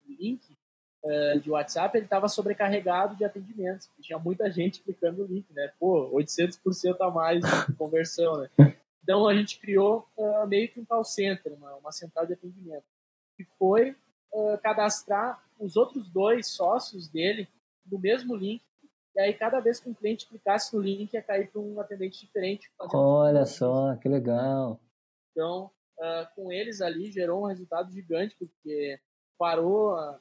link 0.07 0.57
uh, 1.05 1.41
de 1.41 1.51
WhatsApp, 1.51 1.97
ele 1.97 2.07
estava 2.07 2.29
sobrecarregado 2.29 3.17
de 3.17 3.25
atendimentos. 3.25 3.89
Tinha 4.01 4.19
muita 4.19 4.51
gente 4.51 4.83
clicando 4.83 5.23
no 5.23 5.35
link, 5.35 5.47
né? 5.53 5.73
Pô, 5.79 6.11
800% 6.13 6.97
a 7.01 7.11
mais 7.11 7.41
de 7.41 7.73
conversão, 7.77 8.39
né? 8.39 8.77
Então 9.03 9.27
a 9.27 9.35
gente 9.35 9.59
criou 9.59 10.07
uh, 10.17 10.47
meio 10.47 10.69
que 10.69 10.79
um 10.79 10.85
call 10.85 11.05
center, 11.05 11.53
uma, 11.55 11.75
uma 11.77 11.93
central 11.93 12.27
de 12.27 12.35
atendimento, 12.35 12.85
que 13.37 13.45
foi 13.59 13.97
uh, 14.33 14.59
cadastrar 14.63 15.43
os 15.59 15.77
outros 15.77 16.09
dois 16.11 16.49
sócios 16.49 17.09
dele 17.09 17.49
no 17.91 17.99
mesmo 17.99 18.35
link. 18.35 18.63
E 19.17 19.21
aí, 19.21 19.35
cada 19.35 19.59
vez 19.59 19.81
que 19.81 19.89
um 19.89 19.95
cliente 19.95 20.29
clicasse 20.29 20.75
no 20.75 20.81
link, 20.81 21.13
ia 21.13 21.23
cair 21.23 21.51
para 21.51 21.61
um 21.61 21.81
atendente 21.81 22.21
diferente. 22.21 22.71
Olha 22.79 23.45
só, 23.45 23.97
que 23.97 24.09
legal. 24.09 24.79
Então, 25.33 25.71
uh, 25.99 26.35
com 26.37 26.53
eles 26.53 26.81
ali, 26.81 27.11
gerou 27.11 27.43
um 27.43 27.47
resultado 27.47 27.91
gigante, 27.91 28.37
porque 28.39 29.01
parou, 29.41 29.97
a, 29.97 30.21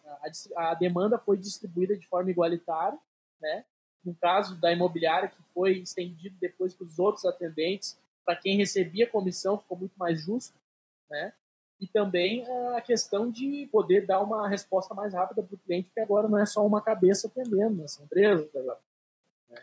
a, 0.56 0.72
a, 0.72 0.74
demanda 0.76 1.20
foi 1.20 1.36
distribuída 1.36 1.98
de 1.98 2.08
forma 2.08 2.32
igualitária, 2.32 2.98
né? 3.42 3.66
No 4.02 4.16
caso 4.16 4.56
da 4.56 4.72
imobiliária, 4.72 5.28
que 5.28 5.44
foi 5.54 5.80
estendido 5.80 6.38
depois 6.40 6.74
para 6.74 6.88
os 6.88 6.98
outros 6.98 7.26
atendentes, 7.26 8.00
para 8.26 8.38
quem 8.38 8.56
recebia 8.56 9.10
comissão, 9.10 9.58
ficou 9.58 9.78
muito 9.78 9.92
mais 9.98 10.22
justo, 10.22 10.58
né? 11.12 11.34
E 11.82 11.88
também 11.88 12.46
a 12.78 12.80
questão 12.80 13.30
de 13.30 13.68
poder 13.70 14.06
dar 14.06 14.22
uma 14.22 14.48
resposta 14.48 14.94
mais 14.94 15.14
rápida 15.14 15.44
para 15.44 15.56
o 15.56 15.60
cliente, 15.60 15.88
porque 15.88 16.00
agora 16.00 16.30
não 16.30 16.38
é 16.38 16.46
só 16.46 16.66
uma 16.66 16.82
cabeça 16.82 17.28
atendendo 17.28 17.84
essa 17.84 18.02
empresa. 18.02 18.50
Né? 19.50 19.62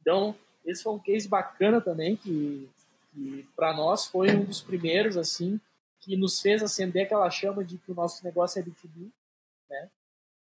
Então, 0.00 0.34
esse 0.64 0.82
foi 0.82 0.92
um 0.92 0.98
case 0.98 1.28
bacana 1.28 1.80
também, 1.80 2.16
que, 2.16 2.68
que 3.12 3.48
para 3.56 3.74
nós 3.74 4.06
foi 4.06 4.30
um 4.30 4.44
dos 4.44 4.60
primeiros, 4.60 5.16
assim, 5.16 5.60
que 6.02 6.16
nos 6.16 6.40
fez 6.40 6.62
acender 6.62 7.06
aquela 7.06 7.30
chama 7.30 7.64
de 7.64 7.78
que 7.78 7.92
o 7.92 7.94
nosso 7.94 8.22
negócio 8.24 8.58
é 8.58 8.62
B2B, 8.62 9.10
né? 9.70 9.88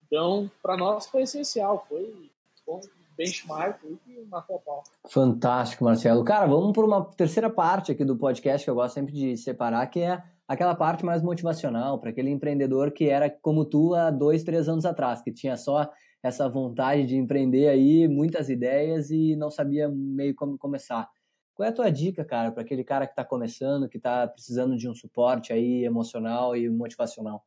Então, 0.06 0.52
para 0.62 0.76
nós 0.76 1.06
foi 1.06 1.21
essencial, 1.21 1.86
foi 1.88 2.30
um 2.67 2.80
benchmark 3.15 3.80
e 3.86 4.26
matou 4.26 4.58
a 4.58 4.60
pau. 4.60 4.84
Fantástico, 5.08 5.86
Marcelo. 5.86 6.24
Cara, 6.24 6.47
vamos 6.47 6.74
para 6.74 6.86
uma 6.86 7.06
terceira 7.06 7.50
parte 7.50 7.91
aqui 7.91 8.04
do 8.04 8.17
podcast 8.17 8.65
que 8.65 8.69
eu 8.69 8.76
gosto 8.76 8.95
sempre 8.95 9.13
de 9.13 9.38
separar, 9.38 9.86
que 9.88 10.00
é 10.00 10.21
aquela 10.47 10.76
parte 10.76 11.06
mais 11.06 11.21
motivacional, 11.21 12.00
para 12.00 12.10
aquele 12.10 12.30
empreendedor 12.30 12.91
que 12.91 13.08
era 13.08 13.30
como 13.30 13.63
tu 13.63 13.93
há 13.93 14.10
dois, 14.10 14.43
três 14.43 14.67
anos 14.67 14.86
atrás, 14.86 15.21
que 15.21 15.32
tinha 15.32 15.56
só 15.56 15.89
essa 16.24 16.50
vontade 16.50 17.06
de 17.06 17.15
empreender 17.15 17.67
aí, 17.67 18.08
muitas 18.08 18.50
ideias 18.50 19.12
e 19.12 19.36
não 19.36 19.50
sabia 19.50 19.88
meio 19.88 20.36
como 20.36 20.58
começar. 20.58 21.08
Qual 21.54 21.68
é 21.68 21.70
a 21.70 21.76
tua 21.76 21.92
dica, 21.92 22.24
cara, 22.24 22.52
para 22.52 22.64
aquele 22.64 22.84
cara 22.84 23.06
que 23.06 23.12
está 23.12 23.26
começando, 23.26 23.90
que 23.90 23.98
está 23.98 24.28
precisando 24.28 24.78
de 24.78 24.88
um 24.88 24.96
suporte 24.96 25.52
aí 25.52 25.84
emocional 25.84 26.56
e 26.56 26.70
motivacional? 26.70 27.46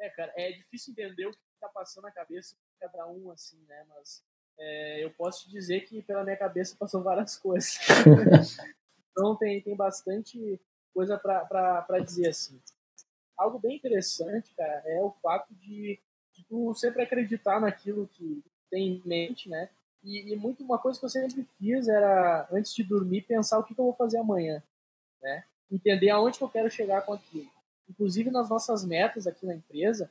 É, 0.00 0.08
cara, 0.10 0.32
é 0.36 0.52
difícil 0.52 0.92
entender 0.92 1.26
o 1.26 1.30
que 1.30 1.38
está 1.54 1.68
passando 1.68 2.04
na 2.04 2.12
cabeça 2.12 2.54
de 2.54 2.78
cada 2.78 3.06
um, 3.08 3.30
assim, 3.30 3.60
né? 3.66 3.84
Mas 3.88 4.22
é, 4.58 5.04
eu 5.04 5.10
posso 5.10 5.44
te 5.44 5.50
dizer 5.50 5.80
que 5.86 6.02
pela 6.02 6.22
minha 6.22 6.36
cabeça 6.36 6.76
passou 6.78 7.02
várias 7.04 7.36
coisas. 7.36 7.78
então 9.10 9.36
tem, 9.36 9.60
tem 9.62 9.76
bastante 9.76 10.60
coisa 10.92 11.18
para 11.18 11.98
dizer, 12.04 12.28
assim. 12.28 12.60
Algo 13.36 13.58
bem 13.58 13.76
interessante, 13.76 14.54
cara, 14.54 14.82
é 14.86 15.00
o 15.02 15.10
fato 15.22 15.52
de, 15.54 16.00
de 16.32 16.44
tu 16.44 16.72
sempre 16.74 17.02
acreditar 17.02 17.60
naquilo 17.60 18.06
que 18.06 18.44
tem 18.70 18.96
em 18.96 19.02
mente, 19.04 19.48
né? 19.48 19.68
E, 20.04 20.32
e, 20.32 20.36
muito 20.36 20.62
uma 20.62 20.78
coisa 20.78 20.98
que 20.98 21.06
eu 21.06 21.10
sempre 21.10 21.48
fiz 21.58 21.88
era, 21.88 22.46
antes 22.52 22.74
de 22.74 22.84
dormir, 22.84 23.22
pensar 23.22 23.58
o 23.58 23.64
que, 23.64 23.74
que 23.74 23.80
eu 23.80 23.86
vou 23.86 23.94
fazer 23.94 24.18
amanhã. 24.18 24.62
Né? 25.22 25.44
Entender 25.72 26.10
aonde 26.10 26.36
que 26.36 26.44
eu 26.44 26.48
quero 26.48 26.70
chegar 26.70 27.02
com 27.02 27.14
aquilo. 27.14 27.50
Inclusive, 27.88 28.30
nas 28.30 28.50
nossas 28.50 28.84
metas 28.84 29.26
aqui 29.26 29.46
na 29.46 29.54
empresa, 29.54 30.10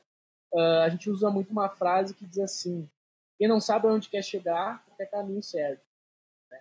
uh, 0.52 0.82
a 0.82 0.88
gente 0.88 1.08
usa 1.08 1.30
muito 1.30 1.50
uma 1.50 1.68
frase 1.68 2.12
que 2.12 2.26
diz 2.26 2.40
assim: 2.40 2.90
quem 3.38 3.46
não 3.46 3.60
sabe 3.60 3.86
aonde 3.86 4.08
quer 4.08 4.22
chegar, 4.22 4.84
qualquer 4.84 5.06
caminho 5.06 5.42
serve. 5.42 5.80
Né? 6.50 6.60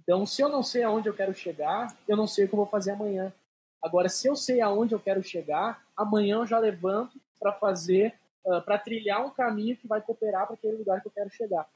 Então, 0.00 0.26
se 0.26 0.42
eu 0.42 0.48
não 0.48 0.62
sei 0.62 0.82
aonde 0.82 1.08
eu 1.08 1.14
quero 1.14 1.32
chegar, 1.32 1.96
eu 2.08 2.16
não 2.16 2.26
sei 2.26 2.44
o 2.44 2.48
que 2.48 2.54
eu 2.54 2.58
vou 2.58 2.66
fazer 2.66 2.90
amanhã. 2.90 3.32
Agora, 3.80 4.08
se 4.08 4.26
eu 4.26 4.34
sei 4.34 4.60
aonde 4.60 4.94
eu 4.94 5.00
quero 5.00 5.22
chegar, 5.22 5.84
amanhã 5.96 6.36
eu 6.36 6.46
já 6.46 6.58
levanto 6.58 7.20
para 7.38 7.52
fazer, 7.52 8.18
uh, 8.44 8.60
para 8.62 8.78
trilhar 8.78 9.24
um 9.24 9.30
caminho 9.30 9.76
que 9.76 9.86
vai 9.86 10.00
cooperar 10.00 10.46
para 10.46 10.54
aquele 10.54 10.76
lugar 10.76 11.00
que 11.00 11.06
eu 11.06 11.12
quero 11.12 11.30
chegar 11.30 11.68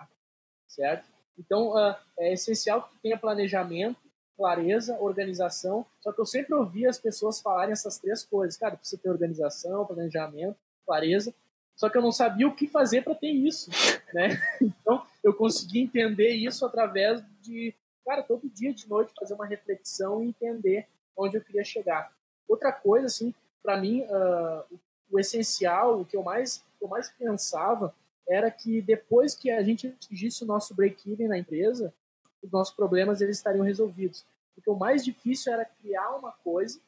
certo? 0.79 1.05
Então, 1.37 1.73
uh, 1.73 1.97
é 2.19 2.33
essencial 2.33 2.83
que 2.83 2.99
tenha 3.03 3.19
planejamento, 3.19 3.99
clareza, 4.37 4.97
organização. 5.01 5.85
Só 6.01 6.13
que 6.13 6.21
eu 6.21 6.27
sempre 6.27 6.55
ouvi 6.55 6.87
as 6.87 6.99
pessoas 6.99 7.41
falarem 7.41 7.73
essas 7.73 7.99
três 7.99 8.25
coisas. 8.25 8.57
Cara, 8.57 8.77
precisa 8.77 9.01
ter 9.03 9.11
organização, 9.11 9.85
planejamento, 9.85 10.57
clareza. 10.87 11.35
Só 11.75 11.89
que 11.89 11.99
eu 11.99 12.03
não 12.03 12.13
sabia 12.13 12.47
o 12.47 12.55
que 12.55 12.69
fazer 12.69 13.03
para 13.03 13.15
ter 13.15 13.31
isso, 13.31 13.71
né? 14.15 14.41
Então, 14.63 15.05
eu 15.23 15.35
consegui 15.35 15.81
entender 15.81 16.31
isso 16.31 16.65
através 16.65 17.23
de 17.43 17.75
cara, 18.05 18.23
todo 18.23 18.49
dia 18.49 18.73
de 18.73 18.89
noite 18.89 19.13
fazer 19.19 19.35
uma 19.35 19.45
reflexão 19.45 20.25
e 20.25 20.29
entender 20.29 20.87
onde 21.15 21.37
eu 21.37 21.43
queria 21.43 21.63
chegar. 21.63 22.11
Outra 22.49 22.73
coisa, 22.73 23.07
assim, 23.07 23.35
para 23.63 23.77
mim, 23.77 24.03
uh, 24.05 24.79
o 25.11 25.21
essencial, 25.21 26.01
o 26.01 26.05
que 26.07 26.17
eu 26.17 26.23
mais, 26.23 26.65
eu 26.81 26.89
mais 26.89 27.11
pensava 27.11 27.95
era 28.29 28.51
que 28.51 28.83
depois 28.83 29.35
que 29.35 29.51
a 29.51 29.63
gente 29.63 29.89
atingisse 29.89 30.45
o 30.45 30.47
nosso 30.47 30.75
break-even 30.75 31.29
na 31.29 31.39
empresa, 31.39 31.95
os 32.43 32.51
nossos 32.51 32.75
problemas 32.75 33.21
eles 33.21 33.37
estariam 33.37 33.65
resolvidos. 33.65 34.25
Porque 34.55 34.71
o 34.71 34.77
mais 34.77 35.05
difícil 35.05 35.53
era 35.53 35.65
criar 35.65 36.17
uma 36.17 36.33
coisa, 36.33 36.79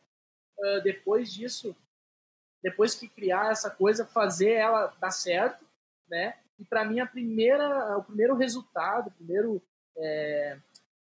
uh, 0.59 0.83
depois 0.83 1.33
disso, 1.33 1.75
depois 2.63 2.95
que 2.95 3.09
criar 3.09 3.51
essa 3.51 3.71
coisa, 3.71 4.05
fazer 4.05 4.53
ela 4.53 4.95
dar 5.01 5.11
certo, 5.11 5.65
né? 6.09 6.37
E 6.59 6.65
para 6.65 6.85
mim 6.85 7.01
a 7.01 7.07
primeira, 7.07 7.97
o 7.97 8.03
primeiro 8.03 8.37
resultado, 8.37 9.09
o 9.09 9.13
primeiro 9.13 9.63
é, 9.97 10.59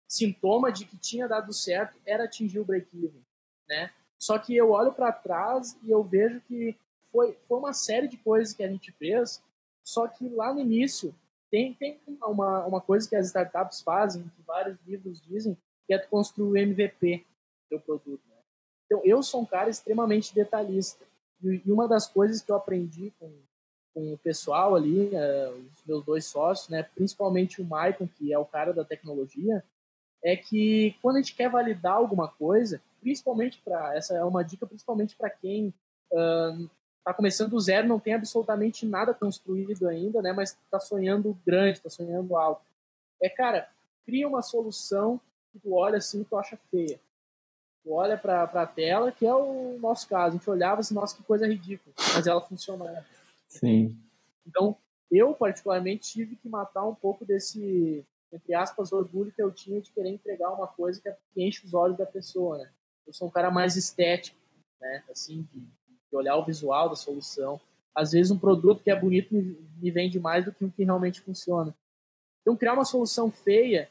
sintoma 0.07 0.71
de 0.71 0.85
que 0.85 0.97
tinha 0.97 1.27
dado 1.27 1.51
certo 1.51 1.99
era 2.05 2.25
atingir 2.25 2.59
o 2.59 2.65
break-even, 2.65 3.25
né? 3.67 3.91
Só 4.19 4.37
que 4.37 4.55
eu 4.55 4.71
olho 4.71 4.93
para 4.93 5.11
trás 5.11 5.77
e 5.83 5.89
eu 5.89 6.03
vejo 6.03 6.41
que 6.41 6.77
foi, 7.11 7.33
foi 7.47 7.57
uma 7.57 7.73
série 7.73 8.07
de 8.07 8.17
coisas 8.17 8.53
que 8.53 8.63
a 8.63 8.67
gente 8.67 8.91
fez, 8.91 9.41
só 9.87 10.05
que 10.05 10.27
lá 10.27 10.53
no 10.53 10.59
início 10.59 11.15
tem, 11.49 11.73
tem 11.73 11.97
uma, 12.21 12.65
uma 12.65 12.81
coisa 12.81 13.07
que 13.07 13.15
as 13.15 13.27
startups 13.27 13.79
fazem, 13.79 14.21
que 14.21 14.41
vários 14.45 14.77
livros 14.85 15.21
dizem, 15.21 15.57
que 15.87 15.93
é 15.93 15.97
construir 15.97 16.49
o 16.51 16.57
MVP 16.57 17.25
do 17.71 17.79
produto. 17.79 18.21
Né? 18.27 18.35
Então, 18.85 19.01
eu 19.05 19.23
sou 19.23 19.41
um 19.41 19.45
cara 19.45 19.69
extremamente 19.69 20.35
detalhista. 20.35 21.05
E, 21.41 21.71
uma 21.71 21.87
das 21.87 22.05
coisas 22.05 22.41
que 22.41 22.51
eu 22.51 22.57
aprendi 22.57 23.13
com, 23.17 23.31
com 23.93 24.13
o 24.13 24.17
pessoal 24.17 24.75
ali, 24.75 25.15
é, 25.15 25.53
os 25.73 25.85
meus 25.85 26.03
dois 26.03 26.25
sócios, 26.25 26.67
né, 26.67 26.83
principalmente 26.83 27.61
o 27.61 27.65
Maicon, 27.65 28.09
que 28.09 28.33
é 28.33 28.37
o 28.37 28.43
cara 28.43 28.73
da 28.73 28.83
tecnologia, 28.83 29.63
é 30.21 30.35
que 30.35 30.97
quando 31.01 31.15
a 31.15 31.21
gente 31.21 31.33
quer 31.33 31.49
validar 31.49 31.93
alguma 31.93 32.27
coisa, 32.27 32.81
principalmente 32.99 33.61
para 33.63 33.95
essa 33.95 34.15
é 34.15 34.23
uma 34.25 34.43
dica 34.43 34.67
principalmente 34.67 35.15
para 35.15 35.29
quem 35.29 35.73
está 37.07 37.13
começando 37.13 37.51
do 37.51 37.59
zero, 37.59 37.87
não 37.87 37.99
tem 37.99 38.13
absolutamente 38.13 38.85
nada 38.85 39.13
construído 39.13 39.87
ainda, 39.87 40.21
né, 40.21 40.33
mas 40.33 40.51
está 40.51 40.79
sonhando 40.79 41.37
grande, 41.45 41.77
está 41.77 41.89
sonhando 41.89 42.35
alto. 42.35 42.61
É, 43.21 43.29
cara, 43.29 43.69
cria 44.05 44.27
uma 44.27 44.41
solução 44.41 45.19
que 45.51 45.59
tu 45.59 45.73
olha 45.73 45.97
assim 45.97 46.21
e 46.21 46.25
tu 46.25 46.35
acha 46.35 46.57
feia. 46.69 46.99
Tu 47.83 47.91
olha 47.93 48.17
para 48.17 48.43
a 48.43 48.67
tela, 48.67 49.11
que 49.11 49.25
é 49.25 49.33
o 49.33 49.77
nosso 49.79 50.07
caso. 50.09 50.35
A 50.35 50.37
gente 50.37 50.49
olhava 50.49 50.81
assim, 50.81 50.93
nossa, 50.93 51.15
que 51.15 51.23
coisa 51.23 51.47
ridícula, 51.47 51.95
mas 52.13 52.27
ela 52.27 52.41
funcionava. 52.41 53.05
Sim. 53.47 53.97
Então, 54.45 54.75
eu 55.09 55.33
particularmente 55.33 56.11
tive 56.11 56.35
que 56.35 56.49
matar 56.49 56.83
um 56.83 56.93
pouco 56.93 57.23
desse 57.23 58.05
entre 58.29 58.53
aspas, 58.53 58.91
orgulho 58.91 59.31
que 59.31 59.41
eu 59.41 59.49
tinha 59.49 59.79
de 59.79 59.89
querer 59.91 60.09
entregar 60.09 60.51
uma 60.51 60.67
coisa 60.67 61.01
que 61.01 61.41
enche 61.41 61.65
os 61.65 61.73
olhos 61.73 61.97
da 61.97 62.05
pessoa, 62.05 62.57
né? 62.57 62.69
Eu 63.05 63.13
sou 63.13 63.29
um 63.29 63.31
cara 63.31 63.49
mais 63.49 63.77
estético, 63.77 64.37
né? 64.81 65.01
Assim, 65.09 65.47
de, 65.49 65.65
de 66.09 66.15
olhar 66.15 66.35
o 66.37 66.45
visual 66.45 66.89
da 66.89 66.95
solução. 66.95 67.59
Às 67.93 68.11
vezes 68.11 68.31
um 68.31 68.37
produto 68.37 68.83
que 68.83 68.91
é 68.91 68.95
bonito 68.95 69.33
me, 69.33 69.91
vende 69.91 70.19
mais 70.19 70.45
do 70.45 70.51
que 70.51 70.63
um 70.63 70.69
que 70.69 70.83
realmente 70.83 71.21
funciona. 71.21 71.75
Então, 72.41 72.55
criar 72.55 72.73
uma 72.73 72.85
solução 72.85 73.31
feia 73.31 73.89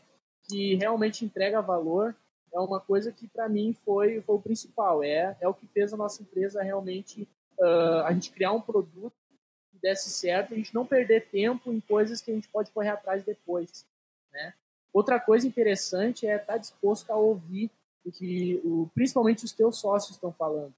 que 0.49 0.75
realmente 0.77 1.25
entrega 1.25 1.61
valor 1.61 2.15
é 2.53 2.61
uma 2.61 2.81
coisa 2.81 3.13
que 3.13 3.27
para 3.27 3.49
mim 3.49 3.77
foi, 3.85 4.21
foi 4.23 4.37
o 4.37 4.41
principal. 4.41 5.03
É, 5.03 5.37
é 5.41 5.49
o 5.49 5.55
que 5.55 5.67
fez 5.67 5.93
a 5.93 5.97
nossa 5.97 6.23
empresa 6.23 6.63
realmente 6.63 7.29
uh, 7.59 8.05
a 8.05 8.13
gente 8.13 8.31
criar 8.31 8.53
um 8.53 8.61
produto 8.61 9.15
que 9.71 9.79
desse 9.79 10.09
certo, 10.11 10.55
a 10.55 10.57
gente 10.57 10.75
não 10.75 10.87
perder 10.87 11.27
tempo 11.29 11.73
em 11.73 11.81
coisas 11.81 12.21
que 12.21 12.31
a 12.31 12.35
gente 12.35 12.49
pode 12.49 12.71
correr 12.71 12.91
atrás 12.91 13.25
depois. 13.25 13.85
Né? 14.33 14.55
Outra 14.93 15.21
coisa 15.21 15.47
interessante 15.47 16.27
é 16.27 16.37
estar 16.37 16.57
disposto 16.57 17.11
a 17.11 17.17
ouvir 17.17 17.71
o 18.05 18.11
que, 18.11 18.61
o, 18.65 18.89
principalmente 18.95 19.45
os 19.45 19.53
teus 19.53 19.79
sócios 19.79 20.13
estão 20.17 20.33
falando. 20.33 20.73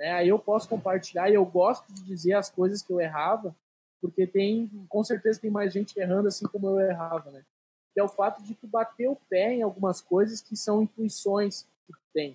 Né? 0.00 0.12
Aí 0.12 0.28
eu 0.30 0.38
posso 0.38 0.66
compartilhar 0.66 1.28
e 1.28 1.34
eu 1.34 1.44
gosto 1.44 1.92
de 1.92 2.02
dizer 2.02 2.32
as 2.32 2.48
coisas 2.48 2.80
que 2.80 2.90
eu 2.90 2.98
errava, 2.98 3.54
porque 4.00 4.26
tem, 4.26 4.66
com 4.88 5.04
certeza 5.04 5.38
tem 5.38 5.50
mais 5.50 5.74
gente 5.74 6.00
errando 6.00 6.28
assim 6.28 6.46
como 6.46 6.68
eu 6.68 6.80
errava, 6.80 7.30
né? 7.30 7.44
Que 7.92 8.00
é 8.00 8.02
o 8.02 8.08
fato 8.08 8.42
de 8.42 8.54
tu 8.54 8.66
bater 8.66 9.08
o 9.10 9.16
pé 9.28 9.52
em 9.52 9.62
algumas 9.62 10.00
coisas 10.00 10.40
que 10.40 10.56
são 10.56 10.82
intuições 10.82 11.66
que 11.86 11.92
tu 11.92 11.98
tem, 12.14 12.34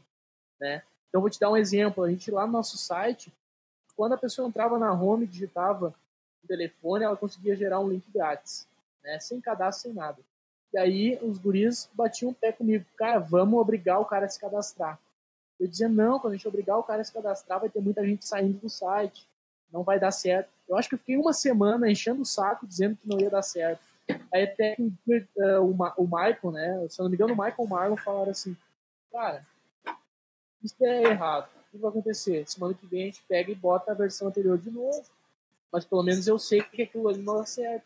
né? 0.62 0.84
Então 1.10 1.20
vou 1.20 1.30
te 1.30 1.40
dar 1.40 1.50
um 1.50 1.58
exemplo. 1.58 2.04
A 2.04 2.10
gente 2.10 2.30
lá 2.30 2.46
no 2.46 2.52
nosso 2.52 2.78
site, 2.78 3.34
quando 3.96 4.14
a 4.14 4.18
pessoa 4.18 4.48
entrava 4.48 4.78
na 4.78 4.94
home 4.94 5.24
e 5.24 5.28
digitava 5.28 5.96
o 6.44 6.48
telefone, 6.48 7.04
ela 7.04 7.18
conseguia 7.18 7.56
gerar 7.56 7.80
um 7.80 7.90
link 7.90 8.06
grátis, 8.14 8.68
né? 9.04 9.20
Sem 9.20 9.42
cadastro, 9.42 9.90
sem 9.90 9.94
nada. 9.94 10.20
E 10.72 10.78
aí 10.78 11.18
os 11.20 11.40
guris 11.40 11.90
batiam 11.96 12.30
o 12.30 12.36
pé 12.36 12.52
comigo, 12.52 12.86
cara, 12.96 13.18
vamos 13.18 13.60
obrigar 13.60 14.00
o 14.00 14.06
cara 14.06 14.28
a 14.28 14.30
se 14.30 14.40
cadastrar. 14.40 15.00
Eu 15.60 15.68
dizia, 15.68 15.88
não, 15.88 16.20
quando 16.20 16.34
a 16.34 16.36
gente 16.36 16.48
obrigar 16.48 16.78
o 16.78 16.84
cara 16.84 17.02
a 17.02 17.04
se 17.04 17.14
cadastrar, 17.14 17.60
vai 17.60 17.70
ter 17.70 17.80
muita 17.80 18.06
gente 18.06 18.28
saindo 18.28 18.60
do 18.60 18.70
site, 18.70 19.28
não 19.72 19.84
vai 19.84 20.00
dar 20.00 20.12
certo. 20.12 20.50
Eu 20.68 20.78
acho 20.78 20.90
que 20.90 20.96
eu 20.96 21.00
fiquei 21.00 21.18
uma 21.18 21.34
semana 21.34 21.90
enchendo 21.90 22.22
o 22.22 22.26
saco, 22.26 22.68
dizendo 22.68 22.98
que 22.98 23.08
não 23.08 23.20
ia 23.20 23.30
dar 23.30 23.42
certo. 23.42 23.82
Aí 24.34 24.44
até 24.44 24.76
uh, 24.80 25.62
o, 25.64 25.74
Ma 25.74 25.94
o 25.98 26.04
Michael, 26.04 26.52
né, 26.52 26.88
se 26.90 27.00
eu 27.00 27.04
não 27.04 27.10
me 27.10 27.16
engano, 27.16 27.34
o 27.34 27.38
Michael 27.38 27.68
Marlon 27.68 27.98
falaram 27.98 28.32
assim, 28.32 28.56
cara, 29.12 29.42
isso 30.64 30.76
é 30.82 31.04
errado. 31.04 31.48
O 31.48 31.72
que 31.72 31.78
vai 31.78 31.90
acontecer? 31.90 32.48
Semana 32.48 32.74
que 32.74 32.86
vem 32.86 33.04
a 33.04 33.06
gente 33.06 33.24
pega 33.28 33.52
e 33.52 33.56
bota 33.56 33.92
a 33.92 33.96
versão 33.96 34.28
anterior 34.28 34.58
de 34.58 34.70
novo. 34.70 35.04
Mas 35.72 35.86
pelo 35.86 36.04
menos 36.04 36.28
eu 36.28 36.38
sei 36.40 36.62
que 36.62 36.84
aquilo 36.84 37.08
ali 37.08 37.22
não 37.22 37.38
dá 37.38 37.46
certo. 37.46 37.86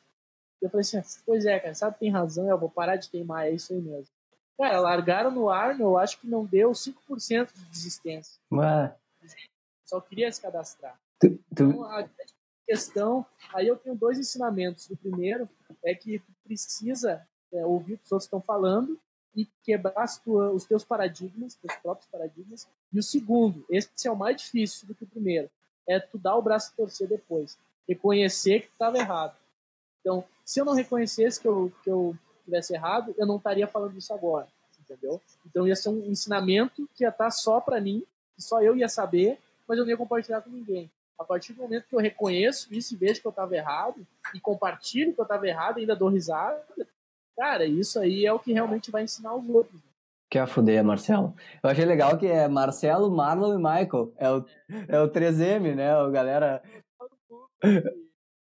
Eu 0.61 0.69
falei 0.69 0.81
assim, 0.81 1.01
pois 1.25 1.45
é, 1.45 1.57
cara, 1.59 1.73
sabe, 1.73 1.97
tem 1.97 2.11
razão, 2.11 2.49
eu 2.49 2.57
vou 2.57 2.69
parar 2.69 2.97
de 2.97 3.09
teimar, 3.09 3.45
é 3.45 3.51
isso 3.51 3.73
aí 3.73 3.81
mesmo. 3.81 4.13
Cara, 4.59 4.81
largaram 4.81 5.31
no 5.31 5.49
ar, 5.49 5.79
eu 5.79 5.97
acho 5.97 6.19
que 6.19 6.27
não 6.27 6.43
deu 6.43 6.71
5% 6.71 7.53
de 7.53 7.65
desistência. 7.69 8.37
Ué. 8.51 8.93
Só 9.85 10.01
queria 10.01 10.29
se 10.29 10.41
cadastrar. 10.41 10.99
Tu, 11.17 11.39
tu... 11.55 11.63
Então, 11.63 11.83
a 11.85 12.05
questão, 12.67 13.25
aí 13.53 13.67
eu 13.67 13.77
tenho 13.77 13.95
dois 13.95 14.19
ensinamentos. 14.19 14.89
O 14.89 14.97
primeiro 14.97 15.47
é 15.81 15.95
que 15.95 16.19
tu 16.19 16.33
precisa 16.43 17.25
é, 17.53 17.65
ouvir 17.65 17.93
o 17.93 17.97
que 17.99 18.03
os 18.03 18.11
outros 18.11 18.25
estão 18.25 18.41
falando 18.41 18.99
e 19.33 19.47
quebrar 19.63 20.05
tua, 20.21 20.51
os 20.51 20.65
teus 20.65 20.83
paradigmas, 20.83 21.55
teus 21.55 21.75
próprios 21.77 22.11
paradigmas. 22.11 22.67
E 22.91 22.99
o 22.99 23.03
segundo, 23.03 23.65
esse 23.69 23.89
é 24.05 24.11
o 24.11 24.15
mais 24.15 24.35
difícil 24.35 24.85
do 24.85 24.93
que 24.93 25.05
o 25.05 25.07
primeiro, 25.07 25.49
é 25.87 26.01
tu 26.01 26.17
dar 26.17 26.35
o 26.35 26.41
braço 26.41 26.71
a 26.73 26.75
torcer 26.75 27.07
depois. 27.07 27.57
Reconhecer 27.87 28.59
que 28.59 28.67
tu 28.67 28.73
estava 28.73 28.97
errado. 28.97 29.37
Então, 30.01 30.23
se 30.43 30.59
eu 30.59 30.65
não 30.65 30.73
reconhecesse 30.73 31.39
que 31.39 31.47
eu, 31.47 31.71
que 31.81 31.89
eu 31.89 32.13
tivesse 32.49 32.73
errado, 32.73 33.13
eu 33.17 33.25
não 33.25 33.37
estaria 33.37 33.67
falando 33.67 33.97
isso 33.97 34.13
agora, 34.13 34.47
entendeu? 34.79 35.21
Então 35.45 35.67
ia 35.67 35.75
ser 35.75 35.89
um 35.89 36.03
ensinamento 36.05 36.89
que 36.95 37.03
ia 37.03 37.09
estar 37.09 37.29
só 37.29 37.61
para 37.61 37.79
mim, 37.79 38.03
que 38.35 38.41
só 38.41 38.61
eu 38.61 38.75
ia 38.75 38.89
saber, 38.89 39.37
mas 39.67 39.77
eu 39.77 39.83
não 39.83 39.91
ia 39.91 39.97
compartilhar 39.97 40.41
com 40.41 40.49
ninguém. 40.49 40.89
A 41.17 41.23
partir 41.23 41.53
do 41.53 41.61
momento 41.61 41.85
que 41.87 41.95
eu 41.95 41.99
reconheço 41.99 42.73
isso 42.73 42.93
e 42.93 42.97
vejo 42.97 43.21
que 43.21 43.27
eu 43.27 43.31
estava 43.31 43.55
errado, 43.55 44.05
e 44.33 44.39
compartilho 44.39 45.13
que 45.13 45.19
eu 45.19 45.23
estava 45.23 45.47
errado, 45.47 45.77
ainda 45.77 45.95
dou 45.95 46.09
risada, 46.09 46.65
cara, 47.37 47.65
isso 47.65 47.99
aí 47.99 48.25
é 48.25 48.33
o 48.33 48.39
que 48.39 48.53
realmente 48.53 48.89
vai 48.89 49.03
ensinar 49.03 49.35
os 49.35 49.47
outros. 49.47 49.79
Que 50.29 50.37
a 50.37 50.45
fuder, 50.45 50.83
Marcelo. 50.83 51.33
Eu 51.63 51.69
achei 51.71 51.85
legal 51.85 52.17
que 52.17 52.27
é 52.27 52.47
Marcelo, 52.47 53.09
Marlon 53.09 53.55
e 53.55 53.57
Michael. 53.57 54.13
É 54.15 54.29
o, 54.29 54.45
é 54.87 55.01
o 55.01 55.09
3M, 55.09 55.75
né? 55.75 55.97
O 55.97 56.11
galera 56.11 56.61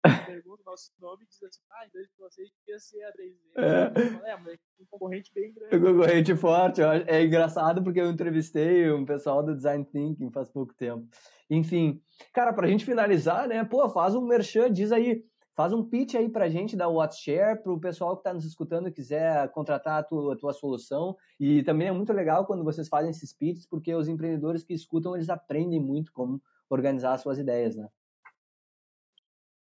pergunta 0.02 0.62
o 0.62 0.70
nosso 0.70 0.92
nome 1.00 1.24
e 1.24 1.26
diz 1.26 1.42
assim, 1.42 1.60
ah, 1.70 1.86
então 1.86 2.02
vocês 2.18 2.48
devia 2.58 2.78
ser 2.78 3.02
a 3.04 3.12
3 3.12 3.34
É. 3.56 4.30
é, 4.30 4.36
mas 4.36 4.58
um 4.80 4.86
concorrente 4.90 5.32
bem 5.34 5.52
grande. 5.54 5.76
Um 5.76 5.80
concorrente 5.80 6.36
forte. 6.36 6.80
É 6.82 7.24
engraçado 7.24 7.82
porque 7.82 8.00
eu 8.00 8.10
entrevistei 8.10 8.90
um 8.90 9.04
pessoal 9.04 9.42
do 9.42 9.54
Design 9.54 9.84
Thinking 9.84 10.30
faz 10.30 10.48
pouco 10.48 10.74
tempo. 10.74 11.06
Enfim, 11.50 12.00
cara, 12.32 12.52
pra 12.52 12.68
gente 12.68 12.84
finalizar, 12.84 13.48
né, 13.48 13.64
pô, 13.64 13.88
faz 13.88 14.14
um 14.14 14.26
merchan, 14.26 14.70
diz 14.70 14.92
aí, 14.92 15.24
faz 15.54 15.72
um 15.72 15.82
pitch 15.82 16.14
aí 16.14 16.28
pra 16.28 16.48
gente 16.48 16.76
da 16.76 16.88
WhatsApp, 16.88 17.62
pro 17.62 17.80
pessoal 17.80 18.16
que 18.16 18.22
tá 18.22 18.32
nos 18.32 18.44
escutando 18.44 18.88
e 18.88 18.92
quiser 18.92 19.50
contratar 19.50 19.98
a 19.98 20.02
tua, 20.04 20.34
a 20.34 20.36
tua 20.36 20.52
solução. 20.52 21.16
E 21.40 21.64
também 21.64 21.88
é 21.88 21.92
muito 21.92 22.12
legal 22.12 22.46
quando 22.46 22.62
vocês 22.62 22.86
fazem 22.86 23.10
esses 23.10 23.32
pitches, 23.32 23.66
porque 23.66 23.92
os 23.94 24.06
empreendedores 24.06 24.62
que 24.62 24.72
escutam, 24.72 25.16
eles 25.16 25.28
aprendem 25.28 25.80
muito 25.80 26.12
como 26.12 26.40
organizar 26.70 27.14
as 27.14 27.22
suas 27.22 27.38
ideias, 27.38 27.74
né? 27.74 27.88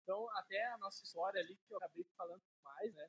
Então, 0.07 0.25
até 0.37 0.65
a 0.73 0.79
nossa 0.79 1.03
história 1.03 1.41
ali, 1.41 1.59
que 1.67 1.75
eu 1.75 1.79
acabei 1.79 2.07
falando 2.17 2.41
mais, 2.65 2.95
né? 2.95 3.09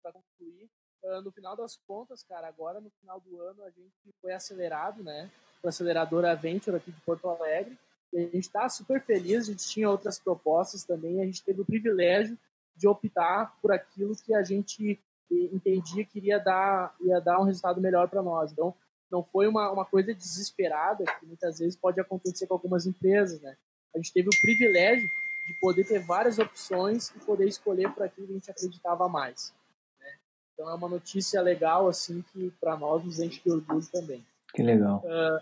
Para 0.00 0.12
concluir, 0.12 0.70
uh, 1.02 1.20
no 1.20 1.32
final 1.32 1.56
das 1.56 1.76
contas, 1.84 2.22
cara, 2.22 2.46
agora 2.46 2.80
no 2.80 2.90
final 3.00 3.18
do 3.18 3.42
ano 3.42 3.64
a 3.64 3.70
gente 3.70 4.14
foi 4.20 4.32
acelerado, 4.32 5.02
né? 5.02 5.28
A 5.64 5.68
aceleradora 5.68 6.36
Venture 6.36 6.76
aqui 6.76 6.92
de 6.92 7.00
Porto 7.00 7.28
Alegre. 7.28 7.76
E 8.12 8.18
a 8.18 8.20
gente 8.20 8.38
está 8.38 8.68
super 8.68 9.02
feliz, 9.02 9.42
a 9.42 9.50
gente 9.50 9.66
tinha 9.66 9.90
outras 9.90 10.20
propostas 10.20 10.84
também, 10.84 11.20
a 11.20 11.24
gente 11.24 11.42
teve 11.42 11.60
o 11.60 11.66
privilégio 11.66 12.38
de 12.76 12.86
optar 12.86 13.58
por 13.60 13.72
aquilo 13.72 14.14
que 14.14 14.32
a 14.32 14.44
gente 14.44 14.96
entendia 15.28 16.04
que 16.04 16.18
iria 16.18 16.38
dar, 16.38 16.94
ia 17.00 17.20
dar 17.20 17.40
um 17.40 17.44
resultado 17.44 17.80
melhor 17.80 18.08
para 18.08 18.22
nós. 18.22 18.52
Então, 18.52 18.72
não 19.10 19.24
foi 19.24 19.48
uma, 19.48 19.72
uma 19.72 19.84
coisa 19.84 20.14
desesperada, 20.14 21.04
que 21.18 21.26
muitas 21.26 21.58
vezes 21.58 21.76
pode 21.76 22.00
acontecer 22.00 22.46
com 22.46 22.54
algumas 22.54 22.86
empresas, 22.86 23.40
né? 23.40 23.56
A 23.92 23.98
gente 23.98 24.12
teve 24.12 24.28
o 24.28 24.40
privilégio 24.40 25.08
de 25.48 25.54
poder 25.54 25.84
ter 25.84 25.98
várias 26.00 26.38
opções 26.38 27.08
e 27.16 27.18
poder 27.20 27.48
escolher 27.48 27.90
por 27.94 28.02
aquilo 28.02 28.26
que 28.26 28.32
a 28.32 28.36
gente 28.36 28.50
acreditava 28.50 29.08
mais. 29.08 29.54
Né? 29.98 30.06
Então 30.52 30.68
é 30.68 30.74
uma 30.74 30.90
notícia 30.90 31.40
legal, 31.40 31.88
assim, 31.88 32.20
que 32.20 32.50
para 32.60 32.76
nós 32.76 33.02
nos 33.02 33.18
enche 33.18 33.40
de 33.42 33.50
orgulho 33.50 33.86
também. 33.90 34.22
Que 34.52 34.62
legal. 34.62 35.02
Uh, 35.02 35.40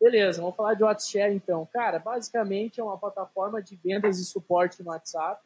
beleza, 0.00 0.40
vamos 0.40 0.56
falar 0.56 0.74
de 0.74 0.82
WhatsApp 0.82 1.32
então. 1.32 1.64
Cara, 1.72 2.00
basicamente 2.00 2.80
é 2.80 2.84
uma 2.84 2.98
plataforma 2.98 3.62
de 3.62 3.76
vendas 3.76 4.18
e 4.18 4.24
suporte 4.24 4.82
no 4.82 4.90
WhatsApp. 4.90 5.40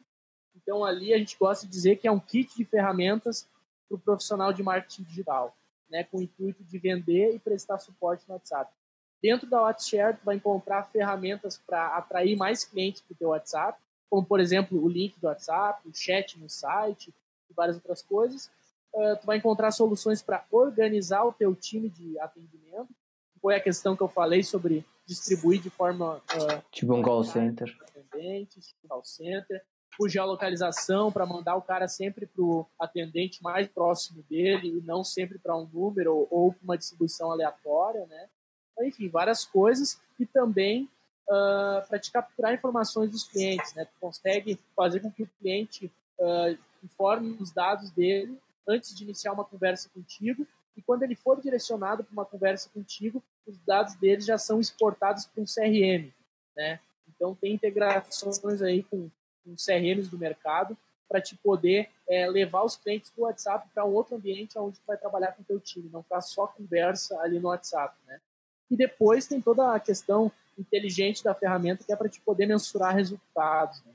Então 0.55 0.83
ali 0.83 1.13
a 1.13 1.17
gente 1.19 1.37
gosta 1.37 1.67
de 1.67 1.71
dizer 1.71 1.97
que 1.97 2.07
é 2.07 2.11
um 2.11 2.19
kit 2.19 2.57
de 2.57 2.65
ferramentas 2.65 3.47
para 3.87 3.95
o 3.95 3.99
profissional 3.99 4.51
de 4.51 4.63
marketing 4.63 5.03
digital, 5.03 5.55
né, 5.87 6.03
com 6.03 6.17
o 6.17 6.21
intuito 6.23 6.63
de 6.63 6.79
vender 6.79 7.35
e 7.35 7.39
prestar 7.39 7.77
suporte 7.77 8.27
no 8.27 8.33
WhatsApp. 8.33 8.73
Dentro 9.21 9.47
da 9.47 9.61
WhatsApp, 9.61 10.19
tu 10.19 10.25
vai 10.25 10.37
encontrar 10.37 10.89
ferramentas 10.89 11.57
para 11.57 11.95
atrair 11.95 12.35
mais 12.35 12.63
clientes 12.63 13.01
para 13.01 13.13
o 13.13 13.17
teu 13.17 13.29
WhatsApp, 13.29 13.79
como 14.09 14.25
por 14.25 14.39
exemplo 14.39 14.81
o 14.83 14.89
link 14.89 15.19
do 15.19 15.27
WhatsApp, 15.27 15.87
o 15.87 15.93
chat 15.93 16.39
no 16.39 16.49
site 16.49 17.13
e 17.49 17.53
várias 17.53 17.75
outras 17.77 18.01
coisas. 18.01 18.49
Uh, 18.93 19.15
tu 19.19 19.25
vai 19.25 19.37
encontrar 19.37 19.71
soluções 19.71 20.21
para 20.21 20.43
organizar 20.49 21.23
o 21.23 21.31
teu 21.31 21.55
time 21.55 21.89
de 21.89 22.19
atendimento. 22.19 22.89
Foi 23.39 23.55
a 23.55 23.59
questão 23.59 23.95
que 23.95 24.01
eu 24.01 24.07
falei 24.07 24.43
sobre 24.43 24.83
distribuir 25.05 25.61
de 25.61 25.69
forma 25.69 26.17
uh, 26.17 26.63
tipo 26.71 26.93
um 26.93 27.01
call 27.01 27.23
center, 27.23 27.75
atendentes, 27.81 28.67
tipo 28.67 28.87
call 28.87 29.03
center, 29.03 29.63
por 29.97 30.09
geolocalização 30.09 31.11
para 31.11 31.25
mandar 31.25 31.55
o 31.55 31.61
cara 31.61 31.87
sempre 31.87 32.25
para 32.25 32.41
o 32.41 32.65
atendente 32.79 33.43
mais 33.43 33.67
próximo 33.67 34.23
dele 34.29 34.77
e 34.77 34.81
não 34.81 35.03
sempre 35.03 35.37
para 35.37 35.55
um 35.55 35.67
número 35.67 36.15
ou, 36.15 36.27
ou 36.31 36.55
uma 36.63 36.77
distribuição 36.77 37.31
aleatória, 37.31 38.05
né? 38.07 38.29
Enfim, 38.81 39.09
várias 39.09 39.45
coisas 39.45 39.99
e 40.17 40.25
também 40.25 40.89
uh, 41.29 41.87
para 41.87 41.99
te 41.99 42.11
capturar 42.11 42.53
informações 42.53 43.11
dos 43.11 43.23
clientes, 43.23 43.73
né? 43.75 43.85
Tu 43.85 43.93
consegue 43.99 44.59
fazer 44.75 44.99
com 44.99 45.11
que 45.11 45.23
o 45.23 45.29
cliente 45.39 45.91
uh, 46.19 46.57
informe 46.83 47.37
os 47.39 47.51
dados 47.51 47.91
dele 47.91 48.37
antes 48.67 48.95
de 48.95 49.03
iniciar 49.03 49.31
uma 49.31 49.45
conversa 49.45 49.89
contigo 49.89 50.45
e 50.75 50.81
quando 50.81 51.03
ele 51.03 51.15
for 51.15 51.41
direcionado 51.41 52.03
para 52.03 52.13
uma 52.13 52.25
conversa 52.25 52.69
contigo, 52.69 53.23
os 53.45 53.57
dados 53.59 53.95
dele 53.95 54.21
já 54.21 54.37
são 54.37 54.59
exportados 54.59 55.25
para 55.25 55.41
um 55.41 55.45
CRM, 55.45 56.11
né? 56.55 56.79
Então 57.07 57.35
tem 57.35 57.53
integrações 57.53 58.61
aí 58.61 58.83
com, 58.83 59.09
com 59.43 59.55
CRMs 59.55 60.09
do 60.09 60.17
mercado 60.17 60.77
para 61.07 61.19
te 61.19 61.35
poder 61.35 61.89
é, 62.07 62.29
levar 62.29 62.63
os 62.63 62.77
clientes 62.77 63.11
do 63.11 63.23
WhatsApp 63.23 63.67
para 63.73 63.83
um 63.83 63.93
outro 63.93 64.15
ambiente 64.15 64.57
onde 64.57 64.79
tu 64.79 64.85
vai 64.85 64.95
trabalhar 64.95 65.31
com 65.33 65.41
o 65.41 65.45
teu 65.45 65.59
time, 65.59 65.89
não 65.91 66.03
ficar 66.03 66.21
só 66.21 66.47
conversa 66.47 67.19
ali 67.19 67.39
no 67.39 67.49
WhatsApp, 67.49 67.95
né? 68.05 68.21
E 68.69 68.77
depois 68.77 69.25
tem 69.25 69.41
toda 69.41 69.73
a 69.73 69.79
questão 69.79 70.31
inteligente 70.59 71.23
da 71.23 71.33
ferramenta 71.33 71.83
que 71.83 71.91
é 71.91 71.95
para 71.95 72.09
te 72.09 72.21
poder 72.21 72.45
mensurar 72.45 72.95
resultados, 72.95 73.81
né? 73.85 73.93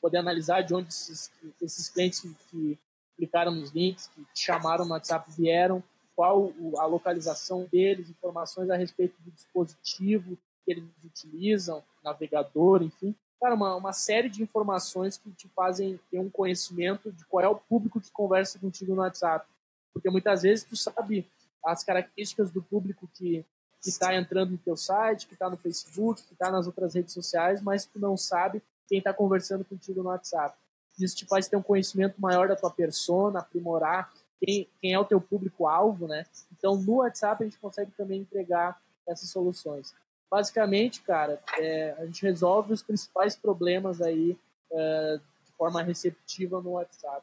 poder 0.00 0.18
analisar 0.18 0.62
de 0.62 0.74
onde 0.74 0.88
esses, 0.88 1.30
esses 1.62 1.88
clientes 1.88 2.20
que, 2.20 2.34
que 2.50 2.78
clicaram 3.16 3.52
nos 3.52 3.70
links, 3.70 4.08
que 4.08 4.24
chamaram 4.34 4.84
no 4.84 4.92
WhatsApp 4.92 5.30
vieram, 5.32 5.82
qual 6.16 6.52
a 6.78 6.86
localização 6.86 7.66
deles, 7.70 8.10
informações 8.10 8.70
a 8.70 8.76
respeito 8.76 9.14
do 9.20 9.30
dispositivo 9.30 10.36
que 10.64 10.72
eles 10.72 10.84
utilizam, 11.04 11.82
navegador, 12.02 12.82
enfim. 12.82 13.14
Cara, 13.40 13.54
uma, 13.54 13.76
uma 13.76 13.92
série 13.92 14.28
de 14.28 14.42
informações 14.42 15.18
que 15.18 15.30
te 15.32 15.48
fazem 15.48 16.00
ter 16.10 16.18
um 16.18 16.30
conhecimento 16.30 17.12
de 17.12 17.24
qual 17.26 17.44
é 17.44 17.48
o 17.48 17.56
público 17.56 18.00
que 18.00 18.10
conversa 18.10 18.58
contigo 18.58 18.94
no 18.94 19.02
WhatsApp. 19.02 19.46
Porque 19.92 20.08
muitas 20.08 20.42
vezes 20.42 20.64
tu 20.64 20.76
sabe 20.76 21.28
as 21.64 21.84
características 21.84 22.50
do 22.50 22.62
público 22.62 23.08
que 23.14 23.44
está 23.90 24.14
entrando 24.14 24.52
no 24.52 24.58
teu 24.58 24.76
site, 24.76 25.26
que 25.26 25.34
está 25.34 25.48
no 25.48 25.56
Facebook, 25.56 26.22
que 26.22 26.32
está 26.32 26.50
nas 26.50 26.66
outras 26.66 26.94
redes 26.94 27.12
sociais, 27.12 27.60
mas 27.60 27.84
tu 27.84 27.98
não 27.98 28.16
sabe 28.16 28.62
quem 28.88 28.98
está 28.98 29.12
conversando 29.12 29.64
contigo 29.64 30.02
no 30.02 30.08
WhatsApp. 30.08 30.56
Isso 30.98 31.16
te 31.16 31.26
faz 31.26 31.48
ter 31.48 31.56
um 31.56 31.62
conhecimento 31.62 32.20
maior 32.20 32.48
da 32.48 32.56
tua 32.56 32.70
persona, 32.70 33.40
aprimorar 33.40 34.12
quem, 34.40 34.68
quem 34.80 34.92
é 34.92 34.98
o 34.98 35.04
teu 35.04 35.20
público-alvo, 35.20 36.06
né? 36.06 36.24
Então, 36.56 36.76
no 36.76 36.96
WhatsApp, 36.96 37.42
a 37.42 37.46
gente 37.46 37.58
consegue 37.58 37.90
também 37.96 38.20
entregar 38.20 38.78
essas 39.06 39.28
soluções. 39.30 39.94
Basicamente, 40.30 41.02
cara, 41.02 41.40
é, 41.58 41.94
a 41.98 42.06
gente 42.06 42.22
resolve 42.22 42.72
os 42.72 42.82
principais 42.82 43.36
problemas 43.36 44.00
aí 44.00 44.36
é, 44.72 45.20
de 45.44 45.52
forma 45.52 45.82
receptiva 45.82 46.60
no 46.60 46.72
WhatsApp. 46.72 47.22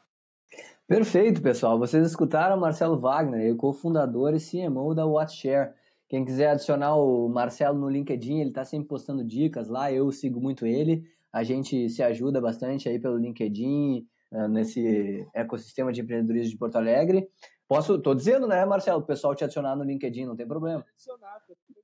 Perfeito, 0.86 1.40
pessoal. 1.40 1.78
Vocês 1.78 2.06
escutaram 2.06 2.56
Marcelo 2.56 2.98
Wagner, 2.98 3.54
cofundador 3.56 4.34
e 4.34 4.40
CMO 4.40 4.94
da 4.94 5.06
WhatsApp. 5.06 5.74
Quem 6.12 6.26
quiser 6.26 6.50
adicionar 6.50 6.94
o 6.94 7.26
Marcelo 7.26 7.78
no 7.78 7.88
LinkedIn, 7.88 8.40
ele 8.40 8.50
está 8.50 8.66
sempre 8.66 8.86
postando 8.86 9.24
dicas 9.24 9.70
lá, 9.70 9.90
eu 9.90 10.12
sigo 10.12 10.42
muito 10.42 10.66
ele. 10.66 11.10
A 11.32 11.42
gente 11.42 11.88
se 11.88 12.02
ajuda 12.02 12.38
bastante 12.38 12.86
aí 12.86 12.98
pelo 12.98 13.16
LinkedIn, 13.16 14.06
eh, 14.30 14.48
nesse 14.48 15.26
ecossistema 15.32 15.90
de 15.90 16.02
empreendedorismo 16.02 16.50
de 16.50 16.58
Porto 16.58 16.76
Alegre. 16.76 17.30
Posso, 17.66 17.98
tô 17.98 18.14
dizendo, 18.14 18.46
né, 18.46 18.62
Marcelo, 18.66 19.00
o 19.00 19.06
pessoal 19.06 19.34
te 19.34 19.42
adicionar 19.42 19.74
no 19.74 19.84
LinkedIn, 19.84 20.26
não 20.26 20.36
tem 20.36 20.46
problema. 20.46 20.80
Pode 20.80 20.92
adicionar. 20.92 21.40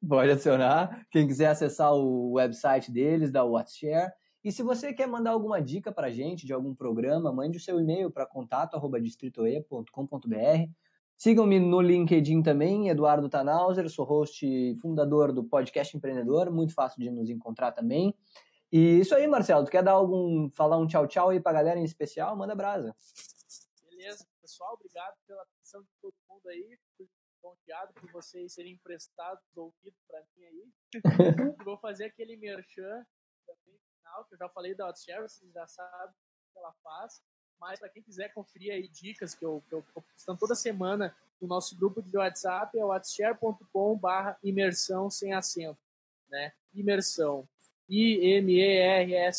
Pode 0.06 0.30
adicionar. 0.30 1.06
Quem 1.10 1.26
quiser 1.26 1.46
acessar 1.46 1.94
o 1.94 2.32
website 2.32 2.92
deles, 2.92 3.32
da 3.32 3.44
WhatsApp. 3.44 4.14
E 4.44 4.52
se 4.52 4.62
você 4.62 4.92
quer 4.92 5.08
mandar 5.08 5.30
alguma 5.30 5.58
dica 5.58 5.90
para 5.90 6.08
a 6.08 6.10
gente 6.10 6.44
de 6.44 6.52
algum 6.52 6.74
programa, 6.74 7.32
mande 7.32 7.56
o 7.56 7.62
seu 7.62 7.80
e-mail 7.80 8.10
para 8.10 8.26
contato@distritoe.com.br. 8.26 10.70
Sigam-me 11.18 11.58
no 11.58 11.80
LinkedIn 11.80 12.44
também, 12.44 12.90
Eduardo 12.90 13.28
Tanauser, 13.28 13.90
sou 13.90 14.04
host 14.04 14.46
e 14.46 14.76
fundador 14.76 15.32
do 15.32 15.42
Podcast 15.42 15.96
Empreendedor, 15.96 16.48
muito 16.48 16.72
fácil 16.72 17.02
de 17.02 17.10
nos 17.10 17.28
encontrar 17.28 17.72
também. 17.72 18.16
E 18.70 19.00
isso 19.00 19.16
aí, 19.16 19.26
Marcelo, 19.26 19.64
tu 19.64 19.70
quer 19.72 19.82
dar 19.82 19.94
algum, 19.94 20.48
falar 20.52 20.78
um 20.78 20.86
tchau 20.86 21.08
tchau 21.08 21.30
aí 21.30 21.40
pra 21.40 21.52
galera 21.52 21.80
em 21.80 21.82
especial? 21.82 22.36
Manda 22.36 22.54
brasa. 22.54 22.94
Beleza, 23.90 24.24
pessoal, 24.40 24.74
obrigado 24.74 25.16
pela 25.26 25.42
atenção 25.42 25.82
de 25.82 25.88
todo 26.00 26.14
mundo 26.30 26.48
aí, 26.50 26.78
confiado 27.42 27.92
por 27.94 28.12
vocês 28.12 28.54
serem 28.54 28.74
emprestados 28.74 29.42
ouvidos 29.56 29.98
para 30.06 30.20
mim 30.36 30.44
aí. 30.44 30.70
vou 31.64 31.78
fazer 31.78 32.04
aquele 32.04 32.36
merchan 32.36 33.04
também 33.44 33.76
final, 33.96 34.24
que 34.26 34.34
eu 34.34 34.38
já 34.38 34.48
falei 34.50 34.72
da 34.72 34.86
WhatsApp, 34.86 35.22
vocês 35.22 35.52
já 35.52 35.66
sabem 35.66 36.10
o 36.10 36.52
que 36.52 36.58
ela 36.60 36.72
faz. 36.80 37.20
Mas 37.60 37.80
para 37.80 37.88
quem 37.88 38.02
quiser 38.02 38.32
conferir 38.32 38.72
aí 38.72 38.88
dicas 38.88 39.34
que 39.34 39.44
eu, 39.44 39.62
postando 39.92 40.38
toda 40.38 40.54
semana 40.54 41.14
no 41.40 41.48
nosso 41.48 41.76
grupo 41.76 42.00
de 42.00 42.16
WhatsApp, 42.16 42.78
é 42.78 42.84
whatsapp.com 42.84 43.96
barra 43.96 44.36
imersão 44.42 45.10
sem 45.10 45.32
acento, 45.32 45.78
né? 46.30 46.52
Imersão. 46.74 47.48
I-M-E-R-S-A-U. 47.88 49.34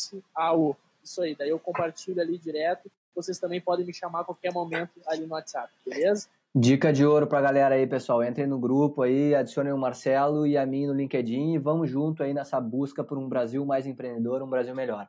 Isso 1.02 1.22
aí, 1.22 1.34
daí 1.34 1.48
eu 1.48 1.58
compartilho 1.58 2.20
ali 2.20 2.36
direto. 2.36 2.90
Vocês 3.14 3.38
também 3.38 3.60
podem 3.60 3.86
me 3.86 3.94
chamar 3.94 4.20
a 4.20 4.24
qualquer 4.24 4.52
momento 4.52 5.00
ali 5.06 5.26
no 5.26 5.34
WhatsApp, 5.34 5.72
beleza? 5.84 6.28
Dica 6.54 6.92
de 6.92 7.06
ouro 7.06 7.28
pra 7.28 7.40
galera 7.40 7.76
aí, 7.76 7.86
pessoal. 7.86 8.24
Entrem 8.24 8.46
no 8.46 8.58
grupo 8.58 9.02
aí, 9.02 9.34
adicionem 9.34 9.72
o 9.72 9.78
Marcelo 9.78 10.46
e 10.46 10.58
a 10.58 10.66
mim 10.66 10.86
no 10.86 10.92
LinkedIn 10.92 11.54
e 11.54 11.58
vamos 11.58 11.88
junto 11.88 12.22
aí 12.24 12.34
nessa 12.34 12.60
busca 12.60 13.04
por 13.04 13.16
um 13.16 13.28
Brasil 13.28 13.64
mais 13.64 13.86
empreendedor, 13.86 14.42
um 14.42 14.50
Brasil 14.50 14.74
melhor. 14.74 15.08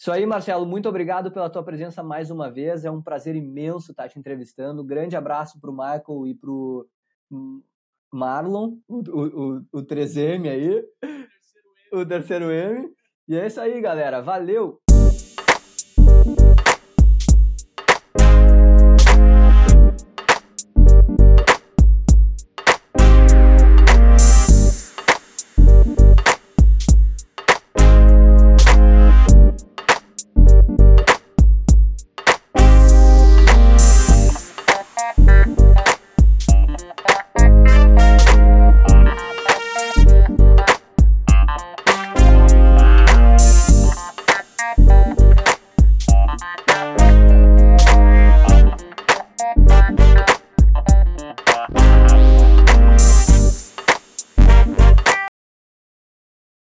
Isso 0.00 0.10
aí, 0.10 0.24
Marcelo, 0.24 0.64
muito 0.64 0.88
obrigado 0.88 1.30
pela 1.30 1.50
tua 1.50 1.62
presença 1.62 2.02
mais 2.02 2.30
uma 2.30 2.50
vez. 2.50 2.86
É 2.86 2.90
um 2.90 3.02
prazer 3.02 3.36
imenso 3.36 3.90
estar 3.90 4.08
te 4.08 4.18
entrevistando. 4.18 4.82
Grande 4.82 5.14
abraço 5.14 5.60
para 5.60 5.68
o 5.68 5.74
Michael 5.74 6.26
e 6.26 6.34
para 6.34 6.50
o 6.50 6.86
Marlon, 8.10 8.78
o, 8.88 8.96
o, 8.96 9.56
o 9.70 9.82
3M 9.82 10.48
aí, 10.48 10.82
o 11.92 12.06
terceiro 12.06 12.50
M. 12.50 12.90
E 13.28 13.36
é 13.36 13.46
isso 13.46 13.60
aí, 13.60 13.78
galera. 13.78 14.22
Valeu! 14.22 14.80